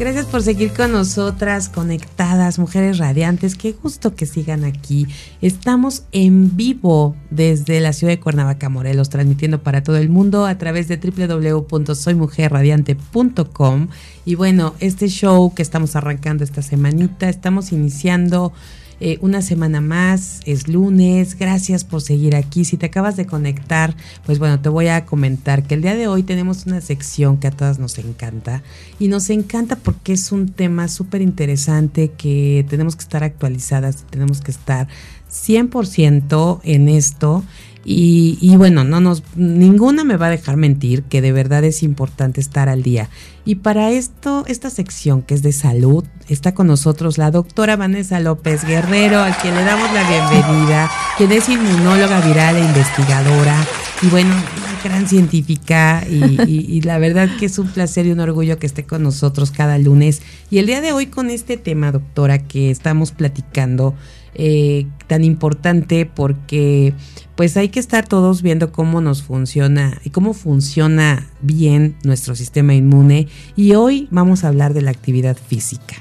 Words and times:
Gracias 0.00 0.24
por 0.24 0.42
seguir 0.42 0.72
con 0.72 0.92
nosotras, 0.92 1.68
conectadas, 1.68 2.58
mujeres 2.58 2.96
radiantes. 2.96 3.54
Qué 3.54 3.72
gusto 3.72 4.14
que 4.14 4.24
sigan 4.24 4.64
aquí. 4.64 5.06
Estamos 5.42 6.04
en 6.10 6.56
vivo 6.56 7.14
desde 7.28 7.80
la 7.80 7.92
ciudad 7.92 8.14
de 8.14 8.18
Cuernavaca, 8.18 8.70
Morelos, 8.70 9.10
transmitiendo 9.10 9.62
para 9.62 9.82
todo 9.82 9.98
el 9.98 10.08
mundo 10.08 10.46
a 10.46 10.56
través 10.56 10.88
de 10.88 10.96
www.soymujerradiante.com. 10.96 13.88
Y 14.24 14.36
bueno, 14.36 14.74
este 14.80 15.08
show 15.08 15.52
que 15.52 15.60
estamos 15.60 15.94
arrancando 15.94 16.44
esta 16.44 16.62
semanita, 16.62 17.28
estamos 17.28 17.70
iniciando 17.70 18.54
eh, 19.00 19.18
una 19.22 19.42
semana 19.42 19.80
más, 19.80 20.40
es 20.44 20.68
lunes, 20.68 21.38
gracias 21.38 21.84
por 21.84 22.02
seguir 22.02 22.36
aquí. 22.36 22.64
Si 22.64 22.76
te 22.76 22.86
acabas 22.86 23.16
de 23.16 23.26
conectar, 23.26 23.96
pues 24.26 24.38
bueno, 24.38 24.60
te 24.60 24.68
voy 24.68 24.88
a 24.88 25.06
comentar 25.06 25.62
que 25.62 25.74
el 25.74 25.82
día 25.82 25.94
de 25.94 26.06
hoy 26.06 26.22
tenemos 26.22 26.66
una 26.66 26.80
sección 26.80 27.38
que 27.38 27.48
a 27.48 27.50
todas 27.50 27.78
nos 27.78 27.98
encanta 27.98 28.62
y 28.98 29.08
nos 29.08 29.30
encanta 29.30 29.76
porque 29.76 30.12
es 30.12 30.32
un 30.32 30.50
tema 30.50 30.88
súper 30.88 31.22
interesante 31.22 32.10
que 32.10 32.66
tenemos 32.68 32.94
que 32.94 33.02
estar 33.02 33.24
actualizadas, 33.24 34.04
tenemos 34.10 34.40
que 34.40 34.50
estar 34.50 34.88
100% 35.30 36.60
en 36.64 36.88
esto 36.88 37.44
y, 37.84 38.54
bueno, 38.56 38.84
no 38.84 39.00
nos, 39.00 39.22
ninguna 39.36 40.04
me 40.04 40.16
va 40.16 40.26
a 40.26 40.30
dejar 40.30 40.56
mentir 40.56 41.02
que 41.04 41.22
de 41.22 41.32
verdad 41.32 41.64
es 41.64 41.82
importante 41.82 42.40
estar 42.40 42.68
al 42.68 42.82
día. 42.82 43.08
Y 43.46 43.56
para 43.56 43.90
esto, 43.90 44.44
esta 44.46 44.68
sección 44.68 45.22
que 45.22 45.34
es 45.34 45.42
de 45.42 45.52
salud, 45.52 46.04
está 46.28 46.52
con 46.52 46.66
nosotros 46.66 47.16
la 47.16 47.30
doctora 47.30 47.76
Vanessa 47.76 48.20
López 48.20 48.64
Guerrero, 48.64 49.20
a 49.20 49.32
quien 49.32 49.54
le 49.54 49.64
damos 49.64 49.90
la 49.94 50.08
bienvenida, 50.08 50.90
quien 51.16 51.32
es 51.32 51.48
inmunóloga 51.48 52.20
viral 52.20 52.56
e 52.56 52.60
investigadora. 52.60 53.56
Y 54.02 54.08
bueno, 54.08 54.34
una 54.34 54.82
gran 54.84 55.08
científica 55.08 56.04
y, 56.08 56.40
y 56.46 56.80
la 56.82 56.98
verdad 56.98 57.30
que 57.38 57.46
es 57.46 57.58
un 57.58 57.68
placer 57.68 58.06
y 58.06 58.12
un 58.12 58.20
orgullo 58.20 58.58
que 58.58 58.66
esté 58.66 58.84
con 58.84 59.02
nosotros 59.02 59.50
cada 59.50 59.78
lunes. 59.78 60.20
Y 60.50 60.58
el 60.58 60.66
día 60.66 60.82
de 60.82 60.92
hoy 60.92 61.06
con 61.06 61.30
este 61.30 61.56
tema, 61.56 61.92
doctora, 61.92 62.38
que 62.38 62.70
estamos 62.70 63.12
platicando, 63.12 63.94
eh, 64.34 64.86
tan 65.06 65.24
importante 65.24 66.06
porque 66.06 66.94
pues 67.34 67.56
hay 67.56 67.70
que 67.70 67.80
estar 67.80 68.06
todos 68.06 68.42
viendo 68.42 68.70
cómo 68.70 69.00
nos 69.00 69.22
funciona 69.22 69.98
y 70.04 70.10
cómo 70.10 70.34
funciona 70.34 71.26
bien 71.40 71.96
nuestro 72.04 72.34
sistema 72.34 72.74
inmune 72.74 73.28
y 73.56 73.72
hoy 73.72 74.08
vamos 74.10 74.44
a 74.44 74.48
hablar 74.48 74.74
de 74.74 74.82
la 74.82 74.90
actividad 74.90 75.36
física. 75.36 75.96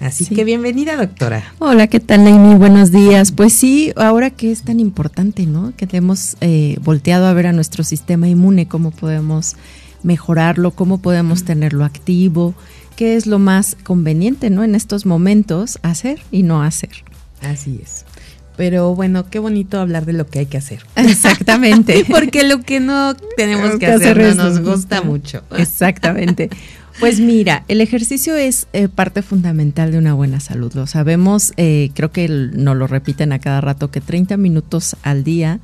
Así 0.00 0.26
que 0.26 0.44
bienvenida 0.44 0.96
doctora. 0.96 1.54
Hola, 1.60 1.86
¿qué 1.86 1.98
tal 1.98 2.26
Amy? 2.26 2.56
Buenos 2.56 2.90
días. 2.90 3.32
Pues 3.32 3.52
sí, 3.52 3.92
ahora 3.96 4.30
que 4.30 4.52
es 4.52 4.62
tan 4.62 4.80
importante, 4.80 5.46
¿no? 5.46 5.72
Que 5.76 5.88
hemos 5.92 6.36
eh, 6.40 6.76
volteado 6.82 7.26
a 7.26 7.32
ver 7.32 7.46
a 7.46 7.52
nuestro 7.52 7.84
sistema 7.84 8.28
inmune, 8.28 8.68
cómo 8.68 8.90
podemos 8.90 9.56
mejorarlo, 10.02 10.72
cómo 10.72 10.98
podemos 10.98 11.44
tenerlo 11.44 11.84
activo, 11.84 12.54
qué 12.96 13.16
es 13.16 13.26
lo 13.26 13.38
más 13.38 13.76
conveniente, 13.82 14.50
¿no? 14.50 14.64
En 14.64 14.74
estos 14.74 15.06
momentos 15.06 15.78
hacer 15.82 16.20
y 16.30 16.42
no 16.42 16.62
hacer. 16.62 17.04
Así 17.42 17.80
es. 17.82 18.04
Pero 18.56 18.94
bueno, 18.94 19.28
qué 19.30 19.38
bonito 19.38 19.80
hablar 19.80 20.04
de 20.04 20.12
lo 20.12 20.26
que 20.26 20.40
hay 20.40 20.46
que 20.46 20.58
hacer. 20.58 20.84
Exactamente. 20.96 22.04
Porque 22.10 22.44
lo 22.44 22.60
que 22.60 22.80
no 22.80 23.14
tenemos 23.36 23.76
que, 23.78 23.86
hacer, 23.86 24.18
no 24.18 24.34
nos 24.34 24.60
gusta 24.60 25.02
mucho. 25.02 25.42
Exactamente. 25.56 26.50
Pues 27.00 27.20
mira, 27.20 27.64
el 27.68 27.80
ejercicio 27.80 28.36
es 28.36 28.66
eh, 28.74 28.88
parte 28.88 29.22
fundamental 29.22 29.92
de 29.92 29.98
una 29.98 30.12
buena 30.12 30.40
salud. 30.40 30.72
Lo 30.74 30.86
sabemos, 30.86 31.52
eh, 31.56 31.90
creo 31.94 32.12
que 32.12 32.28
nos 32.28 32.76
lo 32.76 32.86
repiten 32.86 33.32
a 33.32 33.38
cada 33.38 33.62
rato, 33.62 33.90
que 33.90 34.02
30 34.02 34.36
minutos 34.36 34.96
al 35.02 35.24
día 35.24 35.60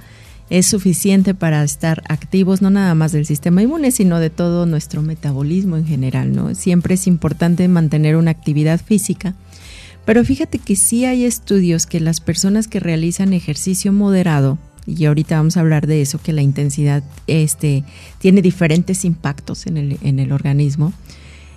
es 0.48 0.66
suficiente 0.66 1.34
para 1.34 1.62
estar 1.62 2.02
activos, 2.08 2.62
no 2.62 2.70
nada 2.70 2.94
más 2.94 3.12
del 3.12 3.26
sistema 3.26 3.62
inmune, 3.62 3.90
sino 3.90 4.18
de 4.18 4.30
todo 4.30 4.64
nuestro 4.64 5.02
metabolismo 5.02 5.76
en 5.76 5.86
general. 5.86 6.34
¿no? 6.34 6.54
Siempre 6.54 6.94
es 6.94 7.06
importante 7.06 7.68
mantener 7.68 8.16
una 8.16 8.30
actividad 8.30 8.80
física 8.80 9.34
pero 10.08 10.24
fíjate 10.24 10.58
que 10.58 10.74
sí 10.74 11.04
hay 11.04 11.26
estudios 11.26 11.84
que 11.84 12.00
las 12.00 12.20
personas 12.20 12.66
que 12.66 12.80
realizan 12.80 13.34
ejercicio 13.34 13.92
moderado, 13.92 14.56
y 14.86 15.04
ahorita 15.04 15.36
vamos 15.36 15.58
a 15.58 15.60
hablar 15.60 15.86
de 15.86 16.00
eso, 16.00 16.18
que 16.18 16.32
la 16.32 16.40
intensidad 16.40 17.02
este, 17.26 17.84
tiene 18.18 18.40
diferentes 18.40 19.04
impactos 19.04 19.66
en 19.66 19.76
el, 19.76 19.98
en 20.00 20.18
el 20.18 20.32
organismo. 20.32 20.94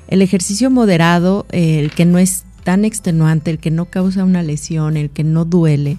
El 0.09 0.21
ejercicio 0.21 0.69
moderado, 0.69 1.45
el 1.53 1.91
que 1.91 2.03
no 2.03 2.19
es 2.19 2.43
tan 2.65 2.83
extenuante, 2.83 3.51
el 3.51 3.57
que 3.57 3.71
no 3.71 3.85
causa 3.85 4.25
una 4.25 4.43
lesión, 4.43 4.97
el 4.97 5.11
que 5.11 5.23
no 5.23 5.45
duele, 5.45 5.97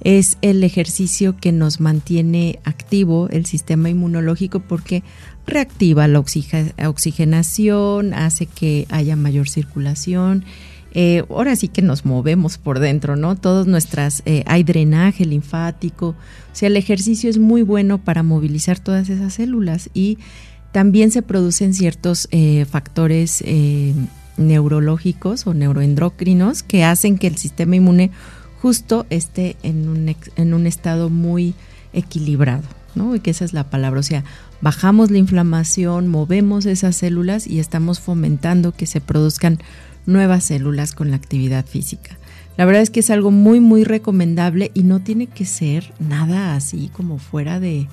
es 0.00 0.36
el 0.42 0.64
ejercicio 0.64 1.36
que 1.36 1.52
nos 1.52 1.78
mantiene 1.78 2.58
activo 2.64 3.28
el 3.30 3.46
sistema 3.46 3.88
inmunológico 3.88 4.58
porque 4.58 5.04
reactiva 5.46 6.08
la 6.08 6.18
oxigenación, 6.18 8.14
hace 8.14 8.46
que 8.46 8.88
haya 8.90 9.14
mayor 9.14 9.48
circulación 9.48 10.44
eh, 10.92 11.24
ahora 11.28 11.54
sí 11.54 11.68
que 11.68 11.82
nos 11.82 12.04
movemos 12.04 12.56
por 12.58 12.78
dentro, 12.78 13.16
¿no? 13.16 13.36
Todas 13.36 13.66
nuestras, 13.66 14.22
eh, 14.24 14.42
hay 14.46 14.64
drenaje 14.64 15.24
linfático, 15.24 16.08
o 16.08 16.14
sea, 16.52 16.68
el 16.68 16.76
ejercicio 16.76 17.28
es 17.28 17.38
muy 17.38 17.62
bueno 17.62 17.98
para 17.98 18.22
movilizar 18.22 18.78
todas 18.78 19.10
esas 19.10 19.34
células 19.34 19.90
y 19.92 20.18
también 20.72 21.10
se 21.10 21.22
producen 21.22 21.74
ciertos 21.74 22.28
eh, 22.30 22.66
factores 22.70 23.42
neurológicos 24.36 25.46
o 25.46 25.54
neuroendocrinos 25.54 26.62
que 26.62 26.84
hacen 26.84 27.18
que 27.18 27.26
el 27.26 27.36
sistema 27.36 27.76
inmune 27.76 28.10
justo 28.60 29.06
esté 29.10 29.56
en 29.62 29.88
un, 29.88 30.14
en 30.36 30.54
un 30.54 30.66
estado 30.66 31.10
muy 31.10 31.54
equilibrado, 31.92 32.64
¿no? 32.94 33.14
Y 33.14 33.20
que 33.20 33.30
esa 33.30 33.44
es 33.44 33.52
la 33.52 33.70
palabra, 33.70 34.00
o 34.00 34.04
sea, 34.04 34.24
bajamos 34.60 35.10
la 35.10 35.18
inflamación, 35.18 36.08
movemos 36.08 36.66
esas 36.66 36.96
células 36.96 37.46
y 37.46 37.60
estamos 37.60 38.00
fomentando 38.00 38.72
que 38.72 38.86
se 38.86 39.00
produzcan 39.00 39.58
nuevas 40.08 40.44
células 40.44 40.94
con 40.94 41.10
la 41.10 41.16
actividad 41.16 41.64
física. 41.64 42.18
La 42.56 42.64
verdad 42.64 42.82
es 42.82 42.90
que 42.90 43.00
es 43.00 43.10
algo 43.10 43.30
muy, 43.30 43.60
muy 43.60 43.84
recomendable 43.84 44.72
y 44.74 44.82
no 44.82 44.98
tiene 44.98 45.28
que 45.28 45.44
ser 45.44 45.92
nada 46.00 46.56
así 46.56 46.90
como 46.92 47.18
fuera 47.18 47.60
de, 47.60 47.86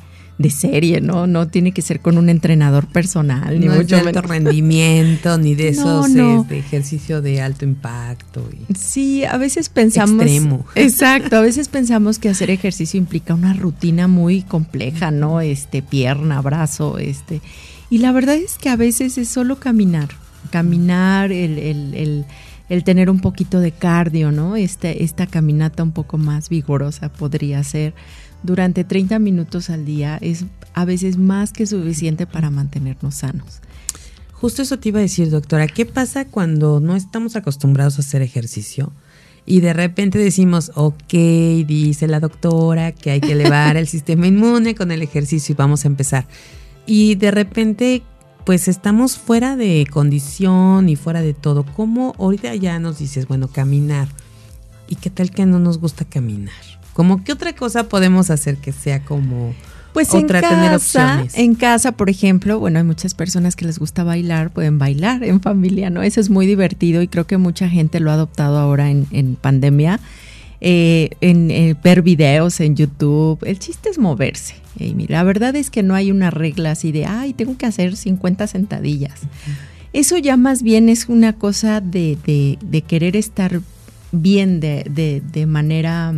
serie, 0.49 1.01
¿no? 1.01 1.27
No 1.27 1.47
tiene 1.47 1.71
que 1.71 1.83
ser 1.83 1.99
con 1.99 2.17
un 2.17 2.29
entrenador 2.29 2.87
personal, 2.87 3.59
ni 3.59 3.69
mucho 3.69 3.95
de 3.95 4.01
alto 4.01 4.23
rendimiento, 4.23 5.37
ni 5.37 5.53
de 5.53 5.67
esos 5.69 6.11
de 6.11 6.57
ejercicio 6.57 7.21
de 7.21 7.41
alto 7.41 7.63
impacto. 7.63 8.49
sí, 8.75 9.23
a 9.23 9.37
veces 9.37 9.69
pensamos. 9.69 10.25
Extremo. 10.25 10.65
Exacto, 10.75 11.35
a 11.35 11.41
veces 11.41 11.67
pensamos 11.67 12.17
que 12.17 12.29
hacer 12.29 12.49
ejercicio 12.49 12.97
implica 12.97 13.35
una 13.35 13.53
rutina 13.53 14.07
muy 14.07 14.41
compleja, 14.41 15.11
¿no? 15.11 15.41
Este, 15.41 15.83
pierna, 15.83 16.41
brazo, 16.41 16.97
este. 16.97 17.39
Y 17.91 17.99
la 17.99 18.11
verdad 18.11 18.35
es 18.35 18.57
que 18.57 18.69
a 18.69 18.75
veces 18.75 19.19
es 19.19 19.29
solo 19.29 19.59
caminar 19.59 20.09
caminar, 20.55 21.33
el, 21.33 22.25
tener 22.85 23.09
un 23.09 23.19
poquito 23.19 23.59
de 23.59 23.73
cardio, 23.73 24.31
¿no? 24.31 24.55
Este, 24.55 25.03
esta 25.03 25.27
caminata 25.27 25.83
un 25.83 25.91
poco 25.91 26.17
más 26.17 26.47
vigorosa 26.47 27.11
podría 27.11 27.61
ser 27.61 27.93
durante 28.41 28.85
30 28.85 29.19
minutos 29.19 29.69
al 29.69 29.83
día 29.83 30.17
es 30.21 30.45
a 30.73 30.85
veces 30.85 31.17
más 31.17 31.51
que 31.51 31.65
suficiente 31.65 32.25
para 32.25 32.51
mantenernos 32.51 33.15
sanos. 33.15 33.59
Justo 34.31 34.61
eso 34.61 34.79
te 34.79 34.87
iba 34.89 34.99
a 34.99 35.01
decir, 35.01 35.29
doctora, 35.29 35.67
¿qué 35.67 35.85
pasa 35.85 36.23
cuando 36.23 36.79
no 36.79 36.95
estamos 36.95 37.35
acostumbrados 37.35 37.97
a 37.97 38.01
hacer 38.01 38.21
ejercicio? 38.21 38.93
Y 39.45 39.59
de 39.59 39.73
repente 39.73 40.17
decimos, 40.19 40.71
ok, 40.75 41.13
dice 41.67 42.07
la 42.07 42.21
doctora 42.21 42.93
que 42.93 43.11
hay 43.11 43.19
que 43.19 43.33
elevar 43.33 43.75
el 43.81 43.87
sistema 43.87 44.27
inmune 44.27 44.73
con 44.73 44.93
el 44.93 45.01
ejercicio 45.01 45.51
y 45.51 45.57
vamos 45.57 45.83
a 45.83 45.89
empezar. 45.89 46.27
Y 46.85 47.15
de 47.15 47.31
repente 47.31 48.03
pues 48.45 48.67
estamos 48.67 49.17
fuera 49.17 49.55
de 49.55 49.87
condición 49.89 50.87
y 50.87 50.95
fuera 50.95 51.21
de 51.21 51.33
todo. 51.33 51.65
¿Cómo 51.75 52.13
ahorita 52.19 52.53
ya 52.55 52.79
nos 52.79 52.99
dices, 52.99 53.27
bueno, 53.27 53.47
caminar? 53.47 54.07
¿Y 54.87 54.95
qué 54.95 55.09
tal 55.09 55.31
que 55.31 55.45
no 55.45 55.59
nos 55.59 55.79
gusta 55.79 56.05
caminar? 56.05 56.53
¿Cómo 56.93 57.23
qué 57.23 57.33
otra 57.33 57.53
cosa 57.55 57.89
podemos 57.89 58.29
hacer 58.29 58.57
que 58.57 58.71
sea 58.71 59.03
como 59.03 59.53
pues 59.93 60.13
otra, 60.13 60.39
en 60.39 60.43
casa, 60.43 60.55
tener 60.55 60.75
opciones? 60.75 61.37
En 61.37 61.55
casa, 61.55 61.91
por 61.93 62.09
ejemplo, 62.09 62.59
bueno, 62.59 62.77
hay 62.77 62.85
muchas 62.85 63.15
personas 63.15 63.55
que 63.55 63.65
les 63.65 63.79
gusta 63.79 64.03
bailar, 64.03 64.51
pueden 64.51 64.77
bailar 64.77 65.23
en 65.23 65.41
familia, 65.41 65.89
¿no? 65.89 66.03
Eso 66.03 66.21
es 66.21 66.29
muy 66.29 66.45
divertido 66.45 67.01
y 67.01 67.07
creo 67.07 67.25
que 67.25 67.37
mucha 67.37 67.67
gente 67.67 67.99
lo 67.99 68.11
ha 68.11 68.13
adoptado 68.13 68.59
ahora 68.59 68.91
en, 68.91 69.07
en 69.11 69.35
pandemia 69.35 69.99
eh, 70.61 71.09
en 71.21 71.51
eh, 71.51 71.75
ver 71.83 72.01
videos 72.01 72.59
en 72.59 72.75
YouTube. 72.75 73.39
El 73.45 73.59
chiste 73.59 73.89
es 73.89 73.97
moverse. 73.97 74.55
Amy. 74.79 75.07
La 75.07 75.23
verdad 75.23 75.55
es 75.55 75.69
que 75.69 75.83
no 75.83 75.95
hay 75.95 76.11
una 76.11 76.31
regla 76.31 76.71
así 76.71 76.91
de, 76.91 77.05
ay, 77.05 77.33
tengo 77.33 77.57
que 77.57 77.65
hacer 77.65 77.95
50 77.95 78.47
sentadillas. 78.47 79.21
Eso 79.93 80.17
ya 80.17 80.35
más 80.35 80.63
bien 80.63 80.89
es 80.89 81.07
una 81.07 81.33
cosa 81.33 81.79
de, 81.79 82.17
de, 82.61 82.81
querer 82.81 83.15
estar 83.15 83.61
bien 84.11 84.59
de, 84.59 85.21
de, 85.23 85.45
manera 85.45 86.13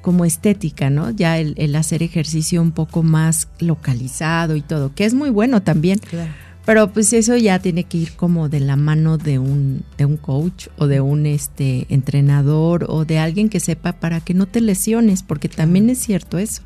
como 0.00 0.24
estética, 0.24 0.88
¿no? 0.88 1.10
Ya 1.10 1.38
el, 1.38 1.52
el, 1.58 1.76
hacer 1.76 2.02
ejercicio 2.02 2.62
un 2.62 2.72
poco 2.72 3.02
más 3.02 3.48
localizado 3.58 4.56
y 4.56 4.62
todo, 4.62 4.94
que 4.94 5.04
es 5.04 5.12
muy 5.12 5.28
bueno 5.28 5.60
también. 5.60 5.98
Claro 5.98 6.32
pero 6.70 6.92
pues 6.92 7.12
eso 7.12 7.36
ya 7.36 7.58
tiene 7.58 7.82
que 7.82 7.98
ir 7.98 8.12
como 8.12 8.48
de 8.48 8.60
la 8.60 8.76
mano 8.76 9.18
de 9.18 9.40
un, 9.40 9.82
de 9.98 10.04
un 10.04 10.16
coach 10.16 10.68
o 10.78 10.86
de 10.86 11.00
un 11.00 11.26
este 11.26 11.84
entrenador 11.88 12.86
o 12.88 13.04
de 13.04 13.18
alguien 13.18 13.48
que 13.48 13.58
sepa 13.58 13.94
para 13.94 14.20
que 14.20 14.34
no 14.34 14.46
te 14.46 14.60
lesiones, 14.60 15.24
porque 15.24 15.48
también 15.48 15.90
es 15.90 15.98
cierto 15.98 16.38
eso. 16.38 16.62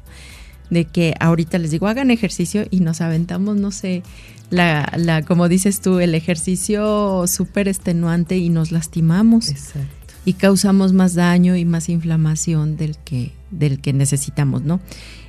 de 0.68 0.84
que 0.84 1.14
ahorita 1.20 1.56
les 1.56 1.70
digo, 1.70 1.86
hagan 1.86 2.10
ejercicio 2.10 2.66
y 2.70 2.80
nos 2.80 3.00
aventamos, 3.00 3.56
no 3.56 3.70
sé, 3.70 4.02
la, 4.50 4.92
la 4.98 5.22
como 5.22 5.48
dices 5.48 5.80
tú, 5.80 5.98
el 6.00 6.14
ejercicio 6.14 7.24
súper 7.26 7.66
extenuante 7.66 8.36
y 8.36 8.50
nos 8.50 8.72
lastimamos. 8.72 9.48
Exacto. 9.48 9.88
Y 10.26 10.34
causamos 10.34 10.92
más 10.92 11.14
daño 11.14 11.56
y 11.56 11.64
más 11.64 11.88
inflamación 11.88 12.76
del 12.76 12.98
que, 12.98 13.32
del 13.50 13.80
que 13.80 13.94
necesitamos, 13.94 14.64
¿no? 14.64 14.82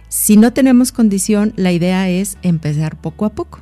Si 0.10 0.36
no 0.36 0.52
tenemos 0.52 0.92
condición, 0.92 1.54
la 1.56 1.72
idea 1.72 2.10
es 2.10 2.38
empezar 2.42 3.00
poco 3.00 3.24
a 3.24 3.30
poco. 3.30 3.62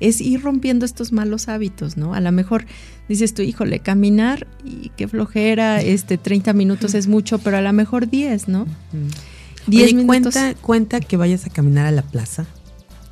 Es 0.00 0.20
ir 0.20 0.42
rompiendo 0.42 0.84
estos 0.84 1.12
malos 1.12 1.48
hábitos, 1.48 1.96
¿no? 1.96 2.14
A 2.14 2.20
lo 2.20 2.32
mejor 2.32 2.66
dices 3.08 3.34
tú, 3.34 3.42
híjole, 3.42 3.80
caminar 3.80 4.46
y 4.64 4.90
qué 4.96 5.08
flojera, 5.08 5.80
este 5.82 6.18
30 6.18 6.52
minutos 6.52 6.94
es 6.94 7.06
mucho, 7.06 7.38
pero 7.38 7.58
a 7.58 7.60
lo 7.60 7.72
mejor 7.72 8.08
10, 8.08 8.48
¿no? 8.48 8.66
10 9.66 9.94
minutos. 9.94 10.34
Cuenta, 10.34 10.60
cuenta 10.60 11.00
que 11.00 11.16
vayas 11.16 11.46
a 11.46 11.50
caminar 11.50 11.86
a 11.86 11.90
la 11.90 12.02
plaza. 12.02 12.46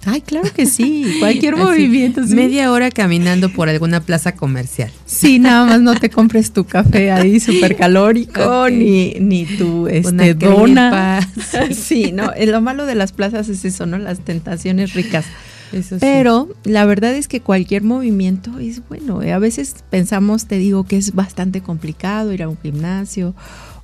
Ay, 0.05 0.21
claro 0.21 0.49
que 0.55 0.67
sí, 0.67 1.17
cualquier 1.21 1.57
movimiento. 1.57 2.23
Media 2.23 2.71
hora 2.73 2.91
caminando 2.91 3.51
por 3.51 3.69
alguna 3.69 4.01
plaza 4.01 4.33
comercial. 4.33 4.91
Sí, 5.07 5.39
nada 5.39 5.67
más 5.67 5.81
no 5.81 5.95
te 5.97 6.09
compres 6.09 6.53
tu 6.53 6.65
café 6.65 7.11
ahí 7.11 7.41
súper 7.41 7.77
calórico, 7.77 8.71
ni, 8.71 9.15
ni 9.21 9.45
tu 9.45 9.89
este, 9.89 10.35
dona. 10.35 11.21
sí, 11.73 12.13
no, 12.13 12.33
eh, 12.33 12.47
lo 12.47 12.61
malo 12.61 12.87
de 12.87 12.95
las 12.95 13.13
plazas 13.13 13.49
es 13.49 13.65
eso, 13.65 13.87
¿no? 13.87 13.99
Las 13.99 14.21
tentaciones 14.21 14.95
ricas. 14.95 15.27
Eso 15.73 15.97
Pero 16.01 16.49
la 16.65 16.85
verdad 16.85 17.15
es 17.15 17.29
que 17.29 17.41
cualquier 17.41 17.83
movimiento 17.83 18.59
es 18.59 18.87
bueno. 18.89 19.23
Eh, 19.23 19.33
a 19.33 19.39
veces 19.39 19.85
pensamos, 19.91 20.47
te 20.47 20.59
digo, 20.59 20.85
que 20.85 20.97
es 20.97 21.15
bastante 21.15 21.61
complicado 21.61 22.33
ir 22.33 22.43
a 22.43 22.49
un 22.49 22.59
gimnasio 22.59 23.35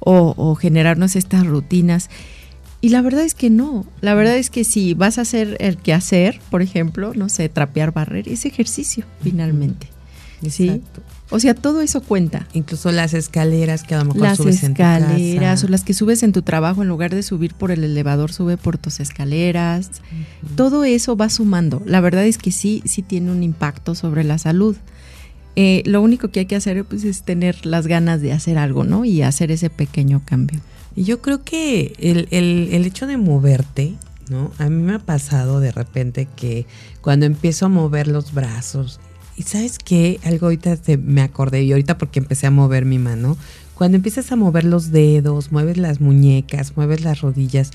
o, 0.01 0.35
o 0.37 0.55
generarnos 0.55 1.17
estas 1.17 1.47
rutinas. 1.47 2.11
Y 2.81 2.91
la 2.91 3.01
verdad 3.01 3.25
es 3.25 3.35
que 3.35 3.49
no. 3.49 3.87
La 4.01 4.15
verdad 4.15 4.37
es 4.37 4.51
que 4.51 4.65
si 4.65 4.95
vas 4.95 5.19
a 5.19 5.23
hacer 5.23 5.57
el 5.61 5.79
quehacer, 5.79 6.41
por 6.51 6.61
ejemplo, 6.61 7.13
no 7.15 7.29
sé, 7.29 7.49
trapear, 7.49 7.93
barrer, 7.93 8.29
es 8.29 8.45
ejercicio 8.45 9.07
finalmente. 9.23 9.89
¿Sí? 10.51 10.83
O 11.31 11.41
sea, 11.41 11.55
todo 11.55 11.81
eso 11.81 12.03
cuenta. 12.03 12.47
Incluso 12.53 12.93
las 12.93 13.15
escaleras 13.15 13.83
que 13.83 13.95
a 13.95 13.99
lo 13.99 14.05
mejor 14.05 14.21
las 14.23 14.37
subes 14.37 14.63
escaleras 14.63 15.65
o 15.65 15.69
las 15.69 15.83
que 15.83 15.95
subes 15.95 16.23
en 16.23 16.33
tu 16.33 16.43
trabajo 16.43 16.83
en 16.83 16.89
lugar 16.89 17.15
de 17.15 17.23
subir 17.23 17.55
por 17.55 17.71
el 17.71 17.83
elevador, 17.83 18.33
sube 18.33 18.57
por 18.57 18.77
tus 18.79 19.01
escaleras. 19.01 19.91
Todo 20.55 20.85
eso 20.85 21.17
va 21.17 21.31
sumando. 21.31 21.83
La 21.87 22.01
verdad 22.01 22.27
es 22.27 22.39
que 22.39 22.53
sí, 22.53 22.83
sí 22.85 23.03
tiene 23.03 23.31
un 23.31 23.43
impacto 23.43 23.95
sobre 23.95 24.23
la 24.23 24.39
salud. 24.39 24.77
Eh, 25.57 25.83
lo 25.87 26.03
único 26.03 26.29
que 26.29 26.41
hay 26.41 26.47
que 26.47 26.57
hacer 26.57 26.85
pues, 26.85 27.05
es 27.05 27.23
tener 27.23 27.65
las 27.65 27.87
ganas 27.87 28.21
de 28.21 28.33
hacer 28.33 28.59
algo, 28.59 28.85
¿no? 28.85 29.05
Y 29.05 29.23
hacer 29.23 29.51
ese 29.51 29.71
pequeño 29.71 30.23
cambio. 30.25 30.61
Y 30.97 31.05
yo 31.05 31.23
creo 31.23 31.43
que 31.43 31.95
el, 31.99 32.29
el, 32.31 32.69
el 32.73 32.85
hecho 32.85 33.07
de 33.07 33.17
moverte, 33.17 33.95
¿no? 34.29 34.53
A 34.59 34.69
mí 34.69 34.83
me 34.83 34.95
ha 34.95 34.99
pasado 34.99 35.61
de 35.61 35.73
repente 35.73 36.29
que 36.37 36.67
cuando 37.01 37.25
empiezo 37.27 37.67
a 37.67 37.69
mover 37.69 38.09
los 38.09 38.33
brazos, 38.33 39.01
y 39.37 39.43
sabes 39.43 39.79
qué, 39.79 40.21
algo 40.25 40.47
ahorita 40.47 40.77
me 41.03 41.23
acordé, 41.23 41.63
y 41.63 41.73
ahorita 41.73 41.99
porque 41.99 42.21
empecé 42.21 42.47
a 42.47 42.51
mover 42.51 42.85
mi 42.85 42.99
mano, 42.99 43.37
cuando 43.75 43.97
empiezas 43.97 44.31
a 44.31 44.37
mover 44.37 44.65
los 44.65 44.93
dedos, 44.93 45.51
mueves 45.51 45.79
las 45.79 46.01
muñecas, 46.01 46.77
mueves 46.77 47.03
las 47.03 47.21
rodillas, 47.21 47.73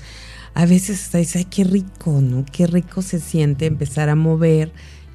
a 0.54 0.66
veces 0.66 1.10
dices, 1.12 1.36
ay, 1.36 1.44
qué 1.44 1.64
rico, 1.64 2.20
¿no? 2.20 2.44
Qué 2.50 2.66
rico 2.66 3.02
se 3.02 3.20
siente 3.20 3.66
empezar 3.66 4.08
a 4.08 4.16
mover 4.16 4.72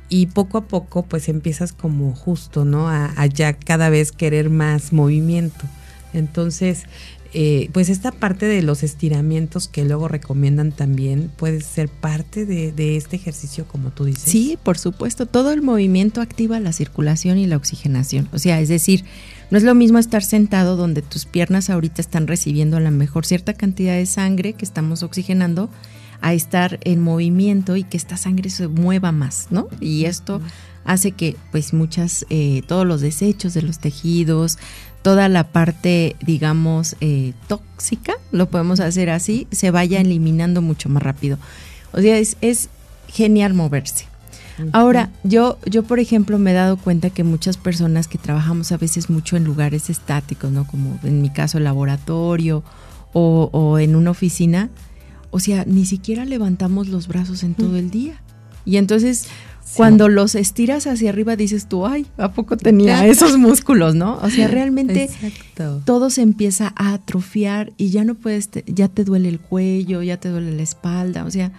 y 0.07 0.27
poco 0.27 0.59
a 0.59 0.67
poco 0.67 1.03
pues 1.03 1.27
empiezas 1.27 1.73
como 1.73 2.13
justo, 2.13 2.63
¿no? 2.63 2.87
A, 2.87 3.13
a 3.17 3.25
ya 3.25 3.53
cada 3.53 3.89
vez 3.89 4.11
querer 4.11 4.49
más 4.49 4.93
movimiento. 4.93 5.65
Entonces, 6.13 6.83
eh, 7.37 7.69
pues 7.73 7.89
esta 7.89 8.13
parte 8.13 8.45
de 8.45 8.61
los 8.61 8.81
estiramientos 8.81 9.67
que 9.67 9.83
luego 9.83 10.07
recomiendan 10.07 10.71
también 10.71 11.29
puede 11.35 11.59
ser 11.59 11.89
parte 11.89 12.45
de, 12.45 12.95
este 12.95 13.17
ejercicio, 13.17 13.67
como 13.67 13.91
tú 13.91 14.05
dices. 14.05 14.23
Sí, 14.23 14.57
por 14.63 14.77
supuesto. 14.77 15.25
Todo 15.25 15.51
el 15.51 15.61
movimiento 15.61 16.21
activa 16.21 16.61
la 16.61 16.71
circulación 16.71 17.37
y 17.37 17.45
la 17.45 17.57
oxigenación. 17.57 18.29
O 18.31 18.39
sea, 18.39 18.61
es 18.61 18.69
decir, 18.69 19.03
no 19.51 19.57
es 19.57 19.65
lo 19.65 19.75
mismo 19.75 19.99
estar 19.99 20.23
sentado 20.23 20.77
donde 20.77 21.01
tus 21.01 21.25
piernas 21.25 21.69
ahorita 21.69 22.01
están 22.01 22.27
recibiendo 22.27 22.77
a 22.77 22.79
lo 22.79 22.91
mejor 22.91 23.25
cierta 23.25 23.53
cantidad 23.53 23.95
de 23.95 24.05
sangre 24.05 24.53
que 24.53 24.63
estamos 24.63 25.03
oxigenando 25.03 25.69
a 26.21 26.33
estar 26.33 26.79
en 26.85 27.01
movimiento 27.01 27.75
y 27.75 27.83
que 27.83 27.97
esta 27.97 28.15
sangre 28.15 28.49
se 28.49 28.69
mueva 28.69 29.11
más, 29.11 29.47
¿no? 29.49 29.67
Y 29.81 30.05
esto 30.05 30.39
hace 30.85 31.11
que 31.11 31.35
pues 31.51 31.73
muchas, 31.73 32.25
eh, 32.29 32.61
todos 32.65 32.87
los 32.87 33.01
desechos 33.01 33.53
de 33.53 33.61
los 33.61 33.79
tejidos, 33.79 34.57
toda 35.05 35.29
la 35.29 35.43
parte, 35.43 36.15
digamos, 36.25 36.95
eh, 36.99 37.33
tóxica, 37.47 38.15
lo 38.31 38.49
podemos 38.49 38.79
hacer 38.79 39.11
así, 39.11 39.45
se 39.51 39.69
vaya 39.69 40.01
eliminando 40.01 40.63
mucho 40.63 40.89
más 40.89 41.03
rápido. 41.03 41.37
O 41.91 42.01
sea, 42.01 42.17
es, 42.17 42.37
es 42.41 42.69
genial 43.07 43.53
moverse. 43.53 44.07
Ahora, 44.71 45.11
yo, 45.23 45.59
yo, 45.67 45.83
por 45.83 45.99
ejemplo, 45.99 46.39
me 46.39 46.49
he 46.49 46.53
dado 46.55 46.77
cuenta 46.77 47.11
que 47.11 47.23
muchas 47.23 47.55
personas 47.55 48.07
que 48.07 48.17
trabajamos 48.17 48.71
a 48.71 48.77
veces 48.77 49.11
mucho 49.11 49.37
en 49.37 49.43
lugares 49.43 49.91
estáticos, 49.91 50.51
¿no? 50.51 50.65
Como 50.65 50.97
en 51.03 51.21
mi 51.21 51.29
caso, 51.29 51.59
el 51.59 51.65
laboratorio 51.65 52.63
o, 53.13 53.51
o 53.51 53.77
en 53.77 53.95
una 53.95 54.09
oficina, 54.09 54.71
o 55.29 55.39
sea, 55.39 55.65
ni 55.67 55.85
siquiera 55.85 56.25
levantamos 56.25 56.87
los 56.87 57.07
brazos 57.07 57.43
en 57.43 57.53
todo 57.53 57.77
el 57.77 57.91
día. 57.91 58.23
Y 58.65 58.77
entonces 58.77 59.27
cuando 59.75 60.09
los 60.09 60.35
estiras 60.35 60.85
hacia 60.87 61.09
arriba 61.09 61.35
dices 61.35 61.67
tú, 61.67 61.85
ay, 61.85 62.05
¿a 62.17 62.31
poco 62.31 62.55
tenía 62.57 63.05
esos 63.07 63.37
músculos, 63.37 63.95
no? 63.95 64.17
O 64.21 64.29
sea, 64.29 64.47
realmente 64.47 65.09
todo 65.85 66.09
se 66.09 66.21
empieza 66.21 66.73
a 66.75 66.93
atrofiar 66.93 67.73
y 67.77 67.89
ya 67.89 68.03
no 68.03 68.15
puedes, 68.15 68.49
ya 68.67 68.87
te 68.87 69.03
duele 69.03 69.29
el 69.29 69.39
cuello, 69.39 70.01
ya 70.03 70.17
te 70.17 70.29
duele 70.29 70.51
la 70.51 70.63
espalda, 70.63 71.25
o 71.25 71.31
sea, 71.31 71.51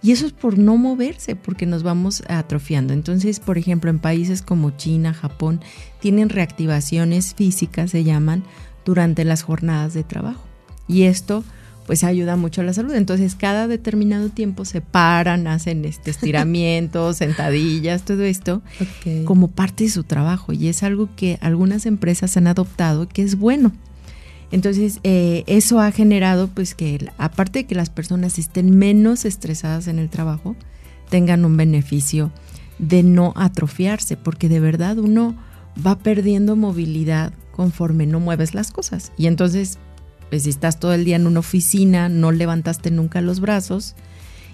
y 0.00 0.12
eso 0.12 0.26
es 0.26 0.32
por 0.32 0.58
no 0.58 0.76
moverse, 0.76 1.34
porque 1.34 1.66
nos 1.66 1.82
vamos 1.82 2.22
atrofiando. 2.28 2.92
Entonces, 2.92 3.40
por 3.40 3.58
ejemplo, 3.58 3.90
en 3.90 3.98
países 3.98 4.42
como 4.42 4.70
China, 4.70 5.12
Japón, 5.12 5.60
tienen 6.00 6.28
reactivaciones 6.28 7.34
físicas, 7.34 7.90
se 7.90 8.04
llaman, 8.04 8.44
durante 8.84 9.24
las 9.24 9.42
jornadas 9.42 9.94
de 9.94 10.04
trabajo. 10.04 10.44
Y 10.86 11.02
esto 11.02 11.42
pues 11.88 12.04
ayuda 12.04 12.36
mucho 12.36 12.60
a 12.60 12.64
la 12.64 12.74
salud. 12.74 12.92
Entonces, 12.92 13.34
cada 13.34 13.66
determinado 13.66 14.28
tiempo 14.28 14.66
se 14.66 14.82
paran, 14.82 15.46
hacen 15.46 15.86
este 15.86 16.10
estiramientos, 16.10 17.16
sentadillas, 17.16 18.02
todo 18.02 18.24
esto, 18.24 18.60
como 19.24 19.48
parte 19.48 19.84
de 19.84 19.90
su 19.90 20.04
trabajo. 20.04 20.52
Y 20.52 20.68
es 20.68 20.82
algo 20.82 21.08
que 21.16 21.38
algunas 21.40 21.86
empresas 21.86 22.36
han 22.36 22.46
adoptado 22.46 23.08
que 23.08 23.22
es 23.22 23.38
bueno. 23.38 23.72
Entonces, 24.52 25.00
eh, 25.02 25.44
eso 25.46 25.80
ha 25.80 25.90
generado, 25.90 26.48
pues, 26.48 26.74
que 26.74 27.10
aparte 27.16 27.60
de 27.60 27.66
que 27.66 27.74
las 27.74 27.88
personas 27.88 28.38
estén 28.38 28.78
menos 28.78 29.24
estresadas 29.24 29.88
en 29.88 29.98
el 29.98 30.10
trabajo, 30.10 30.56
tengan 31.08 31.46
un 31.46 31.56
beneficio 31.56 32.30
de 32.78 33.02
no 33.02 33.32
atrofiarse, 33.34 34.18
porque 34.18 34.50
de 34.50 34.60
verdad 34.60 34.98
uno 34.98 35.34
va 35.86 35.96
perdiendo 35.96 36.54
movilidad 36.54 37.32
conforme 37.50 38.04
no 38.04 38.20
mueves 38.20 38.52
las 38.52 38.72
cosas. 38.72 39.10
Y 39.16 39.26
entonces 39.26 39.78
pues 40.30 40.44
si 40.44 40.50
estás 40.50 40.78
todo 40.78 40.92
el 40.94 41.04
día 41.04 41.16
en 41.16 41.26
una 41.26 41.40
oficina, 41.40 42.08
no 42.08 42.32
levantaste 42.32 42.90
nunca 42.90 43.20
los 43.20 43.40
brazos 43.40 43.94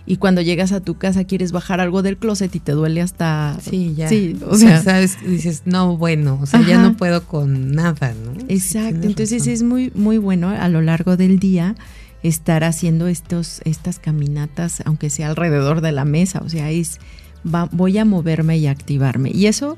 y 0.06 0.18
cuando 0.18 0.42
llegas 0.42 0.72
a 0.72 0.80
tu 0.80 0.96
casa 0.98 1.24
quieres 1.24 1.50
bajar 1.50 1.80
algo 1.80 2.02
del 2.02 2.18
closet 2.18 2.54
y 2.54 2.60
te 2.60 2.72
duele 2.72 3.00
hasta 3.00 3.56
sí 3.62 3.94
ya. 3.96 4.08
Sí, 4.08 4.36
o, 4.46 4.54
sea, 4.54 4.82
sabes 4.82 5.16
dices 5.26 5.62
no 5.64 5.96
bueno 5.96 6.38
o 6.42 6.44
sea 6.44 6.60
ya 6.60 6.76
no 6.76 6.94
puedo 6.94 7.26
con 7.26 7.72
nada 7.72 8.12
no 8.12 8.34
exacto 8.48 9.06
entonces 9.06 9.46
es 9.46 9.62
muy 9.62 9.90
muy 9.94 10.18
bueno 10.18 10.50
a 10.50 10.68
lo 10.68 10.82
largo 10.82 11.16
del 11.16 11.38
día 11.38 11.74
estar 12.22 12.64
haciendo 12.64 13.06
estos 13.06 13.62
estas 13.64 13.98
caminatas 13.98 14.82
aunque 14.84 15.08
sea 15.08 15.30
alrededor 15.30 15.80
de 15.80 15.92
la 15.92 16.04
mesa 16.04 16.42
o 16.44 16.50
sea 16.50 16.70
es 16.70 17.00
voy 17.44 17.98
a 17.98 18.04
moverme 18.04 18.58
y 18.58 18.66
activarme. 18.66 19.30
Y 19.32 19.46
eso 19.46 19.76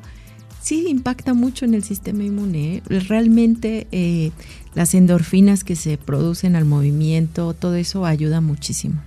sí 0.66 0.88
impacta 0.88 1.32
mucho 1.32 1.64
en 1.64 1.75
el 1.75 1.85
sistema 1.85 2.25
inmune. 2.25 2.76
¿eh? 2.76 2.82
Realmente 2.87 3.87
eh, 3.92 4.32
las 4.75 4.94
endorfinas 4.94 5.62
que 5.62 5.76
se 5.76 5.96
producen 5.96 6.56
al 6.56 6.64
movimiento, 6.64 7.54
todo 7.54 7.76
eso 7.76 8.04
ayuda 8.04 8.40
muchísimo. 8.40 9.00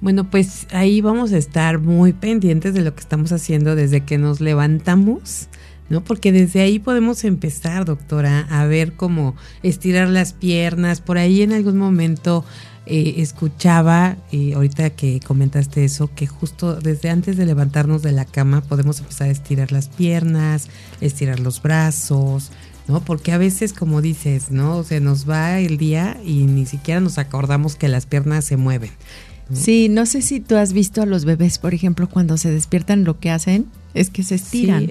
Bueno, 0.00 0.30
pues 0.30 0.68
ahí 0.70 1.00
vamos 1.00 1.32
a 1.32 1.38
estar 1.38 1.80
muy 1.80 2.12
pendientes 2.12 2.72
de 2.72 2.82
lo 2.82 2.94
que 2.94 3.00
estamos 3.00 3.32
haciendo 3.32 3.74
desde 3.74 4.02
que 4.02 4.16
nos 4.16 4.40
levantamos, 4.40 5.48
¿no? 5.88 6.04
Porque 6.04 6.30
desde 6.30 6.60
ahí 6.60 6.78
podemos 6.78 7.24
empezar, 7.24 7.84
doctora, 7.84 8.46
a 8.48 8.64
ver 8.66 8.92
cómo 8.92 9.34
estirar 9.64 10.08
las 10.08 10.34
piernas. 10.34 11.00
Por 11.00 11.18
ahí 11.18 11.42
en 11.42 11.52
algún 11.52 11.78
momento 11.78 12.44
eh, 12.86 13.14
escuchaba, 13.18 14.16
y 14.30 14.52
ahorita 14.52 14.90
que 14.90 15.20
comentaste 15.20 15.84
eso, 15.84 16.10
que 16.14 16.26
justo 16.26 16.76
desde 16.76 17.10
antes 17.10 17.36
de 17.36 17.46
levantarnos 17.46 18.02
de 18.02 18.12
la 18.12 18.24
cama 18.24 18.60
podemos 18.60 19.00
empezar 19.00 19.28
a 19.28 19.30
estirar 19.30 19.72
las 19.72 19.88
piernas, 19.88 20.68
estirar 21.00 21.40
los 21.40 21.62
brazos, 21.62 22.50
¿no? 22.86 23.00
Porque 23.02 23.32
a 23.32 23.38
veces, 23.38 23.72
como 23.72 24.02
dices, 24.02 24.50
¿no? 24.50 24.84
Se 24.84 25.00
nos 25.00 25.28
va 25.28 25.60
el 25.60 25.78
día 25.78 26.18
y 26.24 26.44
ni 26.44 26.66
siquiera 26.66 27.00
nos 27.00 27.18
acordamos 27.18 27.76
que 27.76 27.88
las 27.88 28.04
piernas 28.04 28.44
se 28.44 28.56
mueven. 28.56 28.90
Sí, 29.52 29.88
no 29.88 30.06
sé 30.06 30.22
si 30.22 30.40
tú 30.40 30.56
has 30.56 30.72
visto 30.72 31.02
a 31.02 31.06
los 31.06 31.24
bebés, 31.24 31.58
por 31.58 31.74
ejemplo, 31.74 32.08
cuando 32.08 32.36
se 32.38 32.50
despiertan, 32.50 33.04
lo 33.04 33.18
que 33.18 33.30
hacen 33.30 33.66
es 33.92 34.10
que 34.10 34.22
se 34.22 34.36
estiran. 34.36 34.88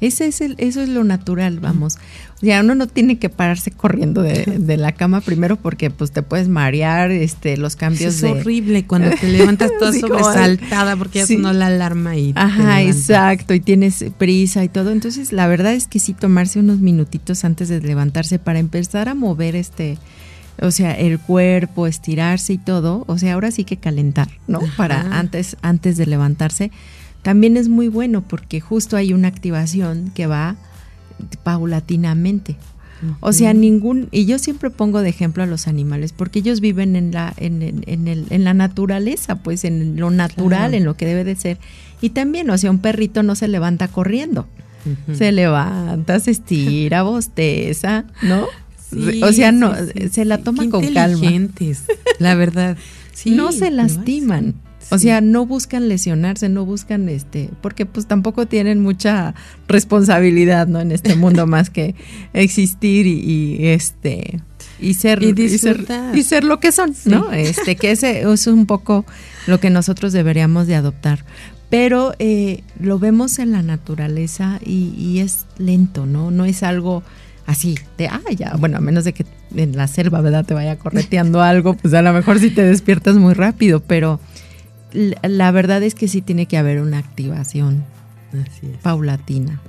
Ese 0.00 0.26
es 0.26 0.42
el, 0.42 0.56
eso 0.58 0.82
es 0.82 0.90
lo 0.90 1.04
natural, 1.04 1.58
vamos. 1.58 1.96
O 2.36 2.40
sea, 2.40 2.60
uno 2.60 2.74
no 2.74 2.86
tiene 2.86 3.18
que 3.18 3.30
pararse 3.30 3.70
corriendo 3.70 4.20
de, 4.20 4.76
la 4.76 4.92
cama 4.92 5.22
primero 5.22 5.56
porque 5.56 5.90
pues 5.90 6.10
te 6.12 6.22
puedes 6.22 6.48
marear, 6.48 7.10
este, 7.10 7.56
los 7.56 7.76
cambios 7.76 8.22
es 8.22 8.24
horrible 8.24 8.84
cuando 8.86 9.10
te 9.10 9.26
levantas 9.26 9.70
toda 9.78 9.92
sobresaltada 9.98 10.96
porque 10.96 11.20
ya 11.20 11.26
sonó 11.26 11.54
la 11.54 11.68
alarma 11.68 12.14
y 12.16 12.34
Ajá, 12.36 12.82
exacto, 12.82 13.54
y 13.54 13.60
tienes 13.60 14.04
prisa 14.18 14.62
y 14.64 14.68
todo. 14.68 14.90
Entonces, 14.90 15.32
la 15.32 15.46
verdad 15.46 15.72
es 15.72 15.86
que 15.86 15.98
sí 15.98 16.12
tomarse 16.12 16.58
unos 16.58 16.80
minutitos 16.80 17.44
antes 17.46 17.70
de 17.70 17.80
levantarse 17.80 18.38
para 18.38 18.58
empezar 18.58 19.08
a 19.08 19.14
mover 19.14 19.56
este 19.56 19.96
o 20.60 20.70
sea, 20.70 20.92
el 20.92 21.18
cuerpo, 21.18 21.86
estirarse 21.86 22.54
y 22.54 22.58
todo, 22.58 23.04
o 23.08 23.18
sea, 23.18 23.34
ahora 23.34 23.50
sí 23.50 23.64
que 23.64 23.76
calentar, 23.76 24.28
¿no? 24.46 24.60
Para 24.76 25.18
antes 25.18 25.56
antes 25.60 25.96
de 25.96 26.06
levantarse 26.06 26.70
también 27.26 27.56
es 27.56 27.68
muy 27.68 27.88
bueno 27.88 28.22
porque 28.22 28.60
justo 28.60 28.96
hay 28.96 29.12
una 29.12 29.26
activación 29.26 30.12
que 30.14 30.28
va 30.28 30.54
paulatinamente. 31.42 32.54
O 33.18 33.32
sea, 33.32 33.52
ningún, 33.52 34.06
y 34.12 34.26
yo 34.26 34.38
siempre 34.38 34.70
pongo 34.70 35.02
de 35.02 35.08
ejemplo 35.08 35.42
a 35.42 35.46
los 35.46 35.66
animales, 35.66 36.12
porque 36.12 36.38
ellos 36.38 36.60
viven 36.60 36.94
en 36.94 37.10
la, 37.10 37.34
en, 37.36 37.82
en, 37.84 38.06
el, 38.06 38.26
en 38.30 38.44
la 38.44 38.54
naturaleza, 38.54 39.42
pues 39.42 39.64
en 39.64 39.98
lo 39.98 40.12
natural, 40.12 40.72
en 40.72 40.84
lo 40.84 40.96
que 40.96 41.04
debe 41.04 41.24
de 41.24 41.34
ser. 41.34 41.58
Y 42.00 42.10
también, 42.10 42.48
o 42.48 42.56
sea, 42.58 42.70
un 42.70 42.78
perrito 42.78 43.24
no 43.24 43.34
se 43.34 43.48
levanta 43.48 43.88
corriendo. 43.88 44.46
Se 45.12 45.32
levanta, 45.32 46.20
se 46.20 46.30
estira, 46.30 47.02
bosteza, 47.02 48.04
¿no? 48.22 48.46
o 49.24 49.32
sea, 49.32 49.50
no, 49.50 49.74
se 50.12 50.24
la 50.24 50.38
toma 50.38 50.70
con 50.70 50.86
calma. 50.94 51.28
La 52.20 52.36
verdad. 52.36 52.76
no 53.26 53.50
se 53.50 53.72
lastiman. 53.72 54.54
O 54.90 54.98
sea, 54.98 55.20
no 55.20 55.46
buscan 55.46 55.88
lesionarse, 55.88 56.48
no 56.48 56.64
buscan 56.64 57.08
este, 57.08 57.50
porque 57.60 57.86
pues 57.86 58.06
tampoco 58.06 58.46
tienen 58.46 58.80
mucha 58.80 59.34
responsabilidad, 59.68 60.66
¿no? 60.68 60.80
En 60.80 60.92
este 60.92 61.16
mundo 61.16 61.46
más 61.46 61.70
que 61.70 61.94
existir 62.32 63.06
y, 63.06 63.68
este 63.68 64.40
y 64.78 64.94
ser 64.94 65.22
y, 65.22 65.58
ser, 66.22 66.44
lo 66.44 66.60
que 66.60 66.70
son, 66.72 66.94
¿no? 67.06 67.32
Este 67.32 67.76
que 67.76 67.90
ese 67.90 68.20
es 68.32 68.46
un 68.46 68.66
poco 68.66 69.04
lo 69.46 69.58
que 69.58 69.70
nosotros 69.70 70.12
deberíamos 70.12 70.66
de 70.66 70.76
adoptar. 70.76 71.24
Pero 71.68 72.14
eh, 72.20 72.62
lo 72.78 73.00
vemos 73.00 73.40
en 73.40 73.50
la 73.50 73.62
naturaleza 73.62 74.60
y, 74.64 74.94
y, 74.96 75.18
es 75.18 75.46
lento, 75.58 76.06
¿no? 76.06 76.30
No 76.30 76.44
es 76.44 76.62
algo 76.62 77.02
así 77.46 77.76
de, 77.98 78.06
ah, 78.06 78.20
ya, 78.36 78.54
bueno, 78.56 78.76
a 78.76 78.80
menos 78.80 79.04
de 79.04 79.12
que 79.12 79.26
en 79.54 79.76
la 79.76 79.88
selva, 79.88 80.20
¿verdad? 80.20 80.44
Te 80.44 80.54
vaya 80.54 80.78
correteando 80.78 81.42
algo, 81.42 81.74
pues 81.74 81.94
a 81.94 82.02
lo 82.02 82.12
mejor 82.12 82.38
sí 82.38 82.50
te 82.50 82.62
despiertas 82.62 83.16
muy 83.16 83.34
rápido, 83.34 83.80
pero 83.80 84.20
la 84.92 85.50
verdad 85.50 85.82
es 85.82 85.94
que 85.94 86.08
sí 86.08 86.22
tiene 86.22 86.46
que 86.46 86.58
haber 86.58 86.80
una 86.80 86.98
activación 86.98 87.84
paulatina. 88.82 89.60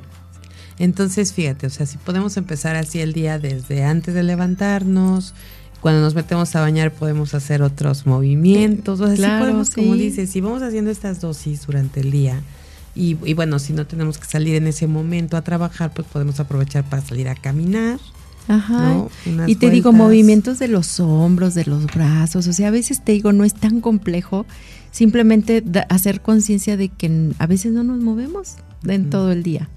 Entonces, 0.80 1.34
fíjate, 1.34 1.68
o 1.68 1.70
sea, 1.70 1.86
si 1.86 1.98
podemos 1.98 2.38
empezar 2.38 2.76
así 2.76 3.00
el 3.00 3.14
día 3.14 3.40
desde 3.40 3.84
antes 3.84 4.14
de 4.14 4.24
levantarnos, 4.24 5.34
cuando 5.82 6.02
nos 6.02 6.16
metemos 6.16 6.56
a 6.56 6.62
bañar 6.62 6.92
podemos 6.92 7.34
hacer 7.34 7.62
otros 7.62 8.06
movimientos, 8.06 9.00
o 9.00 9.16
sea, 9.16 9.40
podemos, 9.40 9.70
como 9.72 9.96
dices, 9.96 10.30
si 10.30 10.42
vamos 10.42 10.62
haciendo 10.62 10.92
estas 10.92 11.20
dosis 11.22 11.66
durante 11.66 12.02
el 12.02 12.12
día, 12.12 12.42
y, 13.00 13.14
bueno, 13.36 13.60
si 13.60 13.74
no 13.74 13.86
tenemos 13.86 14.18
que 14.18 14.26
salir 14.26 14.56
en 14.56 14.66
ese 14.66 14.88
momento 14.88 15.38
a 15.38 15.44
trabajar, 15.44 15.92
pues 15.94 16.08
podemos 16.08 16.40
aprovechar 16.40 16.84
para 16.84 17.04
salir 17.04 17.30
a 17.30 17.36
caminar. 17.36 18.00
Ajá. 18.48 19.06
Y 19.46 19.58
te 19.58 19.70
digo, 19.70 19.94
movimientos 19.94 20.58
de 20.58 20.68
los 20.68 21.00
hombros, 21.00 21.54
de 21.54 21.66
los 21.66 21.86
brazos, 21.86 22.48
o 22.48 22.54
sea, 22.54 22.70
a 22.70 22.72
veces 22.72 23.04
te 23.04 23.12
digo, 23.12 23.34
no 23.34 23.44
es 23.44 23.54
tan 23.54 23.82
complejo 23.82 24.48
simplemente 24.92 25.64
hacer 25.90 26.22
conciencia 26.22 26.78
de 26.78 26.90
que 26.90 27.32
a 27.38 27.48
veces 27.48 27.72
no 27.72 27.84
nos 27.84 28.00
movemos 28.00 28.56
en 28.86 29.10
todo 29.10 29.32
el 29.32 29.44
día. 29.44 29.70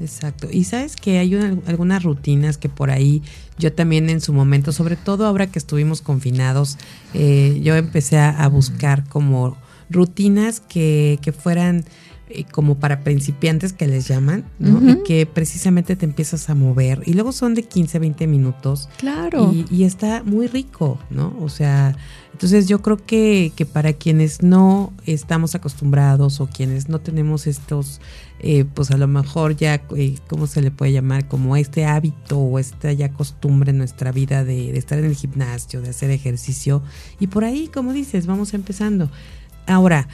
Exacto. 0.00 0.48
Y 0.50 0.64
sabes 0.64 0.94
que 0.94 1.18
hay 1.18 1.34
algunas 1.66 2.04
rutinas 2.04 2.56
que 2.56 2.68
por 2.68 2.90
ahí 2.90 3.22
yo 3.58 3.72
también 3.72 4.10
en 4.10 4.20
su 4.20 4.32
momento, 4.32 4.72
sobre 4.72 4.96
todo 4.96 5.26
ahora 5.26 5.48
que 5.48 5.58
estuvimos 5.58 6.02
confinados, 6.02 6.78
eh, 7.14 7.60
yo 7.62 7.74
empecé 7.74 8.18
a, 8.18 8.46
buscar 8.48 9.08
como 9.08 9.56
rutinas 9.90 10.60
que, 10.60 11.18
que 11.20 11.32
fueran 11.32 11.84
como 12.50 12.78
para 12.78 13.00
principiantes 13.00 13.72
que 13.72 13.86
les 13.86 14.08
llaman, 14.08 14.44
¿no? 14.58 14.80
Y 14.90 15.02
que 15.02 15.26
precisamente 15.26 15.96
te 15.96 16.04
empiezas 16.04 16.50
a 16.50 16.54
mover. 16.54 17.02
Y 17.06 17.14
luego 17.14 17.32
son 17.32 17.54
de 17.54 17.62
15, 17.62 17.98
20 17.98 18.26
minutos. 18.26 18.88
Claro. 18.98 19.52
Y, 19.70 19.84
está 19.84 20.22
muy 20.22 20.46
rico, 20.46 20.98
¿no? 21.10 21.34
O 21.40 21.48
sea, 21.48 21.96
entonces 22.32 22.68
yo 22.68 22.82
creo 22.82 22.98
que, 22.98 23.52
que 23.56 23.66
para 23.66 23.94
quienes 23.94 24.42
no 24.42 24.92
estamos 25.06 25.54
acostumbrados 25.54 26.40
o 26.40 26.46
quienes 26.46 26.88
no 26.88 27.00
tenemos 27.00 27.46
estos, 27.46 28.00
eh, 28.40 28.64
pues 28.74 28.90
a 28.90 28.96
lo 28.96 29.08
mejor 29.08 29.56
ya, 29.56 29.82
eh, 29.96 30.16
¿cómo 30.28 30.46
se 30.46 30.60
le 30.60 30.70
puede 30.70 30.92
llamar? 30.92 31.28
Como 31.28 31.56
este 31.56 31.86
hábito 31.86 32.38
o 32.38 32.58
esta 32.58 32.92
ya 32.92 33.10
costumbre 33.10 33.70
en 33.70 33.78
nuestra 33.78 34.12
vida 34.12 34.44
de, 34.44 34.72
de 34.72 34.78
estar 34.78 34.98
en 34.98 35.06
el 35.06 35.16
gimnasio, 35.16 35.80
de 35.80 35.90
hacer 35.90 36.10
ejercicio. 36.10 36.82
Y 37.18 37.28
por 37.28 37.44
ahí, 37.44 37.68
como 37.68 37.92
dices, 37.92 38.26
vamos 38.26 38.54
empezando. 38.54 39.10
Ahora, 39.66 40.08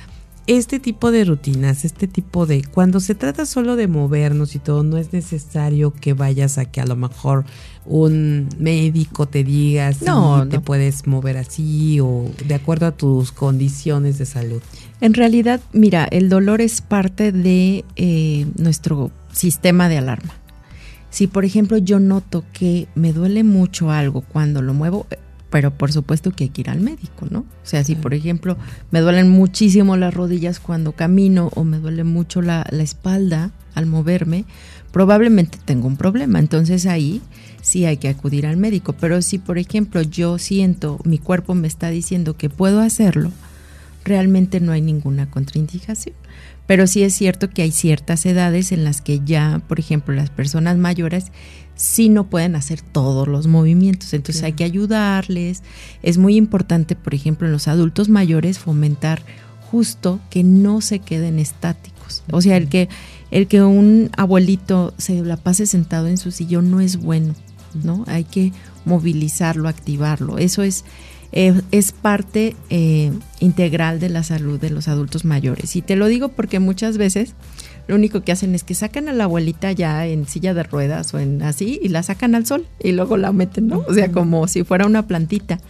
este 0.47 0.79
tipo 0.79 1.11
de 1.11 1.25
rutinas, 1.25 1.85
este 1.85 2.07
tipo 2.07 2.45
de, 2.45 2.63
cuando 2.63 3.01
se 3.01 3.15
trata 3.15 3.47
solo 3.47 3.77
de 3.77 3.89
movernos 3.89 4.55
y 4.55 4.59
todo, 4.59 4.83
no 4.83 4.99
es 4.99 5.13
necesario 5.13 5.93
que 5.93 6.13
vayas 6.13 6.59
a 6.59 6.67
que 6.67 6.81
a 6.81 6.87
lo 6.87 6.97
mejor 6.97 7.45
un 7.87 8.49
médico 8.59 9.27
te 9.27 9.43
diga 9.43 9.93
si 9.93 10.05
no, 10.05 10.47
te 10.49 10.61
puedes 10.61 11.07
mover 11.07 11.39
así 11.39 11.99
o 12.01 12.31
de 12.47 12.55
acuerdo 12.55 12.87
a 12.87 12.93
tus 12.93 13.33
condiciones 13.33 14.19
de 14.19 14.27
salud. 14.27 14.63
En 15.01 15.15
realidad, 15.15 15.61
mira, 15.73 16.05
el 16.05 16.29
dolor 16.29 16.61
es 16.61 16.81
parte 16.83 17.33
de 17.33 17.85
eh, 17.97 18.47
nuestro 18.57 19.11
sistema 19.33 19.89
de 19.89 19.99
alarma. 19.99 20.35
Si 21.11 21.27
por 21.27 21.45
ejemplo 21.45 21.79
yo 21.79 22.01
noto 22.01 22.45
que 22.53 22.89
me 22.95 23.13
duele 23.13 23.45
mucho 23.45 23.91
algo 23.91 24.23
cuando 24.23 24.63
lo 24.63 24.75
muevo, 24.75 25.07
pero 25.55 25.71
por 25.71 25.93
supuesto 25.93 26.33
que 26.33 26.43
hay 26.43 26.51
que 26.51 26.63
ir 26.63 26.69
al 26.69 26.81
médico, 26.81 27.29
¿no? 27.31 27.39
O 27.39 27.63
sea, 27.63 27.85
si 27.85 27.95
por 27.95 28.13
ejemplo 28.13 28.59
me 28.91 28.99
duelen 28.99 29.31
muchísimo 29.31 29.97
las 29.97 30.13
rodillas 30.13 30.59
cuando 30.59 30.91
camino 30.91 31.53
o 31.55 31.63
me 31.63 31.79
duele 31.79 32.03
mucho 32.03 32.43
la, 32.43 32.63
espalda 32.73 33.53
al 33.77 33.87
moverme, 33.87 34.47
probablemente 34.91 35.57
tengo 35.65 35.87
un 35.87 35.97
problema. 35.97 36.41
Entonces 36.41 36.87
ahí 36.87 37.23
sí 37.63 37.85
hay 37.85 37.99
que 37.99 38.09
acudir 38.09 38.47
al 38.47 38.57
médico. 38.57 38.95
Pero 38.95 39.23
si 39.23 39.39
por 39.39 39.57
ejemplo 39.57 40.03
yo 40.03 40.39
siento, 40.39 40.99
mi 41.05 41.19
cuerpo 41.19 41.55
me 41.55 41.69
está 41.69 41.89
diciendo 41.89 42.37
que 42.37 42.51
puedo 42.51 42.81
hacerlo, 42.81 43.31
realmente 44.05 44.59
no 44.59 44.73
hay 44.73 44.83
ninguna 44.83 45.31
contraindicación. 45.31 46.17
Pero 46.67 46.89
sí 46.89 47.05
es 47.05 47.15
cierto 47.15 47.51
que 47.51 47.63
hay 47.63 47.71
ciertas 47.71 48.27
edades 48.27 48.73
en 48.73 48.83
las 48.83 49.01
que 49.03 49.21
ya, 49.25 49.63
por 49.69 49.79
ejemplo, 49.79 50.17
las 50.17 50.31
personas 50.31 50.79
mayores 50.79 51.27
sí 51.77 52.09
no 52.09 52.25
pueden 52.25 52.57
hacer 52.57 52.81
todos 52.81 53.29
los 53.29 53.47
movimientos. 53.47 54.15
Entonces 54.15 54.43
hay 54.43 54.53
que 54.53 54.65
ayudarles. 54.65 55.63
Es 56.03 56.19
muy 56.19 56.37
importante, 56.37 56.97
por 56.97 57.15
ejemplo, 57.15 57.47
en 57.47 57.53
los 57.53 57.69
adultos 57.69 58.09
mayores 58.09 58.59
fomentar 58.59 59.23
justo 59.71 60.21
que 60.31 60.45
no 60.45 60.81
se 60.81 61.01
queden 61.01 61.39
estáticos. 61.39 62.23
O 62.31 62.41
sea, 62.41 62.57
el 62.57 62.69
que, 62.69 62.89
el 63.31 63.47
que 63.49 63.63
un 63.63 64.11
abuelito 64.17 64.95
se 64.99 65.23
la 65.23 65.37
pase 65.37 65.67
sentado 65.67 66.07
en 66.07 66.19
su 66.19 66.31
sillón 66.31 66.71
no 66.71 66.81
es 66.81 66.97
bueno, 66.99 67.35
¿no? 67.83 68.05
Hay 68.07 68.25
que 68.25 68.53
movilizarlo, 68.85 69.69
activarlo. 69.69 70.39
Eso 70.39 70.63
es, 70.63 70.85
eh, 71.33 71.61
es 71.73 71.93
parte 71.93 72.55
eh, 72.71 73.11
integral 73.41 73.99
de 73.99 74.11
la 74.11 74.23
salud 74.23 74.61
de 74.61 74.71
los 74.71 74.87
adultos 74.87 75.25
mayores. 75.25 75.75
Y 75.75 75.83
te 75.83 75.97
lo 75.97 76.07
digo 76.07 76.29
porque 76.29 76.61
muchas 76.61 76.99
veces 76.99 77.35
lo 77.87 77.95
único 77.97 78.23
que 78.23 78.33
hacen 78.33 78.55
es 78.55 78.65
que 78.65 78.75
sacan 78.75 79.09
a 79.09 79.13
la 79.13 79.25
abuelita 79.25 79.73
ya 79.73 80.07
en 80.07 80.27
silla 80.27 80.55
de 80.55 80.63
ruedas 80.63 81.13
o 81.15 81.19
en 81.19 81.43
así 81.43 81.79
y 81.83 81.89
la 81.89 82.03
sacan 82.03 82.35
al 82.35 82.47
sol 82.47 82.67
y 82.83 82.93
luego 82.93 83.17
la 83.17 83.33
meten, 83.33 83.69
¿no? 83.69 83.85
O 83.87 83.95
sea, 83.95 84.11
como 84.11 84.49
si 84.49 84.65
fuera 84.65 84.87
una 84.87 85.07
plantita. 85.07 85.61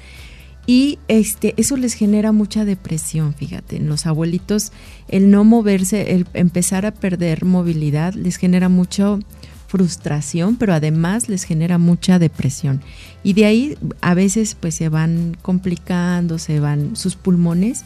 Y 0.67 0.99
este, 1.09 1.55
eso 1.57 1.77
les 1.77 1.95
genera 1.95 2.33
mucha 2.33 2.65
depresión, 2.65 3.35
fíjate. 3.35 3.77
En 3.77 3.89
los 3.89 4.07
abuelitos, 4.07 4.73
el 5.09 5.31
no 5.31 5.45
moverse, 5.45 6.15
el 6.15 6.27
empezar 6.33 6.87
a 6.87 6.93
perder 6.93 7.45
movilidad, 7.45 8.15
les 8.15 8.37
genera 8.37 8.69
mucha 8.69 9.19
frustración, 9.67 10.57
pero 10.57 10.73
además 10.73 11.29
les 11.29 11.43
genera 11.43 11.79
mucha 11.79 12.19
depresión. 12.19 12.81
Y 13.25 13.33
de 13.33 13.45
ahí 13.45 13.79
a 14.01 14.15
veces 14.15 14.57
pues 14.59 14.77
se 14.77 14.89
van 14.89 15.37
complicando, 15.43 16.39
se 16.39 16.61
van 16.61 16.97
sus 16.97 17.17
pulmones 17.17 17.85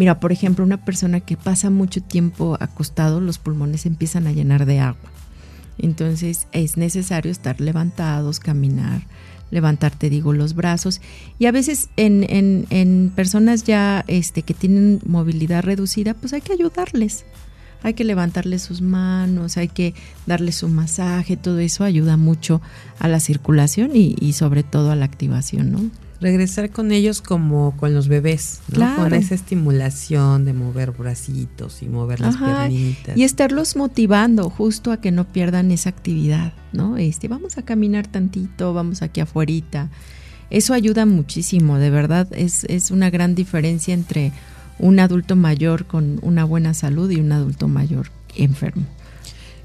Mira, 0.00 0.18
por 0.18 0.32
ejemplo, 0.32 0.64
una 0.64 0.82
persona 0.82 1.20
que 1.20 1.36
pasa 1.36 1.68
mucho 1.68 2.02
tiempo 2.02 2.56
acostado, 2.58 3.20
los 3.20 3.38
pulmones 3.38 3.84
empiezan 3.84 4.26
a 4.26 4.32
llenar 4.32 4.64
de 4.64 4.80
agua. 4.80 5.10
Entonces 5.76 6.46
es 6.52 6.78
necesario 6.78 7.30
estar 7.30 7.60
levantados, 7.60 8.40
caminar, 8.40 9.02
levantarte, 9.50 10.08
digo, 10.08 10.32
los 10.32 10.54
brazos. 10.54 11.02
Y 11.38 11.44
a 11.44 11.52
veces 11.52 11.90
en, 11.98 12.24
en, 12.70 13.12
personas 13.14 13.64
ya 13.64 14.02
este, 14.06 14.40
que 14.40 14.54
tienen 14.54 15.00
movilidad 15.04 15.62
reducida, 15.62 16.14
pues 16.14 16.32
hay 16.32 16.40
que 16.40 16.54
ayudarles. 16.54 17.26
Hay 17.82 17.92
que 17.92 18.04
levantarles 18.04 18.62
sus 18.62 18.80
manos, 18.80 19.58
hay 19.58 19.68
que 19.68 19.92
darles 20.26 20.54
su 20.54 20.70
masaje, 20.70 21.36
todo 21.36 21.58
eso 21.58 21.84
ayuda 21.84 22.16
mucho 22.16 22.62
a 23.00 23.06
la 23.06 23.20
circulación 23.20 23.94
y, 23.94 24.16
y 24.18 24.32
sobre 24.32 24.62
todo 24.62 24.92
a 24.92 24.96
la 24.96 25.04
activación, 25.04 25.72
¿no? 25.72 26.09
Regresar 26.20 26.70
con 26.70 26.92
ellos 26.92 27.22
como 27.22 27.74
con 27.76 27.94
los 27.94 28.08
bebés, 28.08 28.60
¿no? 28.76 28.94
con 28.96 29.14
esa 29.14 29.34
estimulación 29.34 30.44
de 30.44 30.52
mover 30.52 30.92
bracitos 30.92 31.82
y 31.82 31.88
mover 31.88 32.20
las 32.20 32.36
piernitas. 32.36 33.16
Y 33.16 33.24
estarlos 33.24 33.76
motivando 33.76 34.50
justo 34.50 34.92
a 34.92 35.00
que 35.00 35.12
no 35.12 35.24
pierdan 35.24 35.70
esa 35.70 35.90
actividad, 35.90 36.52
¿no? 36.72 36.98
Este, 36.98 37.28
vamos 37.28 37.56
a 37.58 37.62
caminar 37.62 38.06
tantito, 38.06 38.74
vamos 38.74 39.02
aquí 39.02 39.20
afuerita. 39.20 39.88
Eso 40.50 40.74
ayuda 40.74 41.06
muchísimo, 41.06 41.78
de 41.78 41.90
verdad, 41.90 42.28
es, 42.32 42.64
es 42.64 42.90
una 42.90 43.08
gran 43.08 43.34
diferencia 43.34 43.94
entre 43.94 44.32
un 44.78 44.98
adulto 44.98 45.36
mayor 45.36 45.86
con 45.86 46.18
una 46.22 46.44
buena 46.44 46.74
salud 46.74 47.10
y 47.10 47.20
un 47.20 47.32
adulto 47.32 47.68
mayor 47.68 48.10
enfermo. 48.36 48.84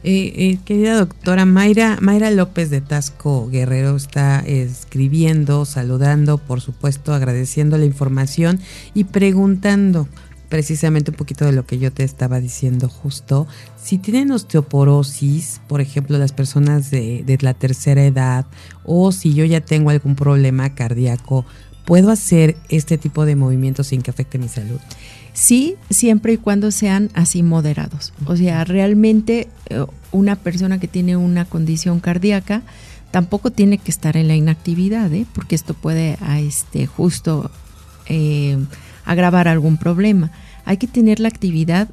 Eh, 0.07 0.51
eh, 0.51 0.59
querida 0.63 0.99
doctora 0.99 1.45
Mayra, 1.45 1.97
Mayra 1.99 2.29
López 2.29 2.69
de 2.69 2.79
Tasco 2.79 3.49
Guerrero 3.49 3.95
está 3.95 4.41
escribiendo, 4.41 5.65
saludando, 5.65 6.37
por 6.37 6.61
supuesto, 6.61 7.11
agradeciendo 7.11 7.79
la 7.79 7.85
información 7.85 8.59
y 8.93 9.05
preguntando 9.05 10.07
precisamente 10.47 11.09
un 11.09 11.17
poquito 11.17 11.45
de 11.45 11.53
lo 11.53 11.65
que 11.65 11.79
yo 11.79 11.91
te 11.91 12.03
estaba 12.03 12.39
diciendo 12.39 12.87
justo. 12.87 13.47
Si 13.81 13.97
tienen 13.97 14.29
osteoporosis, 14.29 15.59
por 15.67 15.81
ejemplo, 15.81 16.19
las 16.19 16.33
personas 16.33 16.91
de, 16.91 17.23
de 17.25 17.39
la 17.41 17.55
tercera 17.55 18.05
edad, 18.05 18.45
o 18.83 19.11
si 19.11 19.33
yo 19.33 19.43
ya 19.43 19.61
tengo 19.61 19.89
algún 19.89 20.15
problema 20.15 20.75
cardíaco, 20.75 21.47
¿puedo 21.83 22.11
hacer 22.11 22.57
este 22.69 22.99
tipo 22.99 23.25
de 23.25 23.35
movimientos 23.35 23.87
sin 23.87 24.03
que 24.03 24.11
afecte 24.11 24.37
mi 24.37 24.49
salud? 24.49 24.79
Sí, 25.35 25.75
siempre 25.89 26.33
y 26.33 26.37
cuando 26.37 26.71
sean 26.71 27.11
así 27.13 27.43
moderados. 27.43 28.13
O 28.25 28.37
sea, 28.37 28.63
realmente 28.63 29.49
eh, 29.69 29.85
una 30.13 30.37
persona 30.37 30.79
que 30.79 30.87
tiene 30.87 31.17
una 31.17 31.43
condición 31.43 31.99
cardíaca 31.99 32.63
tampoco 33.11 33.51
tiene 33.51 33.77
que 33.77 33.91
estar 33.91 34.15
en 34.15 34.29
la 34.29 34.35
inactividad, 34.37 35.13
¿eh? 35.13 35.25
porque 35.33 35.55
esto 35.55 35.73
puede 35.73 36.17
a 36.21 36.39
este, 36.39 36.87
justo 36.87 37.51
eh, 38.07 38.57
agravar 39.03 39.49
algún 39.49 39.75
problema. 39.75 40.31
Hay 40.63 40.77
que 40.77 40.87
tener 40.87 41.19
la 41.19 41.27
actividad 41.27 41.89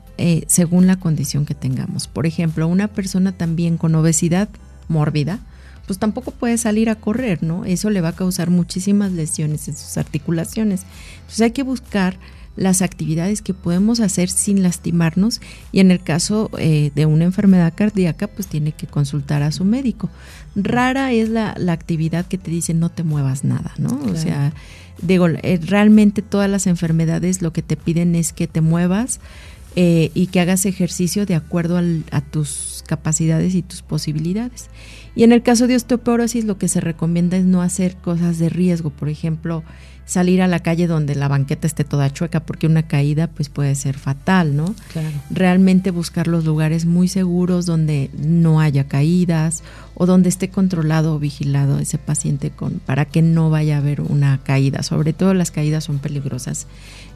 según 0.47 0.87
la 0.87 0.97
condición 0.97 1.45
que 1.45 1.55
tengamos. 1.55 2.07
Por 2.07 2.27
ejemplo, 2.27 2.69
una 2.69 2.89
persona 2.89 3.33
también 3.33 3.77
con 3.77 3.95
obesidad 3.95 4.49
mórbida, 4.89 5.41
pues 5.87 5.99
tampoco 5.99 6.31
puede 6.31 6.57
salir 6.57 6.89
a 6.89 6.95
correr, 6.95 7.43
¿no? 7.43 7.67
Eso 7.67 7.91
le 7.91 8.01
va 8.01 8.11
a 8.11 8.15
causar 8.15 8.49
muchísimas 8.49 9.13
lesiones 9.13 9.69
en 9.69 9.77
sus 9.77 9.99
articulaciones. 9.99 10.87
Entonces 11.17 11.41
hay 11.43 11.51
que 11.51 11.65
buscar 11.65 12.17
las 12.57 12.83
actividades 12.83 13.43
que 13.43 13.55
podemos 13.55 14.01
hacer 14.01 14.29
sin 14.29 14.63
lastimarnos 14.63 15.41
y 15.73 15.81
en 15.81 15.91
el 15.91 16.03
caso 16.03 16.51
eh, 16.59 16.91
de 16.95 17.07
una 17.07 17.25
enfermedad 17.25 17.73
cardíaca 17.75 18.27
pues 18.27 18.47
tiene 18.47 18.73
que 18.73 18.87
consultar 18.87 19.43
a 19.43 19.53
su 19.53 19.65
médico. 19.65 20.11
Rara 20.55 21.13
es 21.13 21.29
la, 21.29 21.55
actividad 21.69 22.27
que 22.27 22.39
te 22.39 22.51
dice 22.51 22.75
no 22.75 22.91
te 22.91 23.05
muevas 23.05 23.45
nada, 23.45 23.73
¿no? 23.79 23.99
O 24.11 24.17
sea, 24.17 24.53
digo, 25.01 25.29
eh, 25.29 25.59
realmente 25.63 26.21
todas 26.21 26.51
las 26.51 26.67
enfermedades 26.67 27.41
lo 27.41 27.53
que 27.53 27.63
te 27.63 27.77
piden 27.77 28.15
es 28.15 28.33
que 28.33 28.47
te 28.47 28.61
muevas 28.61 29.21
eh, 29.75 30.11
y 30.13 30.27
que 30.27 30.41
hagas 30.41 30.67
ejercicio 30.67 31.25
de 31.25 31.35
acuerdo 31.35 31.81
a 32.11 32.21
tus 32.21 32.85
capacidades 32.87 33.55
y 33.55 33.63
tus 33.63 33.81
posibilidades. 33.81 34.69
Y 35.15 35.25
en 35.25 35.33
el 35.33 35.43
caso 35.43 35.67
de 35.67 35.77
osteoporosis 35.77 36.45
lo 36.45 36.59
que 36.59 36.69
se 36.69 36.81
recomienda 36.81 37.37
es 37.37 37.45
no 37.45 37.63
hacer 37.63 37.97
cosas 37.97 38.39
de 38.39 38.49
riesgo, 38.49 38.91
por 38.91 39.09
ejemplo, 39.09 39.63
salir 40.05 40.43
a 40.43 40.49
la 40.49 40.61
calle 40.61 40.87
donde 40.87 41.15
la 41.15 41.29
banqueta 41.29 41.67
esté 41.67 41.85
toda 41.85 42.13
chueca 42.13 42.41
porque 42.41 42.67
una 42.67 42.85
caída 42.85 43.29
pues 43.29 43.49
puede 43.49 43.75
ser 43.75 43.99
fatal, 43.99 44.57
¿no? 44.57 44.75
Realmente 45.31 45.91
buscar 45.91 46.27
los 46.27 46.45
lugares 46.45 46.87
muy 46.87 47.09
seguros 47.09 47.67
donde 47.67 48.11
no 48.17 48.61
haya 48.61 48.89
caídas 48.89 49.63
o 49.95 50.07
donde 50.07 50.29
esté 50.29 50.49
controlado 50.49 51.15
o 51.15 51.19
vigilado 51.19 51.79
ese 51.79 51.99
paciente 51.99 52.51
con 52.51 52.81
para 52.81 53.05
que 53.05 53.23
no 53.23 53.51
vaya 53.51 53.77
a 53.77 53.79
haber 53.79 54.01
una 54.01 54.43
caída, 54.43 54.83
sobre 54.83 55.13
todo 55.13 55.35
las 55.35 55.51
caídas 55.51 55.85
son 55.85 55.99
peligrosas 55.99 56.67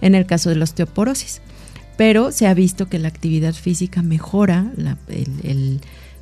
en 0.00 0.15
el 0.15 0.26
caso 0.26 0.50
de 0.50 0.57
la 0.57 0.65
osteoporosis. 0.65 1.41
Pero 1.97 2.31
se 2.31 2.47
ha 2.47 2.53
visto 2.53 2.88
que 2.88 2.99
la 2.99 3.09
actividad 3.09 3.55
física 3.55 4.03
mejora 4.03 4.71
la, 4.76 4.99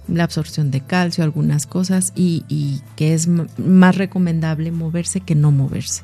la 0.08 0.24
absorción 0.24 0.70
de 0.70 0.80
calcio, 0.80 1.24
algunas 1.24 1.66
cosas, 1.66 2.12
y, 2.14 2.44
y 2.48 2.82
que 2.96 3.14
es 3.14 3.28
más 3.28 3.96
recomendable 3.96 4.70
moverse 4.70 5.20
que 5.20 5.34
no 5.34 5.50
moverse. 5.50 6.02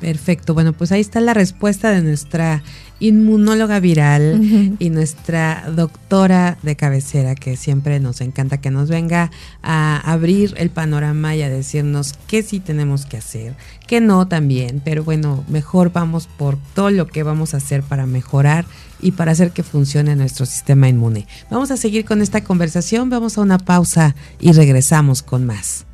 Perfecto, 0.00 0.52
bueno, 0.52 0.74
pues 0.74 0.92
ahí 0.92 1.00
está 1.00 1.20
la 1.20 1.32
respuesta 1.32 1.90
de 1.90 2.02
nuestra 2.02 2.62
inmunóloga 3.00 3.80
viral 3.80 4.76
y 4.78 4.90
nuestra 4.90 5.70
doctora 5.74 6.58
de 6.62 6.76
cabecera, 6.76 7.34
que 7.34 7.56
siempre 7.56 7.98
nos 7.98 8.20
encanta 8.20 8.58
que 8.58 8.70
nos 8.70 8.90
venga 8.90 9.30
a 9.62 9.98
abrir 9.98 10.54
el 10.58 10.68
panorama 10.68 11.34
y 11.34 11.42
a 11.42 11.48
decirnos 11.48 12.14
qué 12.26 12.42
sí 12.42 12.60
tenemos 12.60 13.06
que 13.06 13.16
hacer, 13.16 13.54
qué 13.86 14.02
no 14.02 14.28
también, 14.28 14.82
pero 14.84 15.02
bueno, 15.02 15.44
mejor 15.48 15.92
vamos 15.92 16.26
por 16.26 16.58
todo 16.74 16.90
lo 16.90 17.06
que 17.06 17.22
vamos 17.22 17.54
a 17.54 17.58
hacer 17.58 17.82
para 17.82 18.04
mejorar 18.06 18.66
y 19.00 19.12
para 19.12 19.32
hacer 19.32 19.50
que 19.50 19.62
funcione 19.62 20.16
nuestro 20.16 20.46
sistema 20.46 20.88
inmune. 20.88 21.26
Vamos 21.50 21.70
a 21.70 21.76
seguir 21.76 22.04
con 22.04 22.22
esta 22.22 22.42
conversación, 22.42 23.10
vamos 23.10 23.38
a 23.38 23.42
una 23.42 23.58
pausa 23.58 24.14
y 24.40 24.52
regresamos 24.52 25.22
con 25.22 25.44
más. 25.46 25.84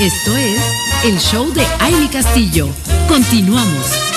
Esto 0.00 0.36
es 0.36 0.60
el 1.04 1.18
show 1.18 1.52
de 1.52 1.66
Aile 1.80 2.08
Castillo. 2.08 2.68
Continuamos. 3.08 4.07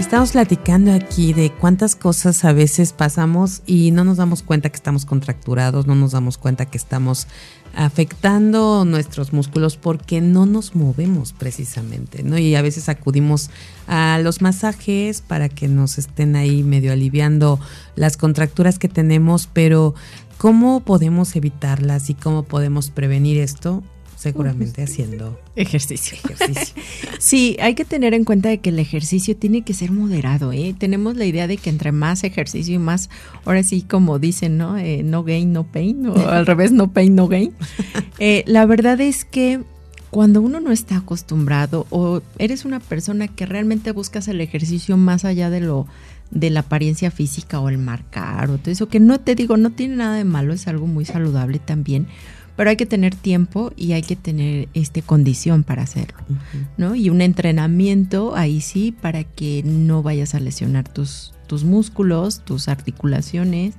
Estamos 0.00 0.32
platicando 0.32 0.92
aquí 0.92 1.34
de 1.34 1.52
cuántas 1.52 1.94
cosas 1.94 2.46
a 2.46 2.54
veces 2.54 2.94
pasamos 2.94 3.60
y 3.66 3.90
no 3.90 4.02
nos 4.02 4.16
damos 4.16 4.42
cuenta 4.42 4.70
que 4.70 4.76
estamos 4.76 5.04
contracturados, 5.04 5.86
no 5.86 5.94
nos 5.94 6.12
damos 6.12 6.38
cuenta 6.38 6.64
que 6.64 6.78
estamos 6.78 7.28
afectando 7.76 8.86
nuestros 8.86 9.34
músculos 9.34 9.76
porque 9.76 10.22
no 10.22 10.46
nos 10.46 10.74
movemos 10.74 11.34
precisamente, 11.34 12.22
¿no? 12.22 12.38
Y 12.38 12.54
a 12.56 12.62
veces 12.62 12.88
acudimos 12.88 13.50
a 13.86 14.18
los 14.20 14.40
masajes 14.40 15.20
para 15.20 15.50
que 15.50 15.68
nos 15.68 15.98
estén 15.98 16.34
ahí 16.34 16.64
medio 16.64 16.92
aliviando 16.92 17.60
las 17.94 18.16
contracturas 18.16 18.78
que 18.78 18.88
tenemos, 18.88 19.48
pero 19.52 19.94
¿Cómo 20.40 20.80
podemos 20.80 21.36
evitarlas 21.36 22.08
y 22.08 22.14
cómo 22.14 22.44
podemos 22.44 22.88
prevenir 22.88 23.36
esto? 23.36 23.82
Seguramente 24.20 24.82
haciendo 24.82 25.40
ejercicio. 25.56 26.18
sí, 27.18 27.56
hay 27.58 27.74
que 27.74 27.86
tener 27.86 28.12
en 28.12 28.24
cuenta 28.24 28.50
de 28.50 28.58
que 28.58 28.68
el 28.68 28.78
ejercicio 28.78 29.34
tiene 29.34 29.62
que 29.62 29.72
ser 29.72 29.92
moderado. 29.92 30.52
¿eh? 30.52 30.74
Tenemos 30.76 31.16
la 31.16 31.24
idea 31.24 31.46
de 31.46 31.56
que 31.56 31.70
entre 31.70 31.90
más 31.90 32.22
ejercicio 32.22 32.74
y 32.74 32.78
más, 32.78 33.08
ahora 33.46 33.62
sí 33.62 33.80
como 33.80 34.18
dicen, 34.18 34.58
¿no? 34.58 34.76
Eh, 34.76 35.02
no 35.02 35.24
gain, 35.24 35.54
no 35.54 35.64
pain, 35.64 36.06
o 36.06 36.14
al 36.28 36.44
revés, 36.44 36.70
no 36.70 36.92
pain, 36.92 37.14
no 37.14 37.28
gain. 37.28 37.54
Eh, 38.22 38.44
la 38.46 38.66
verdad 38.66 39.00
es 39.00 39.24
que 39.24 39.60
cuando 40.10 40.42
uno 40.42 40.60
no 40.60 40.72
está 40.72 40.98
acostumbrado 40.98 41.86
o 41.88 42.20
eres 42.36 42.66
una 42.66 42.78
persona 42.78 43.28
que 43.28 43.46
realmente 43.46 43.92
buscas 43.92 44.28
el 44.28 44.42
ejercicio 44.42 44.98
más 44.98 45.24
allá 45.24 45.48
de 45.48 45.60
lo 45.60 45.86
de 46.30 46.50
la 46.50 46.60
apariencia 46.60 47.10
física 47.10 47.60
o 47.60 47.68
el 47.68 47.78
marcar 47.78 48.50
o 48.50 48.58
todo 48.58 48.70
eso, 48.70 48.88
que 48.88 49.00
no 49.00 49.18
te 49.20 49.34
digo, 49.34 49.56
no 49.56 49.70
tiene 49.70 49.96
nada 49.96 50.16
de 50.16 50.24
malo, 50.24 50.52
es 50.52 50.68
algo 50.68 50.86
muy 50.86 51.04
saludable 51.04 51.58
también, 51.58 52.06
pero 52.60 52.68
hay 52.68 52.76
que 52.76 52.84
tener 52.84 53.14
tiempo 53.14 53.72
y 53.74 53.92
hay 53.92 54.02
que 54.02 54.16
tener 54.16 54.68
este 54.74 55.00
condición 55.00 55.62
para 55.62 55.80
hacerlo, 55.80 56.18
¿no? 56.76 56.94
Y 56.94 57.08
un 57.08 57.22
entrenamiento 57.22 58.36
ahí 58.36 58.60
sí 58.60 58.92
para 58.92 59.24
que 59.24 59.62
no 59.64 60.02
vayas 60.02 60.34
a 60.34 60.40
lesionar 60.40 60.86
tus, 60.86 61.32
tus 61.46 61.64
músculos, 61.64 62.44
tus 62.44 62.68
articulaciones, 62.68 63.76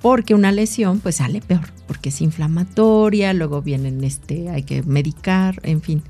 porque 0.00 0.34
una 0.34 0.52
lesión 0.52 1.00
pues 1.00 1.16
sale 1.16 1.42
peor, 1.42 1.68
porque 1.86 2.08
es 2.08 2.22
inflamatoria, 2.22 3.34
luego 3.34 3.60
vienen 3.60 4.02
este, 4.02 4.48
hay 4.48 4.62
que 4.62 4.82
medicar, 4.84 5.60
en 5.62 5.82
fin. 5.82 6.02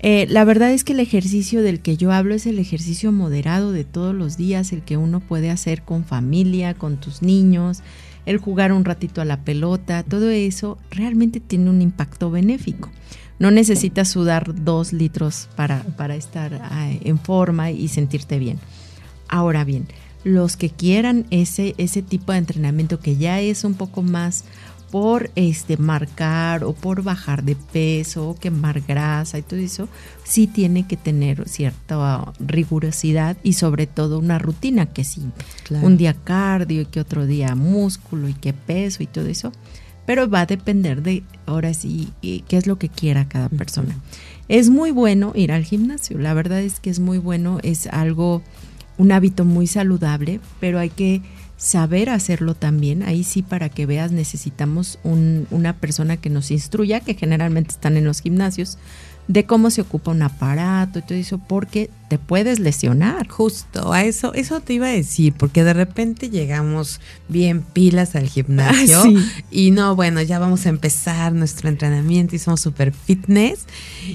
Eh, 0.00 0.26
la 0.28 0.44
verdad 0.44 0.70
es 0.70 0.84
que 0.84 0.92
el 0.92 1.00
ejercicio 1.00 1.62
del 1.62 1.80
que 1.80 1.96
yo 1.96 2.12
hablo 2.12 2.34
es 2.34 2.44
el 2.44 2.58
ejercicio 2.58 3.10
moderado 3.10 3.72
de 3.72 3.84
todos 3.84 4.14
los 4.14 4.36
días, 4.36 4.70
el 4.74 4.82
que 4.82 4.98
uno 4.98 5.20
puede 5.20 5.48
hacer 5.48 5.80
con 5.80 6.04
familia, 6.04 6.74
con 6.74 6.98
tus 6.98 7.22
niños, 7.22 7.80
el 8.28 8.36
jugar 8.36 8.72
un 8.72 8.84
ratito 8.84 9.22
a 9.22 9.24
la 9.24 9.40
pelota, 9.40 10.02
todo 10.02 10.28
eso 10.28 10.76
realmente 10.90 11.40
tiene 11.40 11.70
un 11.70 11.80
impacto 11.80 12.30
benéfico. 12.30 12.90
No 13.38 13.50
necesitas 13.50 14.08
sudar 14.08 14.64
dos 14.64 14.92
litros 14.92 15.48
para, 15.56 15.82
para 15.96 16.14
estar 16.14 16.60
ah, 16.62 16.90
en 16.92 17.18
forma 17.18 17.70
y 17.70 17.88
sentirte 17.88 18.38
bien. 18.38 18.58
Ahora 19.28 19.64
bien, 19.64 19.88
los 20.24 20.58
que 20.58 20.68
quieran 20.68 21.24
ese, 21.30 21.74
ese 21.78 22.02
tipo 22.02 22.32
de 22.32 22.38
entrenamiento 22.38 23.00
que 23.00 23.16
ya 23.16 23.40
es 23.40 23.64
un 23.64 23.72
poco 23.72 24.02
más 24.02 24.44
por 24.90 25.30
este 25.34 25.76
marcar 25.76 26.64
o 26.64 26.72
por 26.72 27.02
bajar 27.02 27.42
de 27.42 27.56
peso 27.56 28.30
o 28.30 28.34
quemar 28.34 28.80
grasa 28.80 29.38
y 29.38 29.42
todo 29.42 29.60
eso, 29.60 29.88
sí 30.24 30.46
tiene 30.46 30.86
que 30.86 30.96
tener 30.96 31.48
cierta 31.48 32.32
rigurosidad 32.38 33.36
y 33.42 33.54
sobre 33.54 33.86
todo 33.86 34.18
una 34.18 34.38
rutina 34.38 34.86
que 34.86 35.04
sí, 35.04 35.22
un 35.82 35.96
día 35.96 36.14
cardio 36.14 36.82
y 36.82 36.86
que 36.86 37.00
otro 37.00 37.26
día 37.26 37.54
músculo 37.54 38.28
y 38.28 38.34
que 38.34 38.52
peso 38.52 39.02
y 39.02 39.06
todo 39.06 39.26
eso, 39.26 39.52
pero 40.06 40.28
va 40.28 40.40
a 40.40 40.46
depender 40.46 41.02
de 41.02 41.22
ahora 41.44 41.74
sí 41.74 42.10
qué 42.22 42.56
es 42.56 42.66
lo 42.66 42.78
que 42.78 42.88
quiera 42.88 43.28
cada 43.28 43.48
persona. 43.50 43.94
Es 44.48 44.70
muy 44.70 44.90
bueno 44.90 45.32
ir 45.34 45.52
al 45.52 45.64
gimnasio, 45.64 46.16
la 46.18 46.32
verdad 46.32 46.62
es 46.62 46.80
que 46.80 46.88
es 46.88 47.00
muy 47.00 47.18
bueno, 47.18 47.58
es 47.62 47.86
algo 47.88 48.42
un 48.96 49.12
hábito 49.12 49.44
muy 49.44 49.66
saludable, 49.66 50.40
pero 50.60 50.78
hay 50.78 50.90
que 50.90 51.22
saber 51.58 52.08
hacerlo 52.08 52.54
también. 52.54 53.02
Ahí 53.02 53.24
sí, 53.24 53.42
para 53.42 53.68
que 53.68 53.84
veas, 53.84 54.12
necesitamos 54.12 54.98
una 55.02 55.76
persona 55.76 56.16
que 56.16 56.30
nos 56.30 56.50
instruya, 56.50 57.00
que 57.00 57.14
generalmente 57.14 57.72
están 57.72 57.98
en 57.98 58.04
los 58.04 58.20
gimnasios, 58.20 58.78
de 59.26 59.44
cómo 59.44 59.68
se 59.70 59.82
ocupa 59.82 60.10
un 60.10 60.22
aparato 60.22 61.00
y 61.00 61.02
todo 61.02 61.18
eso, 61.18 61.36
porque 61.36 61.90
te 62.08 62.16
puedes 62.16 62.60
lesionar. 62.60 63.28
Justo, 63.28 63.92
a 63.92 64.04
eso, 64.04 64.32
eso 64.32 64.60
te 64.60 64.72
iba 64.72 64.86
a 64.86 64.92
decir, 64.92 65.34
porque 65.34 65.64
de 65.64 65.74
repente 65.74 66.30
llegamos 66.30 67.00
bien 67.28 67.60
pilas 67.60 68.14
al 68.14 68.28
gimnasio 68.28 69.02
y 69.50 69.70
no, 69.72 69.94
bueno, 69.96 70.22
ya 70.22 70.38
vamos 70.38 70.64
a 70.64 70.70
empezar 70.70 71.34
nuestro 71.34 71.68
entrenamiento 71.68 72.36
y 72.36 72.38
somos 72.38 72.60
super 72.60 72.92
fitness 72.92 73.66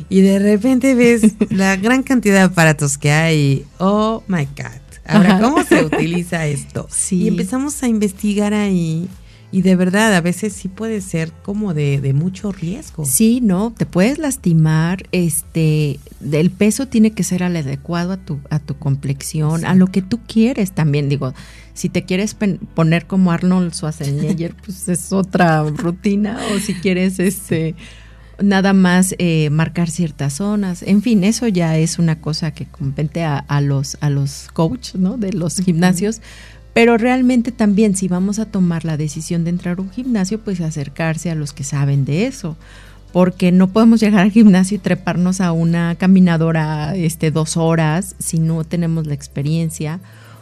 y 0.10 0.22
de 0.22 0.40
repente 0.40 0.96
ves 0.96 1.34
la 1.52 1.76
gran 1.76 2.02
cantidad 2.02 2.36
de 2.36 2.42
aparatos 2.42 2.98
que 2.98 3.12
hay. 3.12 3.66
Oh 3.78 4.24
my 4.28 4.46
God. 4.46 4.83
Ahora, 5.06 5.40
¿cómo 5.40 5.64
se 5.64 5.84
utiliza 5.86 6.46
esto? 6.46 6.88
Sí. 6.90 7.24
Y 7.24 7.28
empezamos 7.28 7.82
a 7.84 7.88
investigar 7.88 8.54
ahí. 8.54 9.08
Y 9.52 9.62
de 9.62 9.76
verdad, 9.76 10.16
a 10.16 10.22
veces 10.22 10.52
sí 10.54 10.68
puede 10.68 11.00
ser 11.00 11.32
como 11.44 11.76
de, 11.76 12.02
de, 12.02 12.14
mucho 12.14 12.52
riesgo. 12.52 13.06
Sí, 13.06 13.40
no, 13.40 13.72
te 13.72 13.86
puedes 13.86 14.18
lastimar, 14.18 15.04
este, 15.12 16.00
el 16.32 16.50
peso 16.50 16.88
tiene 16.88 17.12
que 17.12 17.24
ser 17.24 17.44
al 17.44 17.56
adecuado 17.56 18.14
a 18.14 18.18
tu, 18.18 18.40
a 18.50 18.58
tu 18.58 18.76
complexión, 18.80 19.64
a 19.64 19.76
lo 19.76 19.86
que 19.92 20.02
tú 20.02 20.20
quieres 20.26 20.72
también, 20.72 21.08
digo, 21.08 21.36
si 21.76 21.90
te 21.90 22.04
quieres 22.04 22.36
poner 22.74 23.06
como 23.06 23.32
Arnold 23.32 23.76
Schwarzenegger, 23.76 24.56
pues 24.66 24.90
es 24.90 25.14
otra 25.14 25.62
rutina, 25.64 26.40
o 26.56 26.58
si 26.58 26.74
quieres, 26.74 27.20
este, 27.20 27.76
nada 28.42 28.74
más 28.74 29.16
eh, 29.18 29.50
marcar 29.50 29.90
ciertas 29.90 30.34
zonas. 30.34 30.84
En 30.84 31.02
fin, 31.02 31.24
eso 31.24 31.48
ya 31.48 31.78
es 31.78 32.00
una 32.00 32.20
cosa 32.20 32.52
que 32.52 32.66
compete 32.66 33.24
a, 33.24 33.62
los, 33.62 33.98
a 34.02 34.10
los 34.10 34.50
coach 34.54 34.96
¿no? 34.96 35.18
de 35.18 35.34
los 35.34 35.58
gimnasios. 35.60 36.22
Pero 36.74 36.98
realmente 36.98 37.52
también 37.52 37.96
si 37.96 38.08
vamos 38.08 38.40
a 38.40 38.46
tomar 38.46 38.84
la 38.84 38.98
decisión 38.98 39.44
de 39.44 39.52
entrar 39.52 39.78
a 39.78 39.82
un 39.82 39.92
gimnasio, 39.92 40.40
pues 40.40 40.60
acercarse 40.60 41.30
a 41.30 41.36
los 41.36 41.54
que 41.54 41.64
saben 41.64 42.04
de 42.04 42.26
eso. 42.26 42.58
Porque 43.12 43.52
no 43.52 43.70
podemos 43.70 44.00
llegar 44.00 44.22
al 44.22 44.32
gimnasio 44.32 44.78
y 44.78 44.80
treparnos 44.80 45.40
a 45.40 45.52
una 45.52 45.94
caminadora 45.96 46.96
este, 46.96 47.30
dos 47.30 47.58
horas 47.58 48.16
si 48.18 48.40
no 48.40 48.64
tenemos 48.64 49.06
la 49.06 49.14
experiencia 49.14 50.00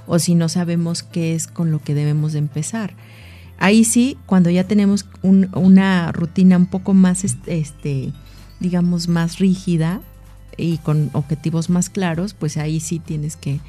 o 0.08 0.20
si 0.20 0.36
no 0.36 0.48
sabemos 0.48 1.04
qué 1.04 1.36
es 1.36 1.48
con 1.48 1.70
lo 1.70 1.80
que 1.80 1.94
debemos 1.94 2.32
de 2.32 2.40
empezar. 2.40 2.94
Ahí 3.62 3.84
sí, 3.84 4.18
cuando 4.26 4.50
ya 4.50 4.64
tenemos 4.64 5.06
una 5.22 6.12
rutina 6.12 6.58
un 6.58 6.66
poco 6.66 6.96
más, 6.96 7.24
este, 7.46 8.12
digamos, 8.60 9.08
más 9.08 9.38
rígida 9.38 10.02
y 10.58 10.80
con 10.80 11.12
objetivos 11.14 11.70
más 11.70 11.92
claros, 11.92 12.34
pues 12.34 12.58
ahí 12.58 12.80
sí 12.80 12.98
tienes 12.98 13.36
que, 13.36 13.60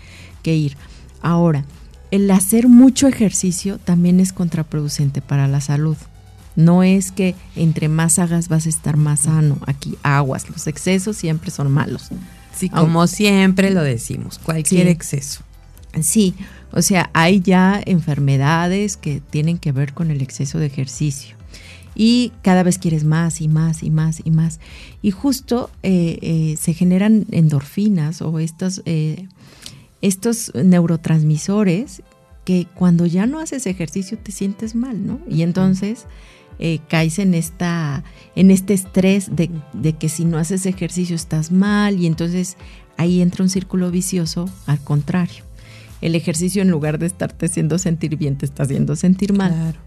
que 0.42 0.56
ir. 0.56 0.78
Ahora, 1.20 1.66
el 2.10 2.30
hacer 2.30 2.68
mucho 2.68 3.06
ejercicio 3.06 3.76
también 3.76 4.18
es 4.18 4.32
contraproducente 4.32 5.20
para 5.20 5.46
la 5.46 5.60
salud. 5.60 5.98
No 6.56 6.82
es 6.82 7.12
que 7.12 7.34
entre 7.54 7.90
más 7.90 8.18
hagas 8.18 8.48
vas 8.48 8.64
a 8.64 8.70
estar 8.70 8.96
más 8.96 9.20
sano. 9.20 9.58
Aquí 9.66 9.98
aguas, 10.02 10.48
los 10.48 10.68
excesos 10.68 11.18
siempre 11.18 11.50
son 11.50 11.70
malos. 11.70 12.08
Sí, 12.56 12.70
como 12.70 13.06
siempre 13.08 13.70
lo 13.70 13.82
decimos, 13.82 14.38
cualquier 14.38 14.86
exceso. 14.86 15.42
Sí, 16.00 16.34
o 16.72 16.82
sea, 16.82 17.10
hay 17.12 17.40
ya 17.40 17.80
enfermedades 17.84 18.96
que 18.96 19.20
tienen 19.20 19.58
que 19.58 19.72
ver 19.72 19.92
con 19.92 20.10
el 20.10 20.22
exceso 20.22 20.58
de 20.58 20.66
ejercicio. 20.66 21.36
Y 21.94 22.32
cada 22.40 22.62
vez 22.62 22.78
quieres 22.78 23.04
más 23.04 23.42
y 23.42 23.48
más 23.48 23.82
y 23.82 23.90
más 23.90 24.22
y 24.24 24.30
más. 24.30 24.60
Y 25.02 25.10
justo 25.10 25.70
eh, 25.82 26.18
eh, 26.22 26.56
se 26.58 26.72
generan 26.72 27.26
endorfinas 27.30 28.22
o 28.22 28.38
estos, 28.38 28.80
eh, 28.86 29.28
estos 30.00 30.52
neurotransmisores 30.54 32.02
que 32.46 32.66
cuando 32.74 33.04
ya 33.04 33.26
no 33.26 33.38
haces 33.38 33.66
ejercicio 33.66 34.18
te 34.18 34.32
sientes 34.32 34.74
mal, 34.74 35.06
¿no? 35.06 35.20
Y 35.28 35.42
entonces 35.42 36.06
caes 36.88 37.18
en, 37.18 37.34
esta, 37.34 38.04
en 38.36 38.52
este 38.52 38.72
estrés 38.72 39.34
de, 39.34 39.50
de 39.72 39.94
que 39.94 40.08
si 40.08 40.24
no 40.24 40.38
haces 40.38 40.64
ejercicio 40.64 41.16
estás 41.16 41.50
mal 41.50 41.98
y 41.98 42.06
entonces 42.06 42.56
ahí 42.96 43.20
entra 43.20 43.42
un 43.42 43.48
círculo 43.48 43.90
vicioso 43.90 44.48
al 44.66 44.78
contrario 44.78 45.42
el 46.02 46.14
ejercicio 46.14 46.60
en 46.60 46.70
lugar 46.70 46.98
de 46.98 47.06
estarte 47.06 47.46
haciendo 47.46 47.78
sentir 47.78 48.16
bien, 48.16 48.36
te 48.36 48.44
está 48.44 48.64
haciendo 48.64 48.94
sentir 48.96 49.32
mal. 49.32 49.52
Claro. 49.52 49.78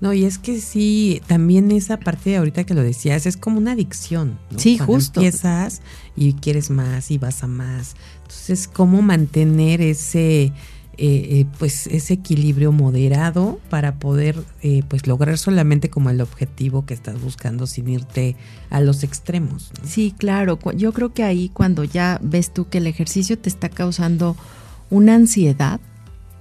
No, 0.00 0.12
y 0.12 0.24
es 0.24 0.38
que 0.38 0.60
sí, 0.60 1.20
también 1.26 1.70
esa 1.70 1.98
parte 1.98 2.30
de 2.30 2.36
ahorita 2.36 2.64
que 2.64 2.74
lo 2.74 2.82
decías, 2.82 3.26
es 3.26 3.36
como 3.36 3.58
una 3.58 3.72
adicción. 3.72 4.38
Sí, 4.56 4.78
justo. 4.78 5.20
Empiezas 5.20 5.82
y 6.16 6.34
quieres 6.34 6.70
más 6.70 7.10
y 7.10 7.18
vas 7.18 7.42
a 7.42 7.46
más. 7.46 7.94
Entonces, 8.22 8.68
¿cómo 8.68 9.02
mantener 9.02 9.80
ese, 9.80 10.44
eh, 10.44 10.52
eh, 10.98 11.46
pues, 11.58 11.86
ese 11.86 12.14
equilibrio 12.14 12.70
moderado 12.70 13.60
para 13.70 13.98
poder 13.98 14.36
eh, 14.62 14.82
pues 14.88 15.06
lograr 15.06 15.38
solamente 15.38 15.90
como 15.90 16.10
el 16.10 16.20
objetivo 16.20 16.86
que 16.86 16.94
estás 16.94 17.20
buscando 17.20 17.66
sin 17.66 17.88
irte 17.88 18.36
a 18.70 18.80
los 18.80 19.04
extremos? 19.04 19.70
Sí, 19.84 20.14
claro. 20.16 20.58
Yo 20.76 20.92
creo 20.92 21.14
que 21.14 21.22
ahí 21.22 21.50
cuando 21.50 21.82
ya 21.84 22.20
ves 22.22 22.52
tú 22.52 22.68
que 22.68 22.78
el 22.78 22.86
ejercicio 22.86 23.38
te 23.38 23.48
está 23.48 23.68
causando 23.68 24.36
una 24.94 25.16
ansiedad, 25.16 25.80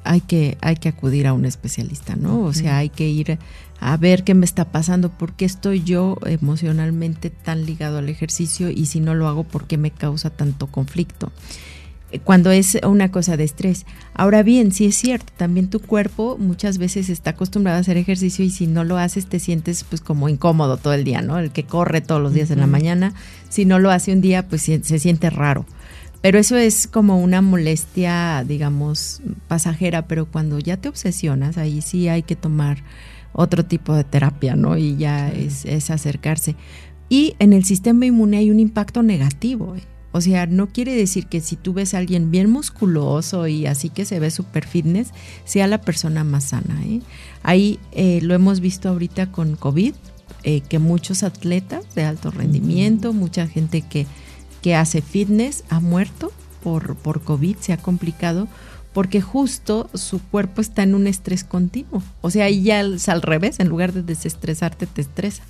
hay 0.04 0.22
que, 0.22 0.58
hay 0.62 0.76
que 0.76 0.90
acudir 0.90 1.26
a 1.26 1.34
un 1.34 1.46
especialista, 1.46 2.16
¿no? 2.16 2.42
O 2.42 2.54
sea, 2.54 2.78
hay 2.78 2.90
que 2.90 3.08
ir 3.08 3.40
a 3.80 3.98
ver 3.98 4.24
qué 4.24 4.36
me 4.36 4.46
está 4.46 4.66
pasando, 4.66 5.10
por 5.10 5.34
qué 5.34 5.46
estoy 5.46 5.84
yo 5.84 6.18
emocionalmente 6.26 7.32
tan 7.32 7.66
ligado 7.66 7.98
al 7.98 8.10
ejercicio 8.10 8.70
y 8.70 8.86
si 8.86 9.00
no 9.00 9.16
lo 9.16 9.28
hago, 9.28 9.44
por 9.44 9.66
qué 9.66 9.78
me 9.78 9.90
causa 9.90 10.30
tanto 10.30 10.68
conflicto. 10.68 11.32
Eh, 12.12 12.20
cuando 12.20 12.52
es 12.52 12.78
una 12.86 13.10
cosa 13.10 13.38
de 13.38 13.44
estrés. 13.44 13.88
Ahora 14.14 14.44
bien, 14.44 14.72
sí 14.72 14.86
es 14.86 14.96
cierto, 14.96 15.34
también 15.36 15.72
tu 15.72 15.80
cuerpo 15.80 16.38
muchas 16.38 16.78
veces 16.78 17.10
está 17.10 17.32
acostumbrado 17.32 17.80
a 17.80 17.82
hacer 17.82 17.98
ejercicio 17.98 18.46
y 18.46 18.52
si 18.52 18.68
no 18.68 18.84
lo 18.84 19.00
haces 19.00 19.26
te 19.26 19.40
sientes 19.40 19.84
pues 19.84 20.00
como 20.00 20.30
incómodo 20.30 20.78
todo 20.78 20.94
el 20.94 21.04
día, 21.04 21.24
¿no? 21.24 21.40
El 21.40 21.50
que 21.50 21.64
corre 21.64 22.02
todos 22.02 22.22
los 22.22 22.34
días 22.34 22.52
en 22.52 22.60
la 22.60 22.68
mañana, 22.68 23.16
si 23.50 23.66
no 23.66 23.80
lo 23.80 23.90
hace 23.90 24.14
un 24.14 24.22
día 24.22 24.48
pues 24.48 24.62
se 24.62 25.00
siente 25.00 25.32
raro. 25.32 25.66
Pero 26.24 26.40
eso 26.40 26.56
es 26.56 26.88
como 26.88 27.22
una 27.22 27.42
molestia, 27.42 28.46
digamos, 28.48 29.22
pasajera, 29.50 30.08
pero 30.08 30.26
cuando 30.26 30.58
ya 30.58 30.78
te 30.78 30.88
obsesionas, 30.88 31.58
ahí 31.58 31.82
sí 31.82 32.08
hay 32.08 32.24
que 32.24 32.38
tomar 32.38 32.82
otro 33.34 33.66
tipo 33.66 33.94
de 33.94 34.06
terapia, 34.06 34.56
¿no? 34.56 34.78
Y 34.78 34.96
ya 34.96 35.30
es, 35.30 35.66
acercarse. 35.90 36.56
Y 37.10 37.36
en 37.40 37.52
el 37.52 37.66
sistema 37.66 38.06
inmune 38.06 38.38
hay 38.38 38.52
un 38.52 38.62
impacto 38.62 39.04
negativo. 39.04 39.76
¿eh? 39.76 39.84
O 40.14 40.22
sea, 40.22 40.46
no 40.46 40.68
quiere 40.68 40.96
decir 40.96 41.26
que 41.26 41.42
si 41.42 41.58
tú 41.58 41.74
ves 41.74 41.94
a 41.94 41.98
alguien 41.98 42.32
bien 42.32 42.50
musculoso 42.50 43.46
y 43.48 43.66
así 43.66 43.90
que 43.90 44.06
se 44.06 44.22
ve 44.22 44.32
super 44.32 44.66
fitness, 44.66 45.10
sea 45.44 45.68
la 45.68 45.82
persona 45.82 46.24
más 46.24 46.46
sana. 46.46 46.86
¿eh? 46.86 47.02
Ahí 47.42 47.80
eh, 47.92 48.22
lo 48.22 48.34
hemos 48.34 48.62
visto 48.62 48.88
ahorita 48.88 49.30
con 49.30 49.58
COVID, 49.58 49.94
eh, 50.44 50.62
que 50.62 50.80
muchos 50.80 51.24
atletas 51.24 51.96
de 51.96 52.06
alto 52.06 52.32
rendimiento, 52.32 53.12
mucha 53.12 53.46
gente 53.46 53.82
que 53.82 54.06
que 54.64 54.76
hace 54.76 55.02
fitness 55.02 55.64
ha 55.70 55.80
muerto 55.80 56.32
por, 56.64 56.96
por 56.96 57.22
COVID, 57.22 57.58
se 57.58 57.74
ha 57.74 57.78
complicado 57.78 58.48
porque 58.94 59.22
justo 59.22 59.90
su 59.94 60.20
cuerpo 60.20 60.62
está 60.62 60.84
en 60.84 60.96
un 60.96 61.08
estrés 61.08 61.44
continuo. 61.44 62.02
O 62.22 62.30
sea, 62.30 62.50
ya 62.50 62.82
es 62.82 63.10
al 63.10 63.22
revés, 63.22 63.60
en 63.60 63.68
lugar 63.68 63.92
de 63.92 64.04
desestresarte, 64.04 64.86
te 64.86 65.02
estresa. 65.02 65.44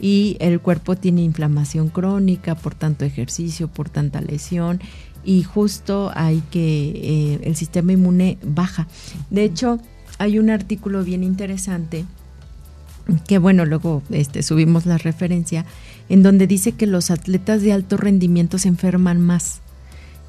Y 0.00 0.36
el 0.40 0.60
cuerpo 0.60 0.96
tiene 0.96 1.22
inflamación 1.22 1.88
crónica 1.88 2.54
por 2.54 2.74
tanto 2.74 3.04
ejercicio, 3.04 3.68
por 3.68 3.90
tanta 3.90 4.20
lesión, 4.20 4.80
y 5.24 5.42
justo 5.42 6.12
hay 6.14 6.42
que, 6.50 6.90
eh, 7.34 7.40
el 7.42 7.56
sistema 7.56 7.92
inmune 7.92 8.38
baja. 8.42 8.86
De 9.30 9.44
hecho, 9.44 9.78
hay 10.18 10.38
un 10.38 10.50
artículo 10.50 11.02
bien 11.04 11.24
interesante 11.24 12.04
que 13.26 13.38
bueno, 13.38 13.66
luego 13.66 14.02
este, 14.10 14.42
subimos 14.42 14.86
la 14.86 14.98
referencia, 14.98 15.66
en 16.08 16.22
donde 16.22 16.46
dice 16.46 16.72
que 16.72 16.86
los 16.86 17.10
atletas 17.10 17.62
de 17.62 17.72
alto 17.72 17.96
rendimiento 17.96 18.58
se 18.58 18.68
enferman 18.68 19.20
más 19.20 19.60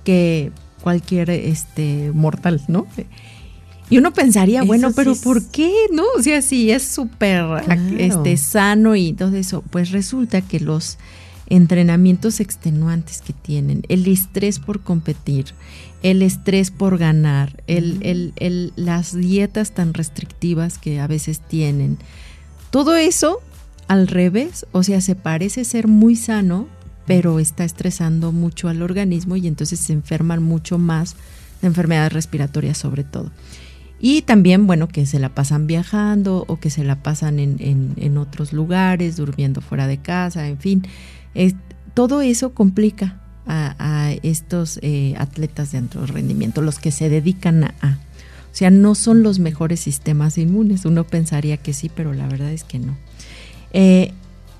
que 0.03 0.51
cualquier 0.81 1.29
este, 1.29 2.11
mortal, 2.13 2.61
¿no? 2.67 2.87
Y 3.89 3.97
uno 3.97 4.13
pensaría, 4.13 4.63
bueno, 4.63 4.91
pero 4.95 5.15
¿por 5.15 5.43
qué? 5.45 5.71
¿No? 5.91 6.03
O 6.17 6.21
sea, 6.21 6.41
si 6.41 6.71
es 6.71 6.83
súper 6.83 7.45
este, 7.97 8.37
sano 8.37 8.95
y 8.95 9.13
todo 9.13 9.35
eso. 9.35 9.63
Pues 9.69 9.91
resulta 9.91 10.41
que 10.41 10.59
los 10.59 10.97
entrenamientos 11.47 12.39
extenuantes 12.39 13.21
que 13.21 13.33
tienen, 13.33 13.83
el 13.87 14.07
estrés 14.07 14.59
por 14.59 14.81
competir, 14.81 15.45
el 16.01 16.23
estrés 16.23 16.71
por 16.71 16.97
ganar, 16.97 17.63
el, 17.67 17.99
el, 18.01 18.33
el, 18.37 18.73
las 18.75 19.15
dietas 19.15 19.71
tan 19.71 19.93
restrictivas 19.93 20.79
que 20.79 20.99
a 20.99 21.05
veces 21.05 21.39
tienen, 21.39 21.99
todo 22.71 22.95
eso 22.95 23.41
al 23.87 24.07
revés, 24.07 24.65
o 24.71 24.83
sea, 24.83 25.01
se 25.01 25.15
parece 25.15 25.63
ser 25.63 25.87
muy 25.87 26.15
sano, 26.15 26.67
pero 27.05 27.39
está 27.39 27.63
estresando 27.63 28.31
mucho 28.31 28.67
al 28.67 28.81
organismo 28.81 29.35
y 29.35 29.47
entonces 29.47 29.79
se 29.79 29.93
enferman 29.93 30.41
mucho 30.41 30.77
más 30.77 31.15
de 31.61 31.67
enfermedades 31.67 32.13
respiratorias 32.13 32.77
sobre 32.77 33.03
todo. 33.03 33.31
Y 33.99 34.23
también, 34.23 34.67
bueno, 34.67 34.87
que 34.87 35.05
se 35.05 35.19
la 35.19 35.29
pasan 35.29 35.67
viajando 35.67 36.45
o 36.47 36.59
que 36.59 36.69
se 36.69 36.83
la 36.83 37.01
pasan 37.01 37.39
en, 37.39 38.17
otros 38.17 38.53
lugares, 38.53 39.15
durmiendo 39.15 39.61
fuera 39.61 39.87
de 39.87 39.97
casa, 39.97 40.47
en 40.47 40.59
fin. 40.59 40.83
todo 41.93 42.21
eso 42.21 42.53
complica 42.53 43.21
a, 43.47 44.13
estos 44.23 44.79
eh, 44.81 45.13
atletas 45.17 45.71
de 45.71 45.77
alto 45.77 46.05
rendimiento, 46.05 46.61
los 46.61 46.79
que 46.79 46.91
se 46.91 47.09
dedican 47.09 47.63
a, 47.63 47.99
O 48.51 48.55
sea, 48.55 48.69
no 48.69 48.95
son 48.95 49.23
los 49.23 49.39
mejores 49.39 49.79
sistemas 49.79 50.37
inmunes. 50.37 50.85
Uno 50.85 51.03
pensaría 51.05 51.57
que 51.57 51.73
sí, 51.73 51.89
pero 51.93 52.13
la 52.13 52.27
verdad 52.27 52.51
es 52.51 52.63
que 52.63 52.79
no. 52.79 52.95
Eh, 53.75 54.13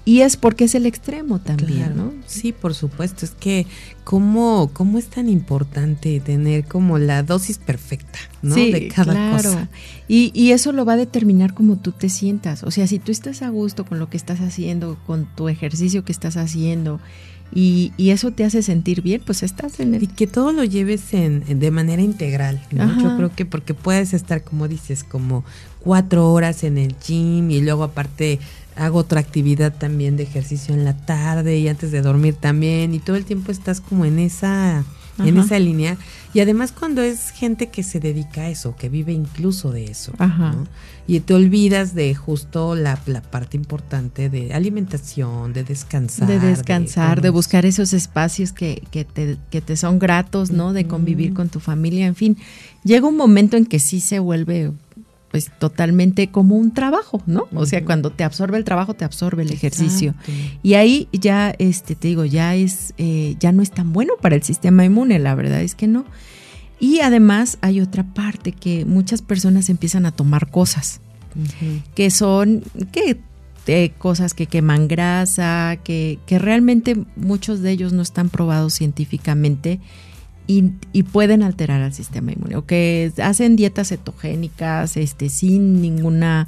y 0.04 0.22
es 0.22 0.38
porque 0.38 0.66
es 0.66 0.76
el 0.76 0.86
extremo 0.86 1.40
también, 1.40 1.98
¿no? 1.98 2.14
Sí, 2.28 2.52
por 2.52 2.76
supuesto. 2.76 3.26
Es 3.26 3.32
que 3.32 3.66
cómo, 4.04 4.70
cómo 4.72 5.00
es 5.00 5.08
tan 5.08 5.30
importante 5.30 6.20
tener 6.20 6.66
como 6.66 7.00
la 7.00 7.24
dosis 7.24 7.58
perfecta, 7.58 8.20
¿no? 8.44 8.54
de 8.54 8.88
cada 8.90 9.14
claro. 9.14 9.50
cosa. 9.50 9.70
Y, 10.08 10.32
y 10.36 10.52
eso 10.52 10.74
lo 10.74 10.86
va 10.86 10.94
a 10.94 10.98
determinar 10.98 11.56
como 11.56 11.78
tú 11.78 11.92
te 11.92 12.10
sientas. 12.10 12.62
O 12.62 12.70
sea, 12.70 12.86
si 12.86 13.00
tú 13.00 13.12
estás 13.12 13.42
a 13.42 13.50
gusto 13.50 13.84
con 13.84 13.98
lo 13.98 14.08
que 14.08 14.18
estás 14.18 14.42
haciendo, 14.42 15.00
con 15.08 15.26
tu 15.36 15.50
ejercicio 15.50 16.06
que 16.06 16.12
estás 16.12 16.38
haciendo, 16.38 17.00
y, 17.54 17.94
y, 17.96 18.10
eso 18.10 18.32
te 18.32 18.44
hace 18.44 18.62
sentir 18.64 19.02
bien, 19.02 19.22
pues 19.26 19.42
estás 19.44 19.80
en 19.80 19.96
el... 19.96 20.04
Y 20.04 20.08
que 20.08 20.28
todo 20.28 20.52
lo 20.52 20.64
lleves 20.64 21.14
en, 21.14 21.60
de 21.60 21.72
manera 21.72 22.02
integral, 22.02 22.62
¿no? 22.72 23.02
Yo 23.02 23.16
creo 23.16 23.32
que 23.34 23.46
porque 23.46 23.74
puedes 23.74 24.14
estar, 24.14 24.44
como 24.44 24.68
dices, 24.68 25.04
como 25.04 25.46
cuatro 25.80 26.34
horas 26.34 26.64
en 26.64 26.78
el 26.78 26.96
gym 27.00 27.52
y 27.52 27.62
luego 27.62 27.84
aparte 27.84 28.40
hago 28.76 29.00
otra 29.00 29.20
actividad 29.20 29.74
también 29.74 30.18
de 30.18 30.24
ejercicio 30.24 30.74
en 30.74 30.84
la 30.86 30.96
tarde 30.98 31.58
y 31.58 31.68
antes 31.68 31.92
de 31.92 32.02
dormir 32.02 32.36
también 32.36 32.94
y 32.94 33.00
todo 33.00 33.16
el 33.16 33.26
tiempo 33.26 33.52
estás 33.52 33.82
como 33.82 34.06
en 34.06 34.20
esa 34.20 34.84
en 35.18 35.38
esa 35.38 35.58
línea 35.60 35.98
y 36.36 36.42
además 36.42 36.74
cuando 36.74 37.02
es 37.02 37.30
gente 37.30 37.68
que 37.68 37.82
se 37.82 38.02
dedica 38.02 38.42
a 38.42 38.50
eso, 38.50 38.76
que 38.76 38.90
vive 38.90 39.14
incluso 39.14 39.72
de 39.72 39.86
eso, 39.86 40.12
y 41.08 41.22
te 41.22 41.34
olvidas 41.34 41.96
de 41.96 42.14
justo 42.14 42.76
la, 42.76 42.98
parte 42.98 43.56
importante 43.56 44.30
de 44.30 44.54
alimentación, 44.54 45.54
de 45.54 45.64
descansar. 45.64 46.28
De 46.28 46.40
descansar, 46.40 47.22
de, 47.22 47.30
buscar 47.30 47.66
esos 47.66 47.94
espacios 47.94 48.52
que, 48.52 48.84
que, 48.92 49.06
te, 49.06 49.38
que 49.50 49.62
te 49.62 49.78
son 49.78 49.98
gratos, 49.98 50.52
¿no? 50.52 50.74
De 50.74 50.88
convivir 50.88 51.34
con 51.34 51.48
tu 51.48 51.62
familia, 51.62 52.06
en 52.06 52.16
fin. 52.16 52.38
Llega 52.84 53.08
un 53.08 53.16
momento 53.16 53.56
en 53.56 53.66
que 53.66 53.80
sí 53.80 54.02
se 54.02 54.20
vuelve 54.20 54.74
pues 55.32 55.52
totalmente 55.60 56.30
como 56.30 56.56
un 56.56 56.74
trabajo, 56.74 57.22
¿no? 57.26 57.48
O 57.54 57.66
sea, 57.66 57.84
cuando 57.84 58.10
te 58.10 58.24
absorbe 58.24 58.58
el 58.58 58.64
trabajo, 58.64 58.94
te 58.94 59.06
absorbe 59.06 59.44
el 59.44 59.52
ejercicio. 59.52 60.16
Y 60.64 60.76
ahí 60.76 61.10
ya, 61.12 61.54
este, 61.60 61.96
te 61.96 62.08
digo, 62.08 62.26
ya 62.26 62.56
es, 62.56 62.94
eh, 62.98 63.36
ya 63.40 63.52
no 63.52 63.62
es 63.62 63.72
tan 63.72 63.92
bueno 63.92 64.14
para 64.22 64.36
el 64.36 64.44
sistema 64.44 64.86
inmune, 64.86 65.20
la 65.20 65.36
verdad 65.36 65.62
es 65.62 65.76
que 65.76 65.88
no. 65.88 66.06
Y 66.80 67.00
además 67.00 67.58
hay 67.62 67.82
otra 67.82 68.04
parte 68.04 68.52
que 68.52 68.86
muchas 68.86 69.22
personas 69.22 69.70
empiezan 69.70 70.06
a 70.06 70.12
tomar 70.12 70.50
cosas, 70.50 71.02
que 71.96 72.12
son, 72.12 72.64
que 72.92 73.20
eh, 73.68 73.92
cosas 73.98 74.34
que 74.34 74.46
queman 74.46 74.88
grasa, 74.88 75.78
que, 75.84 76.20
que 76.26 76.40
realmente 76.40 77.04
muchos 77.16 77.62
de 77.62 77.72
ellos 77.72 77.94
no 77.94 78.02
están 78.02 78.30
probados 78.30 78.74
científicamente 78.74 79.80
y, 80.48 81.04
pueden 81.04 81.44
alterar 81.44 81.82
al 81.82 81.94
sistema 81.94 82.32
inmune 82.32 82.56
o 82.56 82.66
que 82.66 83.12
hacen 83.22 83.56
dietas 83.56 83.90
cetogénicas 83.90 84.98
este, 84.98 85.30
sin 85.30 85.82
ninguna 85.82 86.48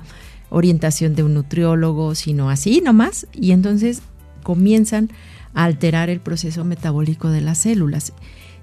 orientación 0.49 1.15
de 1.15 1.23
un 1.23 1.33
nutriólogo, 1.33 2.15
sino 2.15 2.49
así 2.49 2.81
nomás, 2.81 3.27
y 3.33 3.51
entonces 3.51 4.01
comienzan 4.43 5.09
a 5.53 5.65
alterar 5.65 6.09
el 6.09 6.19
proceso 6.19 6.63
metabólico 6.63 7.29
de 7.29 7.41
las 7.41 7.59
células. 7.59 8.13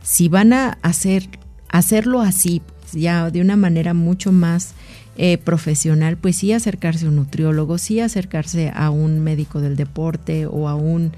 Si 0.02 0.28
van 0.28 0.52
a 0.52 0.78
hacer, 0.82 1.28
hacerlo 1.68 2.20
así, 2.20 2.62
ya 2.92 3.30
de 3.30 3.40
una 3.40 3.56
manera 3.56 3.92
mucho 3.94 4.32
más 4.32 4.74
eh, 5.16 5.38
profesional, 5.38 6.16
pues 6.16 6.36
sí 6.36 6.52
acercarse 6.52 7.06
a 7.06 7.08
un 7.08 7.16
nutriólogo, 7.16 7.78
sí 7.78 8.00
acercarse 8.00 8.72
a 8.74 8.90
un 8.90 9.20
médico 9.20 9.60
del 9.60 9.76
deporte 9.76 10.46
o 10.46 10.68
a 10.68 10.74
un 10.74 11.12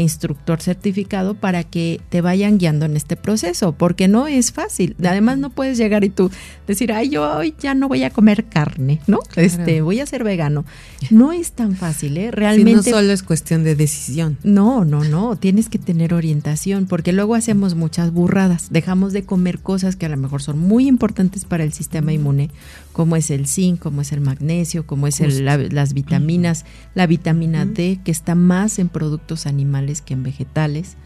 instructor 0.00 0.60
certificado 0.60 1.34
para 1.34 1.64
que 1.64 2.00
te 2.08 2.20
vayan 2.20 2.58
guiando 2.58 2.86
en 2.86 2.96
este 2.96 3.16
proceso, 3.16 3.72
porque 3.72 4.08
no 4.08 4.26
es 4.26 4.52
fácil. 4.52 4.96
Además 5.04 5.38
no 5.38 5.50
puedes 5.50 5.78
llegar 5.78 6.04
y 6.04 6.08
tú 6.08 6.30
decir, 6.66 6.92
ay, 6.92 7.10
yo 7.10 7.30
hoy 7.36 7.54
ya 7.60 7.74
no 7.74 7.88
voy 7.88 8.04
a 8.04 8.10
comer 8.10 8.44
carne, 8.44 9.00
¿no? 9.06 9.20
Este, 9.36 9.82
voy 9.82 10.00
a 10.00 10.06
ser 10.06 10.24
vegano. 10.24 10.64
No 11.10 11.32
es 11.32 11.52
tan 11.52 11.76
fácil, 11.76 12.16
¿eh? 12.16 12.30
Realmente. 12.30 12.90
no 12.90 12.96
solo 12.96 13.12
es 13.12 13.22
cuestión 13.22 13.64
de 13.64 13.74
decisión. 13.74 14.38
No, 14.42 14.84
no, 14.84 15.04
no. 15.04 15.36
Tienes 15.36 15.68
que 15.68 15.78
tener 15.78 16.14
orientación, 16.14 16.86
porque 16.86 17.12
luego 17.12 17.34
hacemos 17.34 17.74
muchas 17.74 18.12
burradas. 18.12 18.68
Dejamos 18.70 19.12
de 19.12 19.24
comer 19.24 19.58
cosas 19.58 19.96
que 19.96 20.06
a 20.06 20.08
lo 20.08 20.16
mejor 20.16 20.42
son 20.42 20.58
muy 20.58 20.86
importantes 20.86 21.44
para 21.44 21.64
el 21.64 21.72
sistema 21.72 22.12
inmune, 22.12 22.50
como 22.92 23.16
es 23.16 23.30
el 23.30 23.46
zinc, 23.46 23.80
como 23.80 24.00
es 24.00 24.12
el 24.12 24.20
magnesio, 24.20 24.86
como 24.86 25.06
es 25.06 25.20
las 25.40 25.94
vitaminas, 25.94 26.64
la 26.94 27.06
vitamina 27.06 27.66
D, 27.66 28.00
que 28.04 28.10
está 28.10 28.34
más 28.34 28.78
en 28.78 28.88
productos 28.88 29.46
animales 29.46 29.81
que 30.02 30.14
en 30.14 30.22
vegetales. 30.22 30.96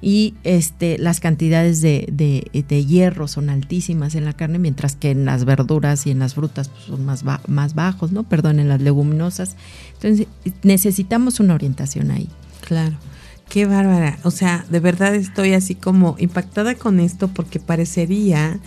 Y 0.00 0.34
este, 0.44 0.96
las 0.96 1.18
cantidades 1.18 1.80
de, 1.80 2.06
de, 2.12 2.84
hierro 2.84 3.26
son 3.26 3.50
altísimas 3.50 4.14
en 4.14 4.24
la 4.24 4.32
carne, 4.32 4.60
mientras 4.60 4.94
que 4.94 5.10
en 5.10 5.24
las 5.24 5.44
verduras 5.44 6.06
y 6.06 6.12
en 6.12 6.20
las 6.20 6.34
frutas 6.34 6.68
pues, 6.68 6.84
son 6.84 7.04
más, 7.04 7.24
más 7.48 7.74
bajos, 7.74 8.12
¿no? 8.12 8.22
Perdón, 8.22 8.60
en 8.60 8.68
las 8.68 8.80
leguminosas. 8.80 9.56
Entonces, 9.94 10.28
necesitamos 10.62 11.40
una 11.40 11.54
orientación 11.54 12.12
ahí. 12.12 12.28
Claro. 12.60 12.96
Qué 13.48 13.66
bárbara. 13.66 14.18
O 14.22 14.30
sea, 14.30 14.64
de 14.70 14.78
verdad 14.78 15.14
estoy 15.14 15.54
así 15.54 15.74
como 15.74 16.14
impactada 16.18 16.74
con 16.74 17.00
esto 17.00 17.28
porque 17.28 17.58
parecería 17.58 18.60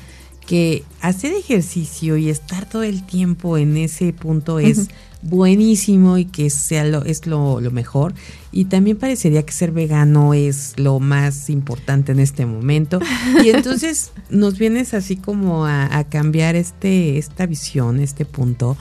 que 0.51 0.83
hacer 0.99 1.31
ejercicio 1.31 2.17
y 2.17 2.29
estar 2.29 2.67
todo 2.67 2.83
el 2.83 3.05
tiempo 3.05 3.57
en 3.57 3.77
ese 3.77 4.11
punto 4.11 4.59
es 4.59 4.89
buenísimo 5.21 6.17
y 6.17 6.25
que 6.25 6.49
sea 6.49 6.83
lo, 6.83 7.05
es 7.05 7.25
lo, 7.25 7.61
mejor. 7.71 8.13
Y 8.51 8.65
también 8.65 8.97
parecería 8.97 9.43
que 9.43 9.53
ser 9.53 9.71
vegano 9.71 10.33
es 10.33 10.73
lo 10.75 10.99
más 10.99 11.49
importante 11.49 12.11
en 12.11 12.19
este 12.19 12.45
momento. 12.45 12.99
Y 13.41 13.49
entonces 13.55 14.11
nos 14.29 14.59
vienes 14.59 14.93
así 14.93 15.15
como 15.15 15.65
a, 15.65 16.03
cambiar 16.09 16.57
este, 16.57 17.17
esta 17.17 17.45
visión, 17.45 18.01
este 18.01 18.25
punto. 18.25 18.75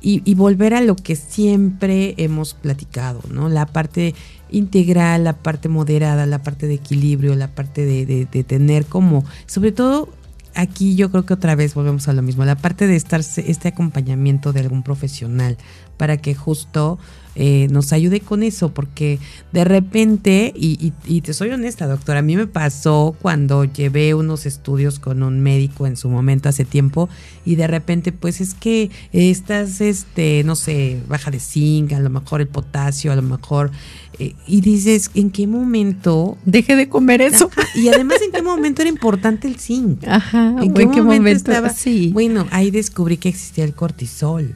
Y, 0.00 0.32
volver 0.36 0.74
a 0.74 0.80
lo 0.80 0.94
que 0.94 1.16
siempre 1.16 2.14
hemos 2.18 2.54
platicado, 2.54 3.20
¿no? 3.28 3.48
La 3.48 3.66
parte 3.66 4.14
integral, 4.48 5.24
la 5.24 5.32
parte 5.32 5.68
moderada, 5.68 6.24
la 6.26 6.44
parte 6.44 6.68
de 6.68 6.74
equilibrio, 6.74 7.34
la 7.34 7.48
parte 7.48 7.84
de, 7.84 8.06
de 8.06 8.44
tener 8.44 8.86
como, 8.86 9.24
sobre 9.46 9.72
todo 9.72 10.08
aquí 10.56 10.96
yo 10.96 11.10
creo 11.10 11.26
que 11.26 11.34
otra 11.34 11.54
vez 11.54 11.74
volvemos 11.74 12.08
a 12.08 12.12
lo 12.12 12.22
mismo, 12.22 12.44
la 12.44 12.56
parte 12.56 12.86
de 12.86 12.96
estar 12.96 13.20
este 13.20 13.68
acompañamiento 13.68 14.52
de 14.52 14.60
algún 14.60 14.82
profesional 14.82 15.56
para 15.96 16.16
que 16.16 16.34
justo 16.34 16.98
eh, 17.38 17.68
nos 17.70 17.92
ayude 17.92 18.20
con 18.20 18.42
eso, 18.42 18.72
porque 18.72 19.18
de 19.52 19.64
repente, 19.64 20.54
y, 20.56 20.92
y, 21.06 21.20
te 21.20 21.34
soy 21.34 21.50
honesta, 21.50 21.86
doctora, 21.86 22.20
a 22.20 22.22
mí 22.22 22.34
me 22.34 22.46
pasó 22.46 23.14
cuando 23.20 23.64
llevé 23.64 24.14
unos 24.14 24.46
estudios 24.46 24.98
con 24.98 25.22
un 25.22 25.40
médico 25.40 25.86
en 25.86 25.98
su 25.98 26.08
momento 26.08 26.48
hace 26.48 26.64
tiempo, 26.64 27.10
y 27.44 27.56
de 27.56 27.66
repente, 27.66 28.10
pues 28.10 28.40
es 28.40 28.54
que 28.54 28.90
estás, 29.12 29.82
este, 29.82 30.44
no 30.44 30.56
sé, 30.56 30.98
baja 31.08 31.30
de 31.30 31.38
zinc, 31.38 31.92
a 31.92 32.00
lo 32.00 32.08
mejor 32.08 32.40
el 32.40 32.48
potasio, 32.48 33.12
a 33.12 33.16
lo 33.16 33.22
mejor 33.22 33.70
eh, 34.18 34.34
y 34.46 34.62
dices, 34.62 35.10
¿en 35.14 35.30
qué 35.30 35.46
momento? 35.46 36.38
Deje 36.46 36.74
de 36.74 36.88
comer 36.88 37.20
eso. 37.20 37.50
y 37.74 37.88
además, 37.88 38.18
¿en 38.24 38.32
qué 38.32 38.42
momento 38.42 38.82
era 38.82 38.88
importante 38.88 39.46
el 39.46 39.56
zinc? 39.56 40.04
Ajá. 40.06 40.56
¿En 40.62 40.72
qué, 40.72 40.86
momento, 41.02 41.28
estaba? 41.28 41.68
Sí. 41.68 42.10
Bueno, 42.12 42.46
ahí 42.50 42.70
descubrí 42.70 43.18
que 43.18 43.28
existía 43.28 43.64
el 43.64 43.74
cortisol. 43.74 44.54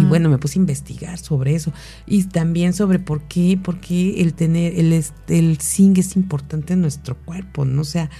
Y 0.00 0.04
bueno, 0.04 0.28
me 0.30 0.38
puse 0.38 0.58
a 0.58 0.60
investigar 0.60 1.18
sobre 1.18 1.54
eso. 1.54 1.72
Y 2.06 2.13
también 2.22 2.72
sobre 2.72 2.98
por 2.98 3.22
qué, 3.22 3.58
por 3.62 3.80
qué 3.80 4.22
el 4.22 4.34
tener, 4.34 4.78
el, 4.78 5.04
el 5.28 5.58
zinc 5.60 5.98
es 5.98 6.16
importante 6.16 6.74
en 6.74 6.80
nuestro 6.80 7.16
cuerpo, 7.16 7.64
¿no? 7.64 7.82
O 7.82 7.84
sea, 7.84 8.10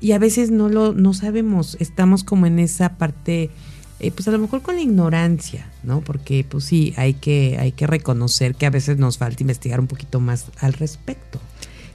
y 0.00 0.12
a 0.12 0.18
veces 0.18 0.50
no 0.50 0.68
lo, 0.68 0.94
no 0.94 1.14
sabemos, 1.14 1.76
estamos 1.78 2.24
como 2.24 2.46
en 2.46 2.58
esa 2.58 2.96
parte 2.96 3.50
eh, 4.02 4.10
pues 4.10 4.26
a 4.26 4.32
lo 4.32 4.38
mejor 4.38 4.62
con 4.62 4.74
la 4.74 4.82
ignorancia, 4.82 5.70
¿no? 5.84 6.00
Porque 6.00 6.44
pues 6.48 6.64
sí, 6.64 6.92
hay 6.96 7.14
que, 7.14 7.56
hay 7.60 7.70
que 7.70 7.86
reconocer 7.86 8.56
que 8.56 8.66
a 8.66 8.70
veces 8.70 8.98
nos 8.98 9.16
falta 9.16 9.44
investigar 9.44 9.78
un 9.78 9.86
poquito 9.86 10.18
más 10.18 10.46
al 10.58 10.72
respecto. 10.72 11.40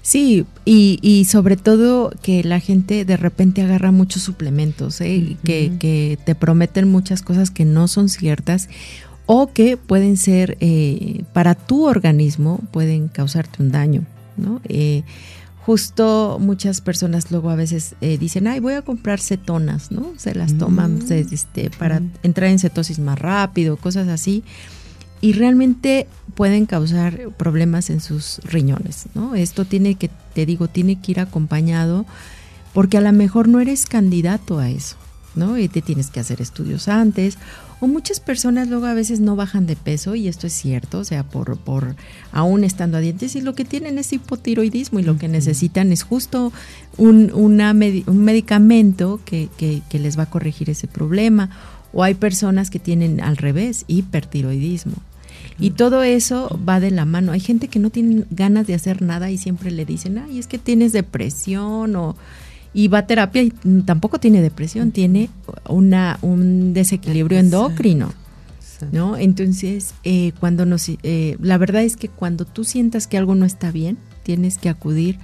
Sí, 0.01 0.45
y, 0.63 0.99
y 1.01 1.25
sobre 1.25 1.57
todo 1.57 2.13
que 2.21 2.41
la 2.45 2.61
gente 2.61 3.03
de 3.03 3.17
repente 3.17 3.61
agarra 3.61 3.91
muchos 3.91 4.21
suplementos, 4.23 5.01
¿eh? 5.01 5.35
que, 5.43 5.73
que 5.79 6.17
te 6.23 6.33
prometen 6.33 6.87
muchas 6.87 7.21
cosas 7.21 7.51
que 7.51 7.65
no 7.65 7.89
son 7.89 8.07
ciertas 8.07 8.69
o 9.27 9.47
que 9.53 9.77
pueden 9.77 10.17
ser 10.17 10.57
eh, 10.61 11.23
para 11.33 11.53
tu 11.53 11.85
organismo, 11.85 12.61
pueden 12.71 13.09
causarte 13.09 13.61
un 13.61 13.71
daño, 13.71 14.05
¿no? 14.37 14.61
Eh, 14.69 15.03
justo 15.65 16.37
muchas 16.39 16.79
personas 16.79 17.29
luego 17.29 17.49
a 17.49 17.55
veces 17.55 17.95
eh, 17.99 18.17
dicen, 18.17 18.47
ay, 18.47 18.61
voy 18.61 18.75
a 18.75 18.83
comprar 18.83 19.19
cetonas, 19.19 19.91
¿no? 19.91 20.13
Se 20.15 20.33
las 20.33 20.57
toman 20.57 20.99
mm. 20.99 21.11
este, 21.11 21.69
para 21.71 21.99
mm. 21.99 22.11
entrar 22.23 22.49
en 22.49 22.57
cetosis 22.57 22.99
más 22.99 23.19
rápido, 23.19 23.75
cosas 23.75 24.07
así. 24.07 24.45
Y 25.19 25.33
realmente 25.33 26.07
pueden 26.35 26.65
causar 26.65 27.31
problemas 27.35 27.89
en 27.89 27.99
sus 27.99 28.39
riñones, 28.45 29.07
¿no? 29.13 29.35
Esto 29.35 29.65
tiene 29.65 29.95
que, 29.95 30.09
te 30.33 30.45
digo, 30.45 30.69
tiene 30.69 31.01
que 31.01 31.11
ir 31.11 31.19
acompañado 31.19 32.05
porque 32.73 32.97
a 32.97 33.01
lo 33.01 33.11
mejor 33.11 33.49
no 33.49 33.59
eres 33.59 33.87
candidato 33.87 34.59
a 34.59 34.69
eso, 34.69 34.95
¿no? 35.35 35.57
Y 35.57 35.67
te 35.67 35.81
tienes 35.81 36.11
que 36.11 36.21
hacer 36.21 36.39
estudios 36.39 36.87
antes 36.87 37.37
O 37.79 37.87
muchas 37.87 38.19
personas 38.19 38.67
luego 38.69 38.87
a 38.87 38.93
veces 38.95 39.19
no 39.19 39.35
bajan 39.35 39.67
de 39.67 39.75
peso 39.75 40.15
y 40.15 40.27
esto 40.27 40.47
es 40.47 40.53
cierto, 40.53 40.99
o 40.99 41.03
sea, 41.03 41.23
por, 41.23 41.57
por 41.57 41.95
aún 42.31 42.63
estando 42.63 42.97
a 42.97 43.01
dientes 43.01 43.35
y 43.35 43.41
lo 43.41 43.53
que 43.53 43.65
tienen 43.65 43.99
es 43.99 44.11
hipotiroidismo 44.13 44.99
y 44.99 45.03
lo 45.03 45.17
que 45.17 45.27
necesitan 45.27 45.91
es 45.91 46.01
justo 46.01 46.51
un, 46.97 47.31
una 47.33 47.71
un 47.71 48.23
medicamento 48.23 49.19
que, 49.25 49.49
que, 49.57 49.83
que 49.89 49.99
les 49.99 50.17
va 50.17 50.23
a 50.23 50.29
corregir 50.29 50.69
ese 50.69 50.87
problema. 50.87 51.51
O 51.93 52.03
hay 52.03 52.15
personas 52.15 52.69
que 52.69 52.79
tienen 52.79 53.21
al 53.21 53.37
revés, 53.37 53.85
hipertiroidismo. 53.87 54.95
Y 55.59 55.71
todo 55.71 56.03
eso 56.03 56.59
va 56.67 56.79
de 56.79 56.91
la 56.91 57.05
mano. 57.05 57.31
Hay 57.31 57.39
gente 57.39 57.67
que 57.67 57.79
no 57.79 57.89
tiene 57.89 58.25
ganas 58.29 58.67
de 58.67 58.75
hacer 58.75 59.01
nada 59.01 59.31
y 59.31 59.37
siempre 59.37 59.71
le 59.71 59.85
dicen, 59.85 60.17
ay, 60.17 60.37
es 60.39 60.47
que 60.47 60.57
tienes 60.57 60.93
depresión 60.93 61.95
o... 61.95 62.15
Y 62.77 62.89
va 62.89 62.99
a 62.99 63.07
terapia 63.07 63.41
y 63.41 63.49
tampoco 63.87 64.19
tiene 64.19 64.39
depresión, 64.39 64.91
tiene 64.91 65.31
una, 65.67 66.19
un 66.21 66.75
desequilibrio 66.75 67.39
endocrino. 67.39 68.13
¿No? 68.91 69.17
Entonces, 69.17 69.95
eh, 70.03 70.33
cuando 70.39 70.67
nos, 70.67 70.87
eh, 70.87 71.37
la 71.41 71.57
verdad 71.57 71.81
es 71.81 71.97
que 71.97 72.07
cuando 72.07 72.45
tú 72.45 72.63
sientas 72.63 73.07
que 73.07 73.17
algo 73.17 73.33
no 73.33 73.47
está 73.47 73.71
bien, 73.71 73.97
tienes 74.21 74.59
que 74.59 74.69
acudir 74.69 75.17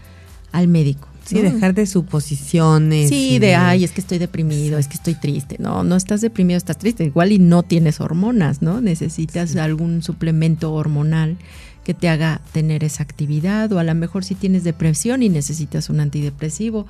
al 0.51 0.67
médico. 0.67 1.07
Sí, 1.25 1.43
dejar 1.43 1.75
de 1.75 1.85
suposiciones. 1.85 3.09
Sí, 3.09 3.37
de, 3.37 3.53
ay, 3.53 3.83
es 3.83 3.91
que 3.91 4.01
estoy 4.01 4.17
deprimido, 4.17 4.79
es 4.79 4.87
que 4.87 4.95
estoy 4.95 5.13
triste. 5.13 5.57
No, 5.59 5.83
no 5.83 5.95
estás 5.95 6.21
deprimido, 6.21 6.57
estás 6.57 6.79
triste. 6.79 7.05
Igual 7.05 7.33
y 7.33 7.37
no 7.37 7.61
tienes 7.61 8.01
hormonas, 8.01 8.63
¿no? 8.63 8.81
Necesitas 8.81 9.55
algún 9.57 10.01
suplemento 10.01 10.73
hormonal 10.73 11.37
que 11.83 11.93
te 11.93 12.09
haga 12.09 12.41
tener 12.51 12.83
esa 12.83 13.03
actividad 13.03 13.71
o 13.71 13.77
a 13.77 13.83
lo 13.83 13.93
mejor 13.93 14.23
si 14.23 14.33
tienes 14.33 14.63
depresión 14.63 15.21
y 15.21 15.29
necesitas 15.29 15.91
un 15.91 15.99
antidepresivo. 15.99 16.87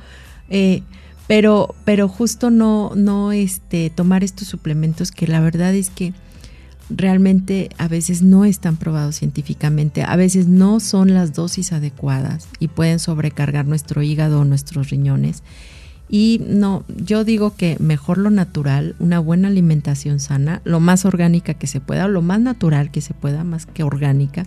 Eh, 0.49 0.83
pero, 1.27 1.73
pero 1.85 2.07
justo 2.07 2.49
no, 2.49 2.91
no 2.95 3.31
este, 3.31 3.89
tomar 3.89 4.23
estos 4.23 4.47
suplementos 4.47 5.11
que 5.11 5.27
la 5.27 5.39
verdad 5.39 5.73
es 5.73 5.89
que 5.89 6.13
realmente 6.89 7.69
a 7.77 7.87
veces 7.87 8.21
no 8.21 8.45
están 8.45 8.77
probados 8.77 9.15
científicamente, 9.15 10.03
a 10.03 10.15
veces 10.15 10.47
no 10.47 10.79
son 10.79 11.13
las 11.13 11.33
dosis 11.33 11.71
adecuadas 11.71 12.47
y 12.59 12.67
pueden 12.67 12.99
sobrecargar 12.99 13.65
nuestro 13.65 14.03
hígado 14.03 14.41
o 14.41 14.45
nuestros 14.45 14.89
riñones. 14.89 15.43
Y 16.09 16.41
no, 16.47 16.83
yo 16.89 17.23
digo 17.23 17.55
que 17.55 17.77
mejor 17.79 18.17
lo 18.17 18.29
natural, 18.29 18.95
una 18.99 19.19
buena 19.19 19.47
alimentación 19.47 20.19
sana, 20.19 20.61
lo 20.63 20.79
más 20.79 21.05
orgánica 21.05 21.53
que 21.55 21.65
se 21.65 21.79
pueda, 21.79 22.07
lo 22.07 22.21
más 22.21 22.39
natural 22.39 22.91
que 22.91 23.01
se 23.01 23.13
pueda, 23.13 23.43
más 23.43 23.65
que 23.65 23.83
orgánica, 23.83 24.45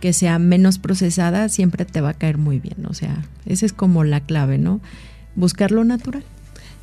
que 0.00 0.12
sea 0.12 0.38
menos 0.38 0.78
procesada, 0.78 1.48
siempre 1.48 1.84
te 1.84 2.00
va 2.00 2.10
a 2.10 2.14
caer 2.14 2.38
muy 2.38 2.60
bien. 2.60 2.86
O 2.86 2.94
sea, 2.94 3.24
esa 3.46 3.66
es 3.66 3.72
como 3.72 4.04
la 4.04 4.20
clave, 4.20 4.58
¿no? 4.58 4.80
Buscar 5.36 5.70
lo 5.70 5.84
natural. 5.84 6.24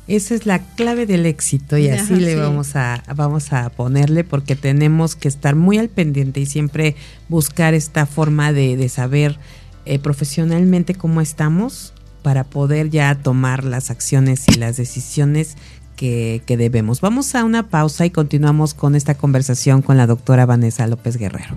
Esa 0.08 0.34
es 0.34 0.46
la 0.46 0.58
clave 0.58 1.06
del 1.06 1.26
éxito 1.26 1.78
y 1.78 1.88
así 1.88 2.16
le 2.16 2.34
vamos 2.34 2.74
a 2.74 3.04
vamos 3.14 3.52
a 3.52 3.70
ponerle 3.70 4.24
porque 4.24 4.56
tenemos 4.56 5.14
que 5.14 5.28
estar 5.28 5.54
muy 5.54 5.78
al 5.78 5.88
pendiente 5.88 6.40
y 6.40 6.46
siempre 6.46 6.96
buscar 7.28 7.72
esta 7.72 8.04
forma 8.04 8.52
de, 8.52 8.88
saber 8.88 9.38
eh, 9.84 10.00
profesionalmente 10.00 10.96
cómo 10.96 11.20
estamos 11.20 11.94
para 12.22 12.42
poder 12.42 12.90
ya 12.90 13.14
tomar 13.14 13.62
las 13.62 13.90
acciones 13.90 14.44
y 14.48 14.54
las 14.54 14.76
decisiones 14.76 15.56
que, 15.94 16.42
que 16.46 16.56
debemos. 16.56 17.00
Vamos 17.00 17.36
a 17.36 17.44
una 17.44 17.68
pausa 17.68 18.04
y 18.04 18.10
continuamos 18.10 18.74
con 18.74 18.96
esta 18.96 19.14
conversación 19.14 19.82
con 19.82 19.96
la 19.96 20.08
doctora 20.08 20.46
Vanessa 20.46 20.88
López 20.88 21.16
Guerrero. 21.16 21.56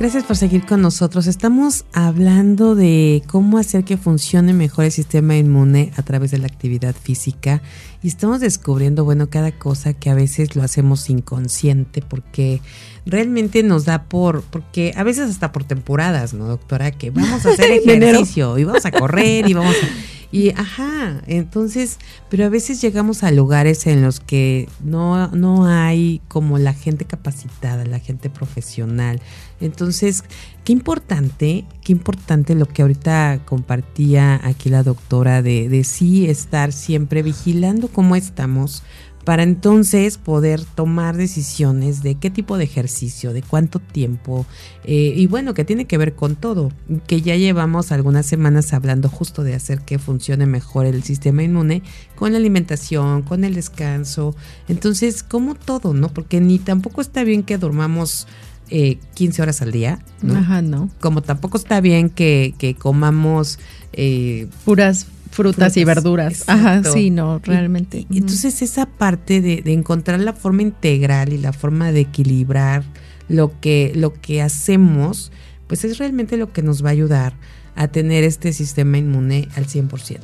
Gracias 0.00 0.24
por 0.24 0.34
seguir 0.34 0.64
con 0.64 0.80
nosotros. 0.80 1.26
Estamos 1.26 1.84
hablando 1.92 2.74
de 2.74 3.22
cómo 3.26 3.58
hacer 3.58 3.84
que 3.84 3.98
funcione 3.98 4.54
mejor 4.54 4.86
el 4.86 4.92
sistema 4.92 5.36
inmune 5.36 5.92
a 5.94 6.02
través 6.02 6.30
de 6.30 6.38
la 6.38 6.46
actividad 6.46 6.94
física 6.94 7.60
y 8.02 8.08
estamos 8.08 8.40
descubriendo, 8.40 9.04
bueno, 9.04 9.28
cada 9.28 9.52
cosa 9.52 9.92
que 9.92 10.08
a 10.08 10.14
veces 10.14 10.56
lo 10.56 10.62
hacemos 10.62 11.10
inconsciente 11.10 12.00
porque 12.00 12.62
realmente 13.04 13.62
nos 13.62 13.84
da 13.84 14.04
por, 14.04 14.40
porque 14.40 14.94
a 14.96 15.02
veces 15.02 15.28
hasta 15.28 15.52
por 15.52 15.64
temporadas, 15.64 16.32
¿no, 16.32 16.46
doctora? 16.46 16.92
Que 16.92 17.10
vamos 17.10 17.44
a 17.44 17.50
hacer 17.50 17.70
ejercicio 17.84 18.56
y 18.56 18.64
vamos 18.64 18.86
a 18.86 18.92
correr 18.92 19.50
y 19.50 19.52
vamos 19.52 19.76
a... 19.82 20.19
Y 20.32 20.50
ajá, 20.50 21.22
entonces, 21.26 21.98
pero 22.28 22.44
a 22.44 22.48
veces 22.48 22.80
llegamos 22.80 23.24
a 23.24 23.32
lugares 23.32 23.86
en 23.88 24.00
los 24.00 24.20
que 24.20 24.68
no, 24.82 25.28
no 25.28 25.66
hay 25.66 26.20
como 26.28 26.58
la 26.58 26.72
gente 26.72 27.04
capacitada, 27.04 27.84
la 27.84 27.98
gente 27.98 28.30
profesional. 28.30 29.20
Entonces, 29.60 30.22
qué 30.64 30.72
importante, 30.72 31.64
qué 31.82 31.92
importante 31.92 32.54
lo 32.54 32.66
que 32.66 32.82
ahorita 32.82 33.40
compartía 33.44 34.40
aquí 34.44 34.68
la 34.68 34.84
doctora 34.84 35.42
de, 35.42 35.68
de 35.68 35.82
sí 35.82 36.28
estar 36.28 36.72
siempre 36.72 37.22
vigilando 37.22 37.88
cómo 37.88 38.14
estamos 38.14 38.84
para 39.24 39.42
entonces 39.42 40.18
poder 40.18 40.64
tomar 40.64 41.16
decisiones 41.16 42.02
de 42.02 42.14
qué 42.14 42.30
tipo 42.30 42.56
de 42.56 42.64
ejercicio, 42.64 43.32
de 43.32 43.42
cuánto 43.42 43.78
tiempo, 43.78 44.46
eh, 44.84 45.12
y 45.14 45.26
bueno, 45.26 45.54
que 45.54 45.64
tiene 45.64 45.84
que 45.84 45.98
ver 45.98 46.14
con 46.14 46.36
todo, 46.36 46.72
que 47.06 47.20
ya 47.20 47.36
llevamos 47.36 47.92
algunas 47.92 48.26
semanas 48.26 48.72
hablando 48.72 49.08
justo 49.08 49.42
de 49.42 49.54
hacer 49.54 49.80
que 49.80 49.98
funcione 49.98 50.46
mejor 50.46 50.86
el 50.86 51.02
sistema 51.02 51.42
inmune 51.42 51.82
con 52.16 52.32
la 52.32 52.38
alimentación, 52.38 53.22
con 53.22 53.44
el 53.44 53.54
descanso, 53.54 54.34
entonces 54.68 55.22
como 55.22 55.54
todo, 55.54 55.92
¿no? 55.92 56.08
Porque 56.08 56.40
ni 56.40 56.58
tampoco 56.58 57.00
está 57.00 57.22
bien 57.24 57.42
que 57.42 57.58
dormamos 57.58 58.26
eh, 58.70 58.98
15 59.14 59.42
horas 59.42 59.62
al 59.62 59.72
día, 59.72 59.98
¿no? 60.22 60.36
Ajá, 60.36 60.62
no. 60.62 60.88
Como 61.00 61.22
tampoco 61.22 61.58
está 61.58 61.80
bien 61.80 62.10
que, 62.10 62.54
que 62.58 62.74
comamos... 62.74 63.58
Eh, 63.92 64.46
puras 64.64 65.06
frutas, 65.30 65.76
y 65.76 65.84
verduras. 65.84 66.44
Ajá, 66.46 66.82
sí, 66.84 67.10
no, 67.10 67.38
realmente. 67.38 68.06
entonces 68.10 68.62
esa 68.62 68.86
parte 68.86 69.40
de, 69.40 69.62
encontrar 69.72 70.20
la 70.20 70.32
forma 70.32 70.62
integral 70.62 71.32
y 71.32 71.38
la 71.38 71.52
forma 71.52 71.92
de 71.92 72.00
equilibrar 72.00 72.82
lo 73.28 73.58
que, 73.60 73.92
lo 73.94 74.14
que 74.14 74.42
hacemos, 74.42 75.30
pues 75.66 75.84
es 75.84 75.98
realmente 75.98 76.36
lo 76.36 76.52
que 76.52 76.62
nos 76.62 76.84
va 76.84 76.88
a 76.88 76.92
ayudar 76.92 77.34
a 77.76 77.88
tener 77.88 78.24
este 78.24 78.52
sistema 78.52 78.98
inmune 78.98 79.48
al 79.54 79.66
100%. 79.66 80.18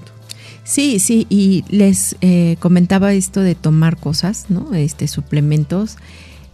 Sí, 0.64 0.98
sí, 0.98 1.28
y 1.30 1.64
les 1.68 2.16
eh, 2.20 2.56
comentaba 2.58 3.12
esto 3.12 3.40
de 3.40 3.54
tomar 3.54 3.96
cosas, 3.96 4.46
¿no? 4.48 4.74
Este, 4.74 5.06
suplementos. 5.06 5.96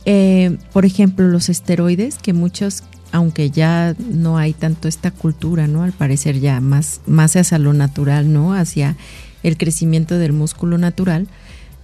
Eh, 0.05 0.59
por 0.73 0.85
ejemplo, 0.85 1.27
los 1.29 1.49
esteroides, 1.49 2.19
que 2.19 2.35
muchos 2.35 2.85
aunque 3.13 3.51
ya 3.51 3.95
no 4.11 4.39
hay 4.39 4.55
tanto 4.55 4.89
esta 4.89 5.11
cultura, 5.11 5.69
¿no? 5.69 5.83
Al 5.83 5.93
parecer 5.93 6.41
ya 6.41 6.61
más, 6.61 7.01
más 7.07 7.37
hacia 7.37 7.59
lo 7.59 7.73
natural, 7.75 8.33
¿no? 8.33 8.55
Hacia 8.55 8.97
el 9.43 9.57
crecimiento 9.57 10.19
del 10.19 10.33
músculo 10.33 10.79
natural, 10.79 11.29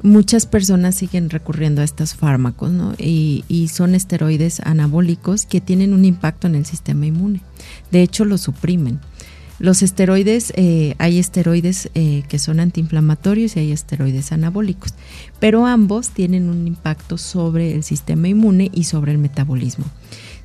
muchas 0.03 0.47
personas 0.47 0.95
siguen 0.95 1.31
recurriendo 1.31 1.83
a 1.83 1.85
estos 1.85 2.15
fármacos, 2.15 2.71
¿no? 2.71 2.95
Y, 2.99 3.45
son 3.73 3.95
esteroides 3.95 4.61
anabólicos 4.61 5.45
que 5.45 5.61
tienen 5.61 5.93
un 5.93 6.05
impacto 6.05 6.47
en 6.47 6.55
el 6.55 6.65
sistema 6.65 7.07
inmune. 7.07 7.41
De 7.91 8.03
hecho, 8.03 8.25
lo 8.25 8.39
suprimen. 8.39 8.99
Los 9.59 9.83
esteroides, 9.83 10.53
eh, 10.57 10.95
hay 10.99 11.19
esteroides 11.19 11.91
eh, 11.95 12.23
que 12.29 12.39
son 12.39 12.61
antiinflamatorios 12.61 13.57
y 13.57 13.61
hay 13.61 13.73
esteroides 13.73 14.31
anabólicos, 14.31 14.95
pero 15.41 15.67
ambos 15.67 16.11
tienen 16.11 16.49
un 16.49 16.67
impacto 16.69 17.19
sobre 17.19 17.75
el 17.75 17.83
sistema 17.83 18.29
inmune 18.29 18.71
y 18.73 18.85
sobre 18.85 19.13
el 19.13 19.19
metabolismo. 19.19 19.85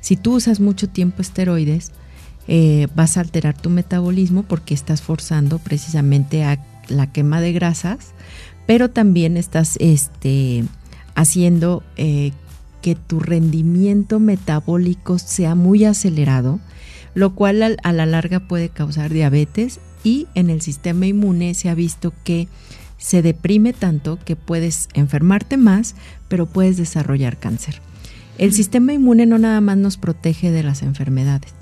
Si 0.04 0.16
tú 0.16 0.34
usas 0.34 0.60
mucho 0.60 0.86
tiempo 0.86 1.22
esteroides, 1.22 1.90
eh, 2.46 2.88
vas 2.94 3.16
a 3.16 3.20
alterar 3.20 3.56
tu 3.56 3.70
metabolismo 3.70 4.42
porque 4.42 4.74
estás 4.74 5.00
forzando 5.00 5.58
precisamente 5.58 6.44
a 6.44 6.62
la 6.88 7.10
quema 7.10 7.40
de 7.40 7.54
grasas, 7.54 8.12
pero 8.66 8.90
también 8.90 9.38
estás 9.38 9.78
este, 9.80 10.64
haciendo 11.14 11.82
eh, 11.96 12.32
que 12.82 12.96
tu 12.96 13.18
rendimiento 13.18 14.20
metabólico 14.20 15.18
sea 15.18 15.54
muy 15.54 15.86
acelerado, 15.86 16.60
lo 17.14 17.34
cual 17.34 17.78
a 17.82 17.92
la 17.94 18.04
larga 18.04 18.40
puede 18.40 18.68
causar 18.68 19.10
diabetes 19.10 19.80
y 20.02 20.26
en 20.34 20.50
el 20.50 20.60
sistema 20.60 21.06
inmune 21.06 21.54
se 21.54 21.70
ha 21.70 21.74
visto 21.74 22.12
que 22.24 22.46
se 22.98 23.22
deprime 23.22 23.72
tanto 23.72 24.18
que 24.22 24.36
puedes 24.36 24.90
enfermarte 24.92 25.56
más, 25.56 25.94
pero 26.28 26.44
puedes 26.44 26.76
desarrollar 26.76 27.38
cáncer. 27.38 27.80
El 28.36 28.52
sistema 28.52 28.92
inmune 28.92 29.26
no 29.26 29.38
nada 29.38 29.60
más 29.60 29.76
nos 29.76 29.96
protege 29.96 30.50
de 30.50 30.64
las 30.64 30.82
enfermedades, 30.82 31.52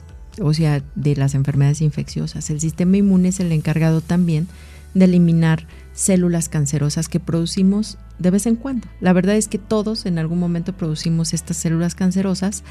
o 0.41 0.55
sea, 0.55 0.83
de 0.95 1.17
las 1.17 1.35
enfermedades 1.35 1.83
infecciosas. 1.83 2.49
El 2.49 2.61
sistema 2.61 2.97
inmune 2.97 3.29
es 3.29 3.41
el 3.41 3.53
encargado 3.53 4.01
también 4.01 4.49
de 4.95 5.05
eliminar 5.05 5.67
células 5.95 6.49
cancerosas 6.49 7.09
que 7.09 7.21
producimos 7.21 7.99
de 8.19 8.31
vez 8.31 8.47
en 8.47 8.57
cuando. 8.57 8.89
La 9.01 9.13
verdad 9.13 9.37
es 9.37 9.49
que 9.49 9.59
todos 9.59 10.07
en 10.07 10.19
algún 10.19 10.39
momento 10.39 10.75
producimos 10.75 11.35
estas 11.35 11.59
células 11.59 11.95
cancerosas, 11.95 12.63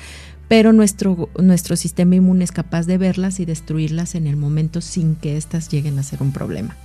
pero 0.47 0.73
nuestro, 0.73 1.29
nuestro 1.39 1.75
sistema 1.75 2.15
inmune 2.15 2.43
es 2.43 2.51
capaz 2.51 2.87
de 2.87 2.97
verlas 2.97 3.39
y 3.39 3.45
destruirlas 3.45 4.15
en 4.15 4.25
el 4.25 4.35
momento 4.35 4.81
sin 4.81 5.15
que 5.15 5.37
éstas 5.37 5.69
lleguen 5.69 5.99
a 5.99 6.03
ser 6.03 6.23
un 6.23 6.31
problema. 6.31 6.75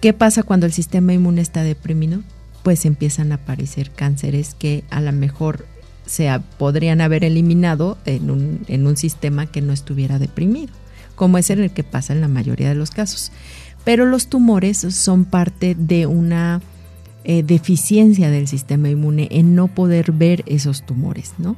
¿Qué 0.00 0.12
pasa 0.12 0.42
cuando 0.42 0.66
el 0.66 0.72
sistema 0.72 1.12
inmune 1.14 1.40
está 1.40 1.62
deprimido? 1.62 2.20
Pues 2.62 2.84
empiezan 2.84 3.32
a 3.32 3.36
aparecer 3.36 3.90
cánceres 3.90 4.54
que 4.54 4.84
a 4.90 5.00
lo 5.00 5.12
mejor 5.12 5.66
se 6.10 6.28
podrían 6.58 7.00
haber 7.00 7.22
eliminado 7.22 7.96
en 8.04 8.32
un, 8.32 8.64
en 8.66 8.88
un 8.88 8.96
sistema 8.96 9.46
que 9.46 9.60
no 9.62 9.72
estuviera 9.72 10.18
deprimido, 10.18 10.72
como 11.14 11.38
es 11.38 11.50
en 11.50 11.60
el 11.60 11.70
que 11.70 11.84
pasa 11.84 12.12
en 12.12 12.20
la 12.20 12.26
mayoría 12.26 12.68
de 12.68 12.74
los 12.74 12.90
casos. 12.90 13.30
Pero 13.84 14.06
los 14.06 14.26
tumores 14.26 14.78
son 14.78 15.24
parte 15.24 15.76
de 15.78 16.06
una 16.06 16.60
eh, 17.22 17.44
deficiencia 17.44 18.28
del 18.30 18.48
sistema 18.48 18.88
inmune 18.88 19.28
en 19.30 19.54
no 19.54 19.68
poder 19.68 20.10
ver 20.10 20.42
esos 20.46 20.84
tumores, 20.84 21.34
¿no? 21.38 21.54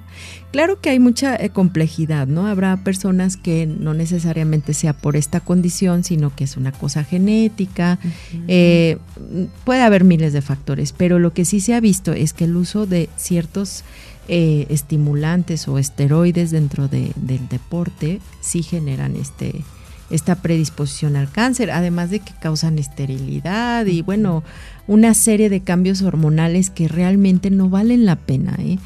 Claro 0.51 0.81
que 0.81 0.91
hay 0.91 0.99
mucha 0.99 1.35
eh, 1.37 1.51
complejidad, 1.51 2.27
¿no? 2.27 2.47
Habrá 2.47 2.77
personas 2.85 3.37
que 3.37 3.67
no 3.67 3.95
necesariamente 3.95 4.75
sea 4.75 4.93
por 4.93 5.17
esta 5.17 5.41
condición, 5.41 6.05
sino 6.05 6.35
que 6.35 6.45
es 6.45 6.57
una 6.57 6.73
cosa 6.73 7.05
genética, 7.05 8.01
eh, 8.49 8.99
puede 9.65 9.83
haber 9.83 10.05
miles 10.05 10.33
de 10.33 10.43
factores, 10.43 10.93
pero 10.93 11.19
lo 11.19 11.33
que 11.33 11.45
sí 11.45 11.61
se 11.61 11.75
ha 11.75 11.81
visto 11.81 12.13
es 12.13 12.33
que 12.33 12.45
el 12.45 12.57
uso 12.57 12.85
de 12.87 13.09
ciertos 13.17 13.85
estimulantes 14.29 15.67
o 15.69 15.79
esteroides 15.79 16.51
dentro 16.51 16.89
del 16.89 17.49
deporte 17.49 18.21
sí 18.41 18.63
generan 18.63 19.17
este, 19.17 19.65
esta 20.11 20.37
predisposición 20.37 21.17
al 21.17 21.31
cáncer, 21.31 21.71
además 21.71 22.11
de 22.11 22.21
que 22.21 22.33
causan 22.41 22.79
esterilidad 22.79 23.87
y 23.87 24.03
bueno, 24.03 24.45
una 24.87 25.15
serie 25.15 25.49
de 25.49 25.63
cambios 25.63 26.03
hormonales 26.03 26.71
que 26.71 26.87
realmente 26.87 27.51
no 27.51 27.69
valen 27.69 28.05
la 28.05 28.17
pena 28.17 28.57
¿eh? 28.59 28.79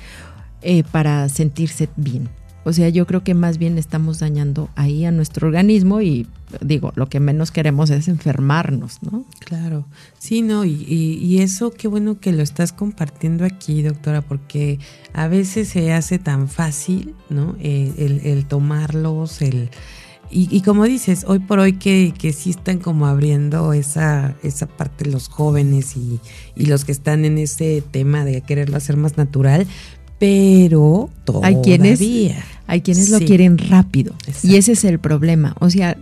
Eh, 0.63 0.85
para 0.91 1.29
sentirse 1.29 1.89
bien. 1.97 2.29
O 2.67 2.73
sea, 2.73 2.89
yo 2.89 3.07
creo 3.07 3.23
que 3.23 3.33
más 3.33 3.59
bien 3.59 3.79
estamos 3.79 4.19
dañando 4.19 4.69
ahí 4.75 5.05
a 5.05 5.13
nuestro 5.13 5.47
organismo 5.47 6.01
y 6.01 6.27
digo, 6.61 6.93
lo 6.97 7.09
que 7.09 7.21
menos 7.21 7.53
queremos 7.53 7.91
es 7.91 8.09
enfermarnos, 8.09 8.99
¿no? 9.03 9.25
Claro, 9.39 9.87
sí, 10.19 10.43
no, 10.43 10.65
y, 10.65 11.39
eso 11.41 11.71
qué 11.71 11.87
bueno 11.87 12.19
que 12.19 12.33
lo 12.33 12.43
estás 12.43 12.73
compartiendo 12.73 13.45
aquí, 13.45 13.83
doctora, 13.83 14.21
porque 14.21 14.81
a 15.13 15.29
veces 15.29 15.69
se 15.69 15.93
hace 15.93 16.19
tan 16.19 16.49
fácil, 16.49 17.15
¿no? 17.31 17.55
Eh, 17.61 17.93
el, 17.99 18.21
el 18.27 18.47
tomarlos, 18.47 19.43
el 19.43 19.71
y, 20.29 20.63
como 20.63 20.87
dices, 20.87 21.25
hoy 21.29 21.39
por 21.39 21.61
hoy 21.61 21.75
que, 21.75 22.13
que 22.19 22.33
sí 22.33 22.51
están 22.51 22.81
como 22.81 23.07
abriendo 23.07 23.73
esa, 23.73 24.35
esa 24.43 24.67
parte 24.67 25.09
los 25.09 25.29
jóvenes 25.29 25.97
y, 25.97 26.19
y 26.57 26.67
los 26.67 26.85
que 26.85 26.91
están 26.91 27.25
en 27.25 27.39
ese 27.39 27.81
tema 27.93 28.25
de 28.25 28.41
quererlo 28.41 28.77
hacer 28.77 28.97
más 28.97 29.17
natural, 29.17 29.69
pero 30.19 31.11
todavía. 31.25 31.49
Hay 31.49 31.63
quienes, 31.63 32.01
hay 32.67 32.81
quienes 32.81 33.11
lo 33.11 33.19
quieren 33.21 33.59
rápido. 33.59 34.15
Y 34.43 34.57
ese 34.57 34.73
es 34.73 34.85
el 34.85 34.99
problema. 34.99 35.55
O 35.61 35.71
sea, 35.71 35.97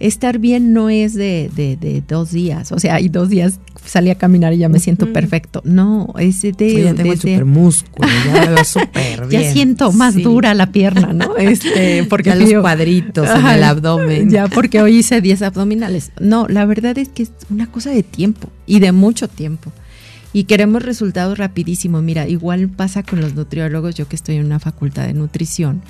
estar 0.00 0.38
bien 0.38 0.72
no 0.72 0.88
es 0.90 1.14
de, 1.14 1.50
de, 1.54 2.02
dos 2.06 2.32
días. 2.32 2.72
O 2.72 2.78
sea, 2.78 2.96
hay 2.96 3.08
dos 3.08 3.28
días 3.28 3.60
salí 3.84 4.10
a 4.10 4.14
caminar 4.14 4.52
y 4.52 4.58
ya 4.58 4.68
me 4.68 4.78
siento 4.78 5.12
perfecto. 5.12 5.60
No, 5.64 6.12
es 6.18 6.42
de. 6.42 6.84
ya 6.84 6.94
tengo 6.94 7.14
super 7.16 7.44
músculo, 7.44 8.08
ya 8.26 8.46
veo 8.46 8.64
súper 8.64 9.26
bien. 9.26 9.42
Ya 9.42 9.52
siento 9.52 9.92
más 9.92 10.16
dura 10.16 10.54
la 10.54 10.72
pierna, 10.72 11.12
¿no? 11.12 11.36
Este, 11.40 12.04
porque 12.04 12.34
los 12.34 12.52
cuadritos 12.60 13.28
en 13.28 13.46
el 13.46 13.62
abdomen. 13.62 14.30
Ya, 14.30 14.48
porque 14.48 14.80
hoy 14.80 14.98
hice 14.98 15.20
10 15.20 15.42
abdominales. 15.42 16.12
No, 16.20 16.46
la 16.48 16.64
verdad 16.64 16.96
es 16.98 17.08
que 17.08 17.24
es 17.24 17.32
una 17.50 17.66
cosa 17.66 17.90
de 17.90 18.02
tiempo 18.02 18.48
y 18.66 18.80
de 18.80 18.92
mucho 18.92 19.28
tiempo. 19.28 19.72
Y 20.32 20.44
queremos 20.44 20.82
resultados 20.82 21.38
rapidísimos. 21.38 22.02
Mira, 22.02 22.28
igual 22.28 22.68
pasa 22.68 23.02
con 23.02 23.20
los 23.20 23.34
nutriólogos, 23.34 23.94
yo 23.94 24.08
que 24.08 24.16
estoy 24.16 24.36
en 24.36 24.46
una 24.46 24.60
facultad 24.60 25.06
de 25.06 25.14
nutrición 25.14 25.82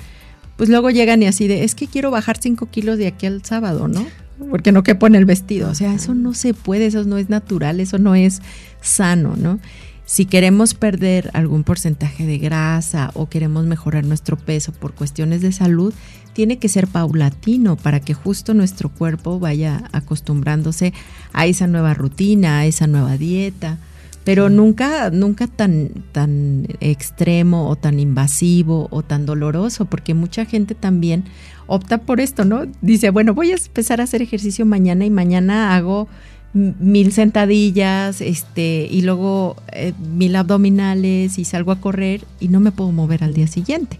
pues 0.61 0.69
luego 0.69 0.91
llegan 0.91 1.23
y 1.23 1.25
así 1.25 1.47
de, 1.47 1.63
es 1.63 1.73
que 1.73 1.87
quiero 1.87 2.11
bajar 2.11 2.37
5 2.39 2.67
kilos 2.67 2.99
de 2.99 3.07
aquí 3.07 3.25
al 3.25 3.43
sábado, 3.43 3.87
¿no? 3.87 4.05
Porque 4.51 4.71
no 4.71 4.83
quepo 4.83 5.07
en 5.07 5.15
el 5.15 5.25
vestido. 5.25 5.71
O 5.71 5.73
sea, 5.73 5.95
eso 5.95 6.13
no 6.13 6.35
se 6.35 6.53
puede, 6.53 6.85
eso 6.85 7.03
no 7.03 7.17
es 7.17 7.29
natural, 7.29 7.79
eso 7.79 7.97
no 7.97 8.13
es 8.13 8.43
sano, 8.79 9.33
¿no? 9.35 9.59
Si 10.05 10.25
queremos 10.25 10.75
perder 10.75 11.31
algún 11.33 11.63
porcentaje 11.63 12.27
de 12.27 12.37
grasa 12.37 13.09
o 13.15 13.27
queremos 13.27 13.65
mejorar 13.65 14.05
nuestro 14.05 14.37
peso 14.37 14.71
por 14.71 14.93
cuestiones 14.93 15.41
de 15.41 15.51
salud, 15.51 15.95
tiene 16.33 16.59
que 16.59 16.69
ser 16.69 16.85
paulatino 16.85 17.75
para 17.75 17.99
que 17.99 18.13
justo 18.13 18.53
nuestro 18.53 18.89
cuerpo 18.89 19.39
vaya 19.39 19.89
acostumbrándose 19.93 20.93
a 21.33 21.47
esa 21.47 21.65
nueva 21.65 21.95
rutina, 21.95 22.59
a 22.59 22.65
esa 22.67 22.85
nueva 22.85 23.17
dieta 23.17 23.79
pero 24.23 24.49
nunca, 24.49 25.09
nunca 25.09 25.47
tan, 25.47 25.89
tan 26.11 26.67
extremo 26.79 27.69
o 27.69 27.75
tan 27.75 27.99
invasivo 27.99 28.87
o 28.91 29.01
tan 29.01 29.25
doloroso, 29.25 29.85
porque 29.85 30.13
mucha 30.13 30.45
gente 30.45 30.75
también 30.75 31.23
opta 31.67 31.99
por 31.99 32.19
esto, 32.19 32.45
¿no? 32.45 32.65
Dice, 32.81 33.09
bueno, 33.09 33.33
voy 33.33 33.51
a 33.51 33.55
empezar 33.55 33.99
a 33.99 34.03
hacer 34.03 34.21
ejercicio 34.21 34.65
mañana 34.65 35.05
y 35.05 35.09
mañana 35.09 35.75
hago 35.75 36.07
mil 36.53 37.13
sentadillas, 37.13 38.21
este, 38.21 38.87
y 38.91 39.01
luego 39.01 39.55
eh, 39.71 39.93
mil 40.13 40.35
abdominales 40.35 41.39
y 41.39 41.45
salgo 41.45 41.71
a 41.71 41.79
correr 41.79 42.25
y 42.39 42.49
no 42.49 42.59
me 42.59 42.71
puedo 42.71 42.91
mover 42.91 43.23
al 43.23 43.33
día 43.33 43.47
siguiente. 43.47 43.99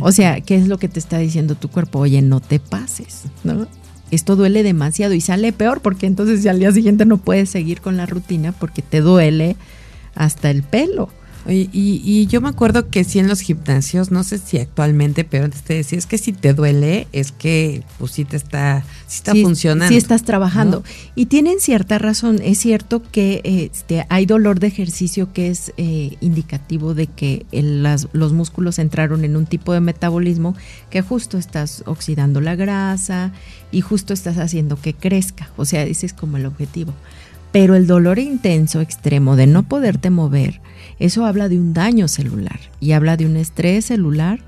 O 0.00 0.12
sea, 0.12 0.40
¿qué 0.40 0.56
es 0.56 0.68
lo 0.68 0.78
que 0.78 0.88
te 0.88 0.98
está 0.98 1.18
diciendo 1.18 1.54
tu 1.54 1.68
cuerpo? 1.68 2.00
Oye, 2.00 2.22
no 2.22 2.40
te 2.40 2.60
pases, 2.60 3.24
¿no? 3.44 3.66
Esto 4.12 4.36
duele 4.36 4.62
demasiado 4.62 5.14
y 5.14 5.20
sale 5.20 5.52
peor 5.52 5.80
porque 5.80 6.06
entonces 6.06 6.46
al 6.46 6.58
día 6.58 6.70
siguiente 6.70 7.06
no 7.06 7.16
puedes 7.16 7.48
seguir 7.50 7.80
con 7.80 7.96
la 7.96 8.06
rutina 8.06 8.52
porque 8.52 8.82
te 8.82 9.00
duele 9.00 9.56
hasta 10.14 10.50
el 10.50 10.62
pelo. 10.62 11.08
Y, 11.48 11.68
y, 11.72 12.26
yo 12.26 12.40
me 12.40 12.48
acuerdo 12.48 12.88
que 12.88 13.02
sí 13.02 13.18
en 13.18 13.26
los 13.26 13.40
gimnasios, 13.40 14.12
no 14.12 14.22
sé 14.22 14.38
si 14.38 14.58
actualmente, 14.58 15.24
pero 15.24 15.44
antes 15.44 15.62
te 15.62 15.74
decía, 15.74 15.98
es 15.98 16.06
que 16.06 16.16
si 16.16 16.32
te 16.32 16.54
duele, 16.54 17.08
es 17.12 17.32
que 17.32 17.82
pues 17.98 18.12
sí 18.12 18.24
te 18.24 18.36
está, 18.36 18.84
sí 19.08 19.16
está 19.16 19.34
funcionando. 19.34 19.88
Sí 19.88 19.96
estás 19.96 20.22
trabajando. 20.22 20.84
Y 21.16 21.26
tienen 21.26 21.58
cierta 21.58 21.98
razón, 21.98 22.40
es 22.42 22.58
cierto 22.58 23.02
que 23.02 23.40
este, 23.44 24.06
hay 24.08 24.24
dolor 24.24 24.60
de 24.60 24.68
ejercicio 24.68 25.32
que 25.32 25.48
es 25.48 25.72
eh, 25.78 26.16
indicativo 26.20 26.94
de 26.94 27.08
que 27.08 27.44
los 27.50 28.32
músculos 28.32 28.78
entraron 28.78 29.24
en 29.24 29.36
un 29.36 29.46
tipo 29.46 29.72
de 29.72 29.80
metabolismo 29.80 30.54
que 30.90 31.02
justo 31.02 31.38
estás 31.38 31.82
oxidando 31.86 32.40
la 32.40 32.54
grasa 32.54 33.32
y 33.72 33.80
justo 33.80 34.14
estás 34.14 34.38
haciendo 34.38 34.80
que 34.80 34.94
crezca. 34.94 35.50
O 35.56 35.64
sea, 35.64 35.82
ese 35.82 36.06
es 36.06 36.12
como 36.12 36.36
el 36.36 36.46
objetivo. 36.46 36.92
Pero 37.50 37.74
el 37.74 37.86
dolor 37.86 38.18
intenso, 38.18 38.80
extremo 38.80 39.36
de 39.36 39.46
no 39.46 39.64
poderte 39.64 40.08
mover, 40.08 40.60
eso 41.04 41.26
habla 41.26 41.48
de 41.48 41.58
un 41.58 41.74
daño 41.74 42.06
celular 42.06 42.60
y 42.78 42.92
habla 42.92 43.16
de 43.16 43.26
un 43.26 43.36
estrés 43.36 43.86
celular 43.86 44.38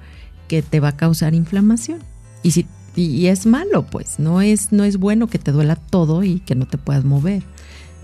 que 0.46 0.62
te 0.62 0.78
va 0.78 0.88
a 0.88 0.96
causar 0.96 1.34
inflamación. 1.34 1.98
Y 2.44 2.52
si 2.52 2.66
y, 2.96 3.26
es 3.26 3.44
malo, 3.44 3.84
pues, 3.86 4.20
no 4.20 4.40
es 4.40 4.70
no 4.70 4.84
es 4.84 4.98
bueno 4.98 5.26
que 5.26 5.40
te 5.40 5.50
duela 5.50 5.74
todo 5.74 6.22
y 6.22 6.38
que 6.38 6.54
no 6.54 6.66
te 6.66 6.78
puedas 6.78 7.04
mover. 7.04 7.42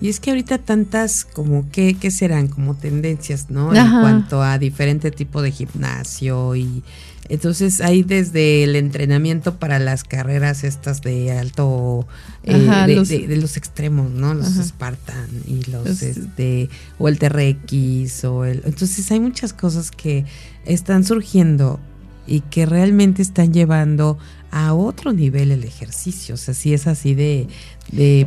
Y 0.00 0.08
es 0.08 0.20
que 0.20 0.30
ahorita 0.30 0.58
tantas 0.58 1.24
como 1.24 1.70
que 1.70 1.94
qué 1.94 2.10
serán 2.10 2.48
como 2.48 2.74
tendencias, 2.74 3.50
¿no? 3.50 3.74
En 3.74 3.90
cuanto 3.90 4.42
a 4.42 4.58
diferente 4.58 5.10
tipo 5.10 5.42
de 5.42 5.52
gimnasio 5.52 6.56
y 6.56 6.82
entonces 7.30 7.80
hay 7.80 8.02
desde 8.02 8.64
el 8.64 8.74
entrenamiento 8.74 9.54
para 9.54 9.78
las 9.78 10.02
carreras 10.02 10.64
estas 10.64 11.00
de 11.00 11.30
alto, 11.30 12.08
eh, 12.42 12.54
de, 12.56 13.36
los, 13.36 13.56
extremos, 13.56 14.10
¿no? 14.10 14.34
Los 14.34 14.48
Spartan 14.48 15.28
y 15.46 15.62
los, 15.70 16.02
este, 16.02 16.68
o 16.98 17.06
el 17.06 17.20
TRX 17.20 18.24
o 18.24 18.44
el... 18.44 18.62
Entonces 18.64 19.08
hay 19.12 19.20
muchas 19.20 19.52
cosas 19.52 19.92
que 19.92 20.24
están 20.64 21.04
surgiendo 21.04 21.78
y 22.26 22.40
que 22.40 22.66
realmente 22.66 23.22
están 23.22 23.52
llevando 23.52 24.18
a 24.50 24.74
otro 24.74 25.12
nivel 25.12 25.52
el 25.52 25.62
ejercicio. 25.62 26.34
O 26.34 26.38
sea, 26.38 26.52
si 26.52 26.74
es 26.74 26.88
así 26.88 27.14
de, 27.14 27.46
de 27.92 28.26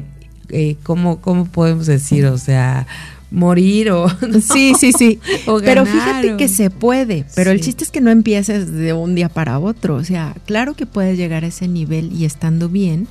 eh, 0.49 0.77
¿cómo, 0.83 1.21
¿cómo 1.21 1.45
podemos 1.45 1.85
decir? 1.85 2.25
O 2.25 2.37
sea, 2.37 2.87
morir 3.33 3.91
o... 3.91 4.07
Sí, 4.41 4.73
sí, 4.79 4.91
sí. 4.93 5.19
pero 5.63 5.85
fíjate 5.85 6.37
que 6.37 6.47
se 6.47 6.69
puede, 6.69 7.25
pero 7.35 7.51
el 7.51 7.59
chiste 7.59 7.83
es 7.83 7.91
que 7.91 8.01
no 8.01 8.11
empieces 8.11 8.71
de 8.71 8.93
un 8.93 9.15
día 9.15 9.29
para 9.29 9.59
otro. 9.59 9.95
O 9.95 10.03
sea, 10.03 10.35
claro 10.45 10.75
que 10.75 10.85
puedes 10.85 11.17
llegar 11.17 11.43
a 11.43 11.47
ese 11.47 11.67
nivel 11.67 12.13
y 12.13 12.25
estando 12.25 12.69
bien, 12.69 13.07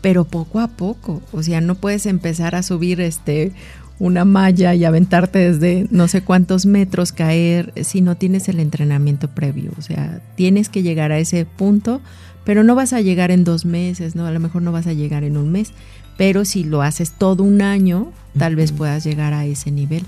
pero 0.00 0.24
poco 0.24 0.60
a 0.60 0.68
poco. 0.68 1.22
O 1.32 1.42
sea, 1.42 1.60
no 1.60 1.74
puedes 1.74 2.06
empezar 2.06 2.54
a 2.54 2.62
subir 2.62 3.00
este 3.00 3.52
una 4.00 4.24
malla 4.24 4.74
y 4.74 4.84
aventarte 4.84 5.38
desde 5.40 5.88
no 5.90 6.06
sé 6.06 6.22
cuántos 6.22 6.66
metros, 6.66 7.10
caer, 7.10 7.72
si 7.82 8.00
no 8.00 8.16
tienes 8.16 8.48
el 8.48 8.60
entrenamiento 8.60 9.28
previo. 9.28 9.72
O 9.76 9.82
sea, 9.82 10.20
tienes 10.36 10.68
que 10.68 10.82
llegar 10.82 11.10
a 11.10 11.18
ese 11.18 11.44
punto, 11.44 12.00
pero 12.44 12.62
no 12.62 12.74
vas 12.74 12.92
a 12.92 13.00
llegar 13.00 13.32
en 13.32 13.44
dos 13.44 13.64
meses, 13.64 14.14
¿no? 14.14 14.26
A 14.26 14.30
lo 14.30 14.40
mejor 14.40 14.62
no 14.62 14.72
vas 14.72 14.86
a 14.86 14.92
llegar 14.92 15.24
en 15.24 15.36
un 15.36 15.50
mes 15.50 15.72
pero 16.18 16.44
si 16.44 16.64
lo 16.64 16.82
haces 16.82 17.12
todo 17.12 17.44
un 17.44 17.62
año, 17.62 18.12
tal 18.36 18.56
vez 18.56 18.72
puedas 18.72 19.04
llegar 19.04 19.32
a 19.32 19.46
ese 19.46 19.70
nivel. 19.70 20.04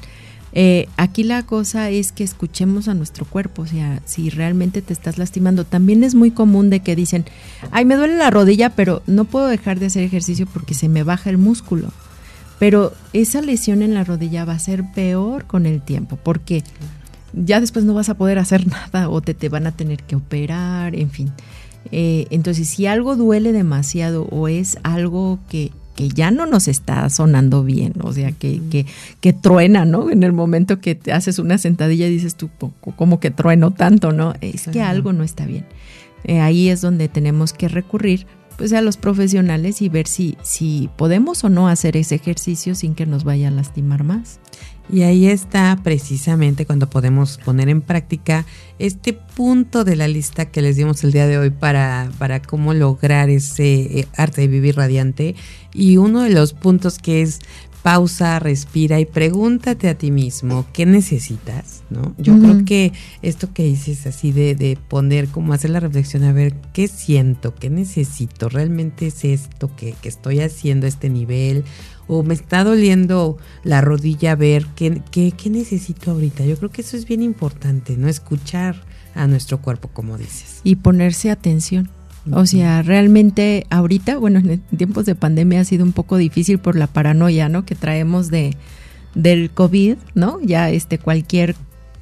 Eh, 0.53 0.89
aquí 0.97 1.23
la 1.23 1.45
cosa 1.45 1.91
es 1.91 2.11
que 2.11 2.25
escuchemos 2.25 2.89
a 2.89 2.95
nuestro 2.95 3.25
cuerpo, 3.25 3.63
o 3.63 3.67
sea, 3.67 4.03
si 4.05 4.29
realmente 4.29 4.83
te 4.83 4.93
estás 4.93 5.19
lastimando. 5.19 5.65
También 5.65 6.03
es 6.03 6.17
muy 6.17 6.33
común 6.33 6.69
de 6.69 6.81
que 6.81 6.97
dicen, 6.97 7.25
ay, 7.71 7.85
me 7.85 7.95
duele 7.95 8.17
la 8.17 8.31
rodilla, 8.31 8.71
pero 8.71 9.03
no 9.07 9.25
puedo 9.25 9.47
dejar 9.47 9.79
de 9.79 9.87
hacer 9.87 10.03
ejercicio 10.03 10.47
porque 10.53 10.75
se 10.75 10.89
me 10.89 11.05
baja 11.05 11.31
el 11.31 11.39
músculo. 11.39 11.93
pero 12.59 12.93
esa 13.15 13.41
lesión 13.41 13.81
en 13.81 13.95
la 13.95 14.05
rodilla 14.05 14.45
va 14.45 14.53
a 14.53 14.59
ser 14.59 14.85
peor 14.93 15.47
con 15.47 15.65
el 15.65 15.81
tiempo, 15.81 16.19
porque 16.23 16.63
ya 17.33 17.61
después 17.61 17.87
no 17.87 17.95
vas 17.95 18.09
a 18.09 18.15
poder 18.15 18.39
hacer 18.39 18.67
nada 18.93 19.09
o 19.09 19.21
te, 19.23 19.33
te 19.33 19.49
van 19.49 19.67
a 19.67 19.73
tener 19.73 20.03
que 20.03 20.17
operar, 20.17 20.97
en 20.97 21.11
fin. 21.11 21.33
Eh, 21.93 22.27
entonces, 22.31 22.69
si 22.69 22.87
algo 22.87 23.17
duele 23.17 23.53
demasiado 23.53 24.25
o 24.25 24.49
es 24.49 24.79
algo 24.83 25.39
que, 25.49 25.73
que 25.95 26.09
ya 26.09 26.31
no 26.31 26.47
nos 26.47 26.69
está 26.69 27.09
sonando 27.11 27.65
bien, 27.65 27.95
o 28.03 28.13
sea, 28.13 28.33
que, 28.33 28.61
que, 28.71 28.87
que, 29.21 29.33
truena, 29.33 29.85
¿no? 29.85 30.11
En 30.11 30.23
el 30.23 30.33
momento 30.33 30.81
que 30.81 30.95
te 30.95 31.13
haces 31.13 31.39
una 31.39 31.59
sentadilla 31.59 32.07
dices 32.07 32.37
tú, 32.37 32.51
como 32.97 33.21
que 33.21 33.31
trueno 33.31 33.73
tanto, 33.73 34.13
¿no? 34.13 34.35
Es 34.41 34.69
que 34.69 34.83
algo 34.83 35.13
no 35.13 35.25
está 35.25 35.47
bien. 35.47 35.67
Eh, 36.25 36.41
ahí 36.41 36.69
es 36.69 36.81
donde 36.81 37.09
tenemos 37.09 37.53
que 37.53 37.69
recurrir 37.69 38.27
pues 38.57 38.75
a 38.75 38.83
los 38.83 38.99
profesionales 38.99 39.81
y 39.81 39.89
ver 39.89 40.07
si, 40.07 40.37
si 40.43 40.91
podemos 40.97 41.45
o 41.45 41.49
no 41.49 41.69
hacer 41.69 41.97
ese 41.97 42.17
ejercicio 42.17 42.75
sin 42.75 42.95
que 42.95 43.07
nos 43.07 43.25
vaya 43.25 43.49
a 43.49 43.51
lastimar 43.51 44.05
más. 44.05 44.39
Y 44.93 45.03
ahí 45.03 45.27
está 45.27 45.79
precisamente 45.83 46.67
cuando 46.67 46.91
podemos 46.91 47.39
poner 47.45 47.69
en 47.69 47.81
práctica 47.81 48.45
este 48.79 49.13
punto 49.13 49.85
de 49.85 49.97
la 49.97 50.09
lista 50.09 50.47
que 50.47 50.63
les 50.63 50.77
dimos 50.77 51.05
el 51.05 51.13
día 51.13 51.27
de 51.27 51.39
hoy 51.39 51.51
para, 51.51 52.11
para 52.19 52.43
cómo 52.43 52.75
lograr 52.75 53.31
ese 53.31 54.01
eh, 54.01 54.09
arte 54.17 54.43
de 54.43 54.49
vivir 54.49 54.77
radiante. 54.77 55.37
Y 55.73 55.99
uno 55.99 56.23
de 56.23 56.31
los 56.31 56.55
puntos 56.55 56.99
que 56.99 57.23
es 57.23 57.41
pausa, 57.83 58.39
respira 58.39 59.01
y 59.01 59.07
pregúntate 59.07 59.89
a 59.89 59.97
ti 59.97 60.11
mismo 60.11 60.67
qué 60.73 60.87
necesitas, 60.87 61.83
¿no? 61.89 62.15
Yo 62.19 62.39
creo 62.39 62.65
que 62.65 62.93
esto 63.23 63.53
que 63.55 63.65
dices 63.65 64.07
así 64.07 64.33
de, 64.33 64.55
de, 64.55 64.77
poner, 64.89 65.29
como 65.29 65.53
hacer 65.53 65.71
la 65.71 65.81
reflexión, 65.81 66.25
a 66.25 66.33
ver 66.33 66.55
qué 66.73 66.89
siento, 66.89 67.55
qué 67.55 67.71
necesito, 67.71 68.49
realmente 68.49 69.07
es 69.07 69.25
esto 69.25 69.75
que, 69.77 69.95
que 70.03 70.09
estoy 70.09 70.41
haciendo 70.41 70.87
a 70.87 70.89
este 70.91 71.09
nivel, 71.09 71.65
o 72.11 72.25
me 72.25 72.35
está 72.35 72.65
doliendo 72.65 73.39
la 73.63 73.81
rodilla, 73.81 74.33
a 74.33 74.35
ver 74.35 74.67
qué, 74.75 75.01
qué, 75.13 75.31
qué 75.31 75.49
necesito 75.49 76.11
ahorita. 76.11 76.45
Yo 76.45 76.57
creo 76.57 76.69
que 76.69 76.83
eso 76.83 76.97
es 76.97 77.07
bien 77.07 77.23
importante, 77.23 77.97
¿no? 77.97 78.09
Escuchar 78.09 78.83
a 79.15 79.29
nuestro 79.29 79.63
cuerpo, 79.63 79.89
como 79.93 80.19
dices. 80.19 80.61
Y 80.65 80.77
ponerse 80.77 81.31
atención. 81.31 81.89
O 82.33 82.47
sea, 82.47 82.83
realmente 82.83 83.65
ahorita, 83.71 84.19
bueno, 84.19 84.41
en 84.41 84.61
tiempos 84.77 85.07
de 85.07 85.15
pandemia 85.15 85.61
ha 85.61 85.65
sido 85.65 85.85
un 85.85 85.93
poco 85.93 86.17
difícil 86.17 86.59
por 86.59 86.75
la 86.75 86.89
paranoia, 86.89 87.49
¿no? 87.49 87.65
Que 87.65 87.77
traemos 87.77 88.29
de 88.29 88.57
del 89.15 89.51
COVID, 89.51 89.97
¿no? 90.15 90.41
Ya 90.43 90.69
este 90.71 90.99
cualquier 90.99 91.55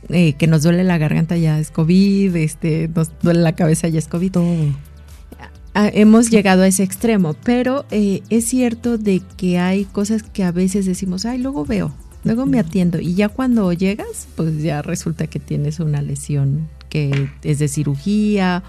eh, 0.08 0.32
que 0.34 0.46
nos 0.46 0.62
duele 0.62 0.84
la 0.84 0.96
garganta 0.96 1.36
ya 1.36 1.58
es 1.58 1.70
COVID, 1.70 2.34
este 2.36 2.88
nos 2.94 3.10
duele 3.22 3.40
la 3.40 3.54
cabeza 3.54 3.88
ya 3.88 3.98
es 3.98 4.08
COVID. 4.08 4.32
Todo. 4.32 4.54
Hemos 5.86 6.30
llegado 6.30 6.62
a 6.62 6.66
ese 6.66 6.82
extremo, 6.82 7.34
pero 7.44 7.84
eh, 7.92 8.22
es 8.30 8.46
cierto 8.46 8.98
de 8.98 9.22
que 9.36 9.60
hay 9.60 9.84
cosas 9.84 10.24
que 10.24 10.42
a 10.42 10.50
veces 10.50 10.86
decimos, 10.86 11.24
ay, 11.24 11.38
luego 11.38 11.64
veo, 11.64 11.94
luego 12.24 12.46
me 12.46 12.58
atiendo 12.58 12.98
y 12.98 13.14
ya 13.14 13.28
cuando 13.28 13.72
llegas, 13.72 14.26
pues 14.34 14.60
ya 14.60 14.82
resulta 14.82 15.28
que 15.28 15.38
tienes 15.38 15.78
una 15.78 16.02
lesión 16.02 16.68
que 16.88 17.28
es 17.44 17.60
de 17.60 17.68
cirugía 17.68 18.64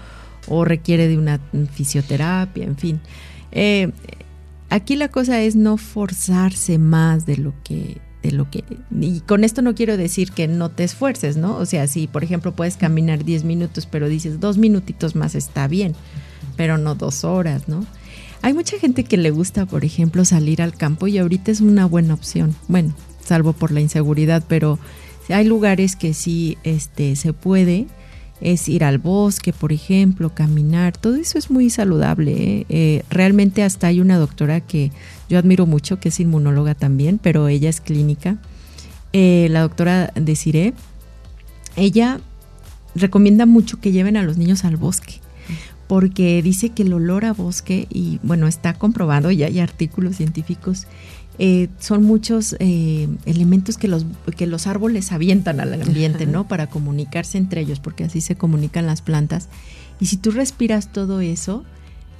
o 0.46 0.64
requiere 0.64 1.08
de 1.08 1.18
una 1.18 1.40
fisioterapia, 1.72 2.64
en 2.64 2.76
fin. 2.76 3.00
Eh, 3.50 3.90
aquí 4.68 4.94
la 4.94 5.08
cosa 5.08 5.40
es 5.40 5.56
no 5.56 5.78
forzarse 5.78 6.78
más 6.78 7.26
de 7.26 7.38
lo 7.38 7.54
que 7.64 7.98
de 8.22 8.32
lo 8.32 8.50
que 8.50 8.62
y 9.00 9.20
con 9.20 9.44
esto 9.44 9.62
no 9.62 9.74
quiero 9.74 9.96
decir 9.96 10.30
que 10.30 10.46
no 10.46 10.70
te 10.70 10.84
esfuerces, 10.84 11.36
¿no? 11.36 11.56
O 11.56 11.66
sea, 11.66 11.86
si 11.86 12.06
por 12.06 12.22
ejemplo 12.22 12.54
puedes 12.54 12.76
caminar 12.76 13.24
10 13.24 13.44
minutos, 13.44 13.86
pero 13.86 14.08
dices 14.08 14.40
dos 14.40 14.58
minutitos 14.58 15.16
más 15.16 15.34
está 15.34 15.66
bien, 15.66 15.94
pero 16.60 16.76
no 16.76 16.94
dos 16.94 17.24
horas, 17.24 17.68
¿no? 17.68 17.86
Hay 18.42 18.52
mucha 18.52 18.78
gente 18.78 19.04
que 19.04 19.16
le 19.16 19.30
gusta, 19.30 19.64
por 19.64 19.82
ejemplo, 19.82 20.26
salir 20.26 20.60
al 20.60 20.74
campo 20.74 21.06
y 21.06 21.16
ahorita 21.16 21.50
es 21.50 21.62
una 21.62 21.86
buena 21.86 22.12
opción. 22.12 22.54
Bueno, 22.68 22.92
salvo 23.24 23.54
por 23.54 23.72
la 23.72 23.80
inseguridad, 23.80 24.44
pero 24.46 24.78
hay 25.30 25.46
lugares 25.46 25.96
que 25.96 26.12
sí 26.12 26.58
este, 26.62 27.16
se 27.16 27.32
puede 27.32 27.86
es 28.42 28.68
ir 28.68 28.84
al 28.84 28.98
bosque, 28.98 29.54
por 29.54 29.72
ejemplo, 29.72 30.34
caminar, 30.34 30.98
todo 30.98 31.14
eso 31.14 31.38
es 31.38 31.50
muy 31.50 31.70
saludable. 31.70 32.32
¿eh? 32.32 32.66
Eh, 32.68 33.02
realmente 33.08 33.62
hasta 33.62 33.86
hay 33.86 34.02
una 34.02 34.18
doctora 34.18 34.60
que 34.60 34.92
yo 35.30 35.38
admiro 35.38 35.64
mucho, 35.64 35.98
que 35.98 36.10
es 36.10 36.20
inmunóloga 36.20 36.74
también, 36.74 37.16
pero 37.16 37.48
ella 37.48 37.70
es 37.70 37.80
clínica, 37.80 38.36
eh, 39.14 39.48
la 39.50 39.62
doctora 39.62 40.12
Desiree, 40.14 40.74
ella 41.76 42.20
recomienda 42.94 43.46
mucho 43.46 43.80
que 43.80 43.92
lleven 43.92 44.18
a 44.18 44.22
los 44.22 44.36
niños 44.36 44.66
al 44.66 44.76
bosque 44.76 45.22
porque 45.90 46.40
dice 46.40 46.68
que 46.68 46.84
el 46.84 46.92
olor 46.92 47.24
a 47.24 47.32
bosque, 47.32 47.88
y 47.90 48.20
bueno, 48.22 48.46
está 48.46 48.74
comprobado, 48.74 49.32
ya 49.32 49.46
hay 49.46 49.58
artículos 49.58 50.18
científicos, 50.18 50.86
eh, 51.40 51.66
son 51.80 52.04
muchos 52.04 52.54
eh, 52.60 53.08
elementos 53.26 53.76
que 53.76 53.88
los, 53.88 54.06
que 54.36 54.46
los 54.46 54.68
árboles 54.68 55.10
avientan 55.10 55.58
al 55.58 55.82
ambiente, 55.82 56.26
¿no? 56.26 56.46
Para 56.46 56.68
comunicarse 56.68 57.38
entre 57.38 57.62
ellos, 57.62 57.80
porque 57.80 58.04
así 58.04 58.20
se 58.20 58.36
comunican 58.36 58.86
las 58.86 59.02
plantas. 59.02 59.48
Y 59.98 60.06
si 60.06 60.16
tú 60.16 60.30
respiras 60.30 60.92
todo 60.92 61.20
eso, 61.20 61.64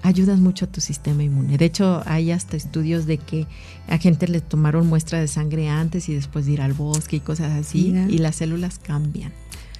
ayudas 0.02 0.40
mucho 0.40 0.64
a 0.64 0.68
tu 0.68 0.80
sistema 0.80 1.22
inmune. 1.22 1.56
De 1.56 1.66
hecho, 1.66 2.02
hay 2.06 2.32
hasta 2.32 2.56
estudios 2.56 3.06
de 3.06 3.18
que 3.18 3.46
a 3.86 3.98
gente 3.98 4.26
le 4.26 4.40
tomaron 4.40 4.88
muestra 4.88 5.20
de 5.20 5.28
sangre 5.28 5.68
antes 5.68 6.08
y 6.08 6.14
después 6.14 6.44
de 6.46 6.54
ir 6.54 6.60
al 6.60 6.72
bosque 6.72 7.18
y 7.18 7.20
cosas 7.20 7.52
así, 7.52 7.94
y 8.08 8.18
las 8.18 8.34
células 8.34 8.80
cambian. 8.80 9.30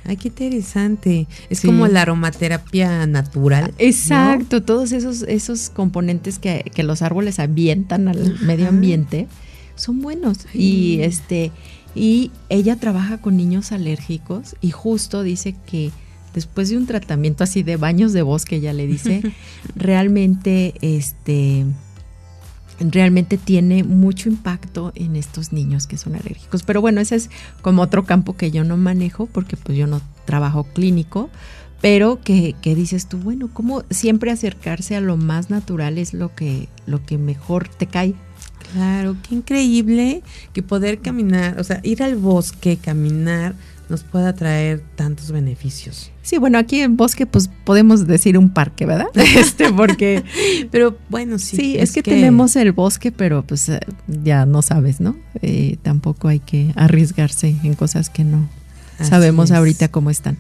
Ay, 0.05 0.16
qué 0.16 0.28
interesante. 0.28 1.26
Es 1.51 1.61
como 1.61 1.86
la 1.86 2.03
aromaterapia 2.03 3.07
natural. 3.07 3.72
Exacto, 3.78 4.62
todos 4.62 4.92
esos, 4.92 5.22
esos 5.22 5.70
componentes 5.70 6.38
que, 6.38 6.70
que, 6.74 6.82
los 6.82 7.03
árboles 7.03 7.38
avientan 7.38 8.09
al 8.09 8.40
medio 8.40 8.68
ambiente 8.68 9.28
son 9.74 10.01
buenos. 10.01 10.46
Y 10.55 11.01
este, 11.03 11.53
y 11.94 12.30
ella 12.48 12.76
trabaja 12.76 13.18
con 13.18 13.36
niños 13.36 13.72
alérgicos 13.72 14.57
y 14.61 14.70
justo 14.70 15.22
dice 15.22 15.57
que 15.66 15.90
después 16.34 16.68
de 16.68 16.76
un 16.76 16.86
tratamiento 16.86 17.44
así 17.44 17.62
de 17.62 17.76
baños 17.76 18.12
de 18.12 18.22
bosque, 18.22 18.57
ella 18.57 18.72
le 18.72 18.86
dice, 18.86 19.22
realmente 19.74 20.74
este 20.80 21.64
realmente 22.81 23.37
tiene 23.37 23.85
mucho 23.85 24.28
impacto 24.28 24.93
en 24.95 25.16
estos 25.16 25.53
niños 25.53 25.87
que 25.87 25.99
son 25.99 26.14
alérgicos. 26.14 26.62
Pero 26.62 26.81
bueno, 26.81 27.01
ese 27.01 27.16
es 27.16 27.31
como 27.62 27.83
otro 27.83 28.05
campo 28.05 28.37
que 28.37 28.51
yo 28.51 28.64
no 28.64 28.76
manejo 28.76 29.26
porque 29.26 29.57
pues 29.57 29.76
yo 29.76 29.87
no 29.87 30.01
trabajo 30.24 30.64
clínico, 30.64 31.31
pero 31.81 32.20
que, 32.22 32.55
que 32.61 32.74
dices 32.74 33.07
tú, 33.07 33.18
bueno, 33.18 33.49
como 33.53 33.85
siempre 33.91 34.31
acercarse 34.31 34.97
a 34.97 35.01
lo 35.01 35.16
más 35.16 35.51
natural 35.51 35.99
es 35.99 36.14
lo 36.14 36.35
que, 36.35 36.68
lo 36.87 37.05
que 37.05 37.18
mejor 37.18 37.68
te 37.68 37.87
cae. 37.87 38.14
Claro, 38.72 39.16
qué 39.28 39.35
increíble 39.35 40.22
que 40.53 40.62
poder 40.62 41.01
caminar, 41.01 41.59
o 41.59 41.64
sea, 41.64 41.81
ir 41.83 42.03
al 42.03 42.16
bosque, 42.16 42.76
caminar, 42.76 43.55
nos 43.91 44.05
pueda 44.05 44.34
traer 44.34 44.82
tantos 44.95 45.32
beneficios. 45.32 46.11
Sí, 46.22 46.38
bueno, 46.38 46.59
aquí 46.59 46.80
en 46.80 46.97
Bosque 46.97 47.26
pues 47.26 47.51
podemos 47.64 48.07
decir 48.07 48.38
un 48.38 48.51
parque, 48.51 48.86
¿verdad? 48.86 49.09
Este, 49.14 49.72
porque... 49.76 50.22
pero 50.70 50.97
bueno, 51.09 51.38
sí. 51.38 51.57
Sí, 51.57 51.76
es, 51.78 51.93
que, 51.93 52.03
tenemos 52.03 52.57
el 52.57 52.72
bosque, 52.72 53.12
pero 53.12 53.43
pues 53.43 53.68
eh, 53.68 53.80
ya 54.07 54.47
no 54.47 54.62
sabes, 54.62 55.01
¿no? 55.01 55.16
Eh, 55.43 55.76
tampoco 55.82 56.28
hay 56.28 56.38
que 56.38 56.72
arriesgarse 56.76 57.57
en 57.62 57.74
cosas 57.74 58.11
que 58.11 58.24
no 58.24 58.49
sabemos 59.01 59.51
ahorita 59.51 59.88
cómo 59.88 60.11
están. 60.11 60.38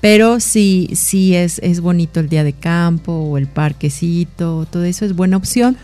Pero 0.00 0.40
sí, 0.40 0.90
sí 0.94 1.34
es, 1.34 1.58
es 1.60 1.80
bonito 1.80 2.20
el 2.20 2.28
día 2.28 2.44
de 2.44 2.52
campo 2.52 3.12
o 3.12 3.38
el 3.38 3.46
parquecito, 3.46 4.66
todo 4.70 4.84
eso 4.84 5.04
es 5.04 5.14
buena 5.16 5.36
opción. 5.36 5.76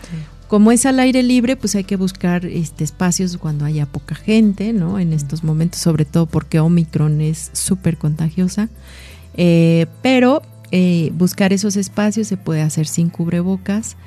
Como 0.53 0.71
es 0.71 0.85
al 0.85 0.99
aire 0.99 1.23
libre, 1.23 1.55
pues 1.55 1.73
hay 1.73 1.83
que 1.83 1.95
buscar 1.95 2.45
este, 2.45 2.83
espacios 2.83 3.37
cuando 3.37 3.65
haya 3.65 3.87
poca 3.87 4.13
gente, 4.13 4.71
¿no? 4.71 4.99
En 4.99 5.11
estos 5.11 5.43
momentos, 5.43 5.81
sobre 5.81 6.05
todo 6.05 6.27
porque 6.27 6.59
Omicron 6.59 7.21
es 7.21 7.49
súper 7.53 7.97
contagiosa. 7.97 8.69
Eh, 9.35 9.87
pero 10.03 10.43
eh, 10.69 11.09
buscar 11.15 11.53
esos 11.53 11.75
espacios 11.75 12.27
se 12.27 12.37
puede 12.37 12.61
hacer 12.61 12.85
sin 12.85 13.09
cubrebocas 13.09 13.97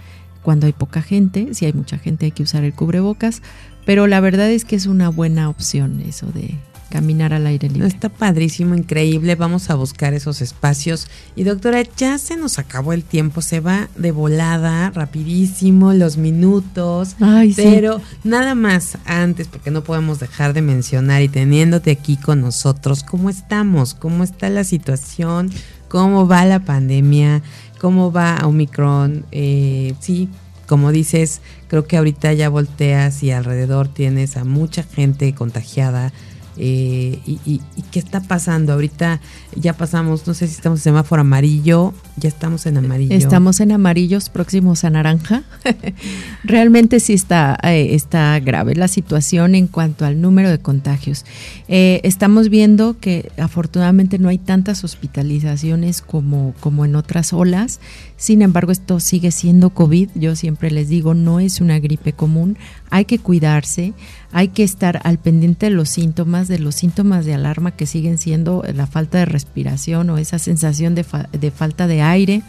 cuando 0.45 0.67
hay 0.67 0.73
poca 0.73 1.03
gente. 1.03 1.53
Si 1.53 1.65
hay 1.65 1.73
mucha 1.73 1.99
gente 1.99 2.27
hay 2.27 2.31
que 2.31 2.45
usar 2.45 2.63
el 2.63 2.75
cubrebocas. 2.75 3.43
Pero 3.85 4.07
la 4.07 4.21
verdad 4.21 4.49
es 4.49 4.65
que 4.65 4.77
es 4.77 4.87
una 4.87 5.09
buena 5.09 5.49
opción 5.49 6.01
eso 6.01 6.29
de 6.31 6.55
caminar 6.91 7.33
al 7.33 7.47
aire 7.47 7.69
libre. 7.69 7.89
Está 7.89 8.09
padrísimo, 8.09 8.75
increíble. 8.75 9.35
Vamos 9.35 9.71
a 9.71 9.75
buscar 9.75 10.15
esos 10.15 10.41
espacios. 10.41 11.09
Y 11.35 11.45
doctora, 11.45 11.83
ya 11.97 12.19
se 12.19 12.37
nos 12.37 12.59
acabó 12.59 12.93
el 12.93 13.05
tiempo, 13.05 13.43
se 13.43 13.61
va 13.61 13.89
de 13.97 14.13
volada, 14.13 14.91
rapidísimo, 14.91 15.93
los 15.93 16.17
minutos. 16.17 17.17
Ay, 17.21 17.53
pero 17.55 18.01
nada 18.25 18.55
más 18.55 18.99
antes, 19.05 19.49
porque 19.49 19.71
no 19.71 19.83
podemos 19.83 20.21
dejar 20.21 20.53
de 20.53 20.63
mencionar 20.63 21.23
y 21.23 21.29
teniéndote 21.29 21.91
aquí 21.91 22.17
con 22.17 22.41
nosotros, 22.41 23.03
¿cómo 23.03 23.31
estamos? 23.31 23.95
¿Cómo 23.95 24.25
está 24.25 24.49
la 24.49 24.65
situación? 24.65 25.51
¿Cómo 25.89 26.27
va 26.27 26.45
la 26.45 26.61
pandemia? 26.61 27.43
¿Cómo 27.81 28.11
va 28.11 28.41
Omicron? 28.45 29.27
Eh, 29.33 29.95
sí, 30.01 30.29
como 30.67 30.93
dices, 30.93 31.41
creo 31.69 31.87
que 31.87 31.97
ahorita 31.97 32.33
ya 32.33 32.49
volteas 32.49 33.23
y 33.23 33.31
alrededor 33.31 33.89
tienes 33.89 34.37
a 34.37 34.45
mucha 34.45 34.83
gente 34.83 35.33
contagiada 35.35 36.13
Eh, 36.57 37.21
y, 37.27 37.61
qué 37.91 37.99
está 37.99 38.21
pasando? 38.21 38.73
Ahorita 38.73 39.21
ya 39.55 39.75
pasamos, 39.75 40.27
no 40.27 40.35
sé 40.35 40.47
si 40.47 40.55
estamos 40.55 40.81
en 40.81 40.85
semáforo 40.85 41.21
amarillo, 41.21 41.93
ya 42.17 42.29
estamos 42.29 42.65
en 42.67 42.79
amarillo. 42.79 43.15
Estamos 43.15 43.61
en 43.61 43.73
amarillos 43.73 44.31
próximos 44.31 44.85
a 44.85 44.91
naranja. 44.91 45.43
Realmente 46.45 46.99
sí 47.01 47.13
está, 47.13 47.59
eh, 47.63 47.95
está 47.95 48.39
grave 48.41 48.75
la 48.75 48.89
situación 48.89 49.55
en 49.55 49.67
cuanto 49.67 50.07
al 50.07 50.21
número 50.21 50.49
de 50.49 50.59
contagios. 50.59 51.25
Eh, 51.69 52.01
estamos 52.05 52.49
viendo 52.49 52.99
que 52.99 53.31
afortunadamente 53.37 54.19
no 54.19 54.29
hay 54.29 54.39
tantas 54.39 54.83
hospitalizaciones 54.83 56.01
como, 56.01 56.55
como 56.61 56.85
en 56.87 56.97
otras 56.97 57.33
olas. 57.33 57.81
Sin 58.17 58.41
embargo, 58.41 58.73
esto 58.73 58.99
sigue 58.99 59.31
siendo 59.31 59.71
COVID. 59.71 60.09
Yo 60.15 60.37
siempre 60.37 60.71
les 60.71 60.89
digo, 60.89 61.13
no 61.13 61.39
es 61.39 61.61
una 61.61 61.79
gripe 61.79 62.15
común. 62.15 62.57
Hay 62.89 63.05
que 63.05 63.19
cuidarse, 63.19 63.93
hay 64.33 64.49
que 64.49 64.63
estar 64.63 65.01
al 65.05 65.19
pendiente 65.19 65.67
de 65.67 65.71
los 65.71 65.89
síntomas, 65.89 66.49
de 66.49 66.59
los 66.59 66.75
síntomas 66.77 67.27
de 67.27 67.35
alarma 67.35 67.73
que 67.73 67.87
siguen 67.87 68.17
siendo 68.19 68.63
la 68.75 68.87
falta 68.87 69.19
de 69.19 69.25
respiración 69.27 70.09
o 70.11 70.19
esa 70.19 70.39
sensación 70.39 70.95
de, 70.95 71.05
falta 71.51 71.87
de 71.87 72.03
aire. 72.11 72.43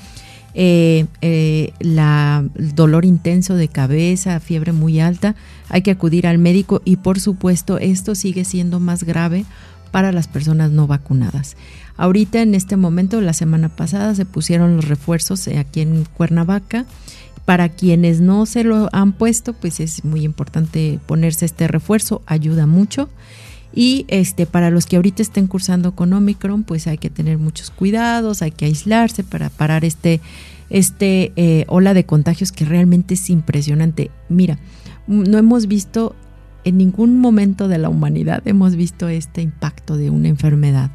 Eh, 0.59 1.05
eh, 1.21 1.73
la, 1.79 2.43
el 2.55 2.73
dolor 2.73 3.05
intenso 3.05 3.53
de 3.53 3.67
cabeza, 3.67 4.39
fiebre 4.39 4.71
muy 4.71 4.99
alta, 4.99 5.35
hay 5.69 5.83
que 5.83 5.91
acudir 5.91 6.25
al 6.25 6.39
médico 6.39 6.81
y 6.83 6.95
por 6.95 7.19
supuesto 7.19 7.77
esto 7.77 8.15
sigue 8.15 8.43
siendo 8.43 8.79
más 8.79 9.03
grave 9.03 9.45
para 9.91 10.11
las 10.11 10.27
personas 10.27 10.71
no 10.71 10.87
vacunadas. 10.87 11.55
Ahorita 11.97 12.41
en 12.41 12.53
este 12.53 12.77
momento, 12.77 13.21
la 13.21 13.33
semana 13.33 13.69
pasada 13.69 14.13
se 14.13 14.25
pusieron 14.25 14.75
los 14.75 14.87
refuerzos 14.87 15.47
aquí 15.47 15.81
en 15.81 16.05
Cuernavaca. 16.05 16.85
Para 17.45 17.69
quienes 17.69 18.19
no 18.19 18.45
se 18.45 18.63
lo 18.63 18.89
han 18.91 19.13
puesto, 19.13 19.53
pues 19.53 19.79
es 19.79 20.03
muy 20.03 20.23
importante 20.23 20.99
ponerse 21.05 21.45
este 21.45 21.67
refuerzo, 21.67 22.21
ayuda 22.25 22.67
mucho. 22.67 23.09
Y 23.73 24.05
este, 24.07 24.45
para 24.45 24.71
los 24.71 24.85
que 24.85 24.95
ahorita 24.95 25.21
estén 25.21 25.47
cursando 25.47 25.93
con 25.93 26.13
Omicron, 26.13 26.63
pues 26.63 26.87
hay 26.87 26.97
que 26.97 27.09
tener 27.09 27.37
muchos 27.37 27.69
cuidados, 27.69 28.41
hay 28.41 28.51
que 28.51 28.65
aislarse 28.65 29.23
para 29.23 29.49
parar 29.49 29.85
este, 29.85 30.19
este 30.69 31.31
eh, 31.35 31.65
ola 31.67 31.93
de 31.93 32.05
contagios 32.05 32.51
que 32.51 32.65
realmente 32.65 33.13
es 33.13 33.29
impresionante. 33.29 34.09
Mira, 34.29 34.57
no 35.07 35.37
hemos 35.37 35.67
visto 35.67 36.15
en 36.63 36.77
ningún 36.77 37.19
momento 37.19 37.67
de 37.67 37.77
la 37.77 37.89
humanidad, 37.89 38.45
hemos 38.45 38.75
visto 38.75 39.07
este 39.07 39.41
impacto 39.41 39.95
de 39.95 40.09
una 40.09 40.27
enfermedad. 40.27 40.91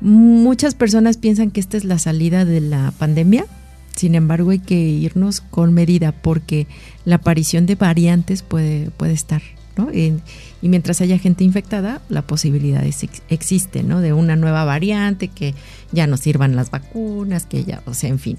Muchas 0.00 0.74
personas 0.74 1.16
piensan 1.16 1.50
que 1.50 1.60
esta 1.60 1.76
es 1.76 1.84
la 1.84 1.98
salida 1.98 2.44
de 2.44 2.60
la 2.60 2.92
pandemia, 2.98 3.46
sin 3.94 4.14
embargo 4.14 4.50
hay 4.50 4.58
que 4.58 4.74
irnos 4.74 5.40
con 5.40 5.74
medida 5.74 6.12
porque 6.12 6.66
la 7.04 7.16
aparición 7.16 7.66
de 7.66 7.74
variantes 7.74 8.42
puede, 8.42 8.90
puede 8.90 9.12
estar. 9.12 9.42
Y 9.92 10.68
mientras 10.68 11.00
haya 11.00 11.18
gente 11.18 11.44
infectada, 11.44 12.02
la 12.08 12.22
posibilidad 12.22 12.84
existe, 13.28 13.82
¿no? 13.82 14.00
De 14.00 14.12
una 14.12 14.36
nueva 14.36 14.64
variante, 14.64 15.28
que 15.28 15.54
ya 15.92 16.06
no 16.06 16.16
sirvan 16.16 16.56
las 16.56 16.70
vacunas, 16.70 17.46
que 17.46 17.64
ya, 17.64 17.82
o 17.86 17.94
sea, 17.94 18.10
en 18.10 18.18
fin. 18.18 18.38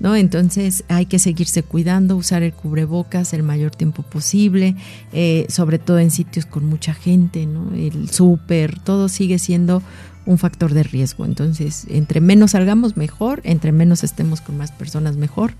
¿No? 0.00 0.16
Entonces 0.16 0.82
hay 0.88 1.06
que 1.06 1.20
seguirse 1.20 1.62
cuidando, 1.62 2.16
usar 2.16 2.42
el 2.42 2.52
cubrebocas 2.52 3.32
el 3.34 3.44
mayor 3.44 3.70
tiempo 3.70 4.02
posible, 4.02 4.74
eh, 5.12 5.46
sobre 5.48 5.78
todo 5.78 6.00
en 6.00 6.10
sitios 6.10 6.44
con 6.44 6.64
mucha 6.64 6.92
gente, 6.92 7.46
¿no? 7.46 7.72
El 7.72 8.10
súper, 8.10 8.80
todo 8.80 9.08
sigue 9.08 9.38
siendo 9.38 9.80
un 10.26 10.38
factor 10.38 10.74
de 10.74 10.82
riesgo. 10.82 11.24
Entonces, 11.24 11.86
entre 11.88 12.20
menos 12.20 12.52
salgamos, 12.52 12.96
mejor, 12.96 13.42
entre 13.44 13.70
menos 13.70 14.02
estemos 14.02 14.40
con 14.40 14.56
más 14.56 14.72
personas, 14.72 15.16
mejor. 15.16 15.54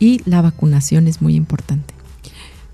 Y 0.00 0.20
la 0.24 0.42
vacunación 0.42 1.06
es 1.06 1.22
muy 1.22 1.36
importante. 1.36 1.95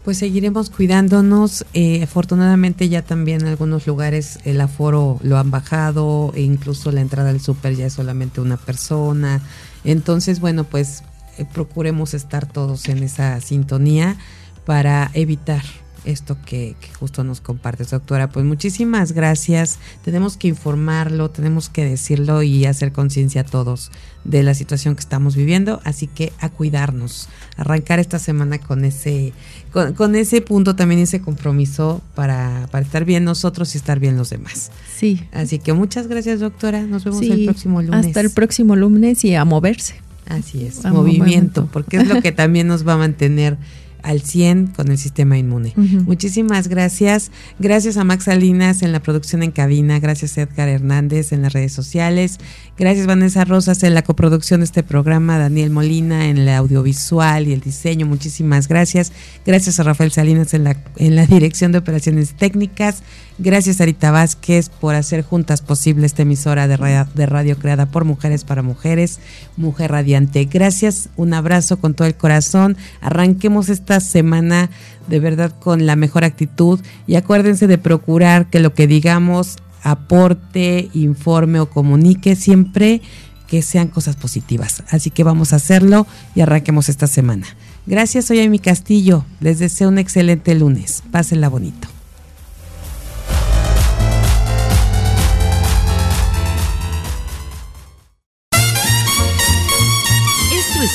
Pues 0.05 0.19
seguiremos 0.19 0.69
cuidándonos. 0.71 1.65
Eh, 1.75 2.03
afortunadamente 2.03 2.89
ya 2.89 3.03
también 3.03 3.43
en 3.43 3.47
algunos 3.47 3.87
lugares 3.87 4.41
el 4.45 4.61
aforo 4.61 5.21
lo 5.23 5.39
han 5.39 5.51
bajado 5.51 6.33
e 6.35 6.43
incluso 6.43 6.91
la 6.91 7.01
entrada 7.01 7.31
al 7.31 7.41
súper 7.41 7.77
ya 7.77 7.87
es 7.87 7.93
solamente 7.93 8.41
una 8.41 8.57
persona. 8.57 9.41
Entonces, 9.85 10.41
bueno, 10.41 10.65
pues 10.65 11.05
eh, 11.39 11.45
procuremos 11.45 12.15
estar 12.15 12.47
todos 12.47 12.89
en 12.89 13.03
esa 13.05 13.41
sintonía 13.41 14.17
para 14.65 15.11
evitar 15.15 15.63
esto 16.05 16.37
que, 16.45 16.75
justo 16.99 17.25
nos 17.25 17.41
compartes, 17.41 17.91
doctora. 17.91 18.29
Pues 18.29 18.45
muchísimas 18.45 19.13
gracias. 19.13 19.79
Tenemos 20.05 20.37
que 20.37 20.49
informarlo, 20.49 21.31
tenemos 21.31 21.69
que 21.69 21.85
decirlo 21.85 22.43
y 22.43 22.65
hacer 22.67 22.93
conciencia 22.93 23.43
a 23.43 23.45
todos 23.45 23.91
de 24.25 24.43
la 24.43 24.55
situación 24.55 24.95
que 24.95 25.01
estamos 25.01 25.37
viviendo. 25.37 25.81
Así 25.85 26.07
que 26.07 26.33
a 26.41 26.49
cuidarnos, 26.49 27.29
arrancar 27.57 27.99
esta 27.99 28.19
semana 28.19 28.59
con 28.59 28.85
ese, 28.85 29.33
con, 29.73 30.15
ese 30.15 30.41
punto 30.41 30.77
también, 30.77 31.01
ese 31.01 31.21
compromiso 31.21 32.03
para, 32.15 32.69
para, 32.71 32.85
estar 32.85 33.05
bien 33.05 33.25
nosotros 33.25 33.75
y 33.75 33.79
estar 33.79 34.01
bien 34.01 34.17
los 34.17 34.31
demás. 34.31 34.71
Sí. 34.97 35.23
Así 35.33 35.59
que 35.59 35.73
muchas 35.73 36.09
gracias, 36.09 36.41
doctora. 36.41 36.83
Nos 36.83 37.05
vemos 37.05 37.23
el 37.23 37.45
próximo 37.45 37.83
lunes. 37.83 38.07
Hasta 38.07 38.21
el 38.21 38.31
próximo 38.31 38.77
lunes 38.77 39.25
y 39.25 39.35
a 39.35 39.45
moverse. 39.45 40.01
Así 40.29 40.65
es, 40.65 40.85
movimiento, 40.85 41.69
porque 41.73 41.97
es 41.97 42.07
lo 42.07 42.23
que 42.23 42.33
también 42.33 42.67
nos 42.67 42.87
va 42.87 42.95
a 42.95 42.97
mantener 42.97 43.59
al 44.03 44.21
100 44.21 44.69
con 44.69 44.91
el 44.91 44.99
sistema 44.99 45.39
inmune. 45.39 45.73
Muchísimas 45.77 46.69
gracias. 46.69 47.31
Gracias 47.59 47.97
a 47.97 48.05
Max 48.05 48.25
Salinas 48.25 48.83
en 48.83 48.93
la 48.93 49.01
producción 49.01 49.43
en 49.43 49.51
cabina. 49.51 49.99
Gracias 50.01 50.37
a 50.39 50.43
Edgar 50.43 50.69
Hernández 50.69 51.33
en 51.33 51.43
las 51.43 51.53
redes 51.53 51.73
sociales. 51.73 52.39
Gracias 52.79 53.07
Vanessa 53.07 53.45
Rosas 53.45 53.83
en 53.83 53.95
la 53.95 54.03
coproducción 54.03 54.61
de 54.61 54.65
este 54.65 54.83
programa. 54.83 55.39
Daniel 55.39 55.71
Molina 55.71 56.29
en 56.29 56.39
el 56.39 56.49
audiovisual 56.49 57.49
y 57.49 57.53
el 57.53 57.61
diseño. 57.61 58.07
Muchísimas 58.07 58.69
gracias. 58.69 59.13
Gracias 59.47 59.79
a 59.79 59.85
Rafael 59.85 60.11
Salinas 60.11 60.55
en 60.55 60.65
la, 60.65 60.77
en 60.97 61.17
la 61.17 61.27
dirección 61.27 61.73
de 61.73 61.79
operaciones 61.79 62.35
técnicas. 62.35 63.03
Gracias 63.39 63.81
Arita 63.81 64.11
Vázquez 64.11 64.69
por 64.69 64.95
hacer 64.95 65.23
juntas 65.23 65.63
posible 65.63 66.07
esta 66.07 66.23
emisora 66.23 66.69
de 66.69 66.77
radio, 66.77 67.07
de 67.15 67.27
radio 67.27 67.59
creada 67.59 67.87
por 67.87 68.05
mujeres 68.05 68.45
para 68.45 68.63
mujeres, 68.63 69.21
Mujer 69.57 69.91
Radiante. 69.91 70.45
Gracias, 70.45 71.09
un 71.17 71.35
abrazo 71.35 71.79
con 71.79 71.95
todo 71.95 72.07
el 72.07 72.15
corazón. 72.15 72.77
Arranquemos 73.01 73.69
esta 73.69 74.01
semana 74.01 74.71
de 75.09 75.19
verdad 75.19 75.53
con 75.59 75.87
la 75.87 75.97
mejor 75.97 76.25
actitud 76.25 76.81
y 77.07 77.17
acuérdense 77.17 77.67
de 77.67 77.79
procurar 77.79 78.51
que 78.51 78.61
lo 78.61 78.75
que 78.75 78.87
digamos 78.87 79.57
aporte, 79.83 80.91
informe 80.93 81.59
o 81.59 81.71
comunique 81.71 82.37
siempre 82.37 83.03
que 83.47 83.63
sean 83.63 83.89
cosas 83.89 84.17
positivas. 84.17 84.83
Así 84.91 85.11
que 85.11 85.25
vamos 85.25 85.53
a 85.53 85.57
hacerlo 85.57 86.07
y 86.35 86.41
arranquemos 86.41 86.89
esta 86.89 87.07
semana. 87.07 87.47
Gracias, 87.87 88.27
soy 88.27 88.41
Amy 88.41 88.59
Castillo. 88.59 89.25
Les 89.41 89.59
deseo 89.59 89.89
un 89.89 89.99
excelente 89.99 90.55
lunes. 90.55 91.03
Pásenla 91.11 91.49
bonito. 91.49 91.89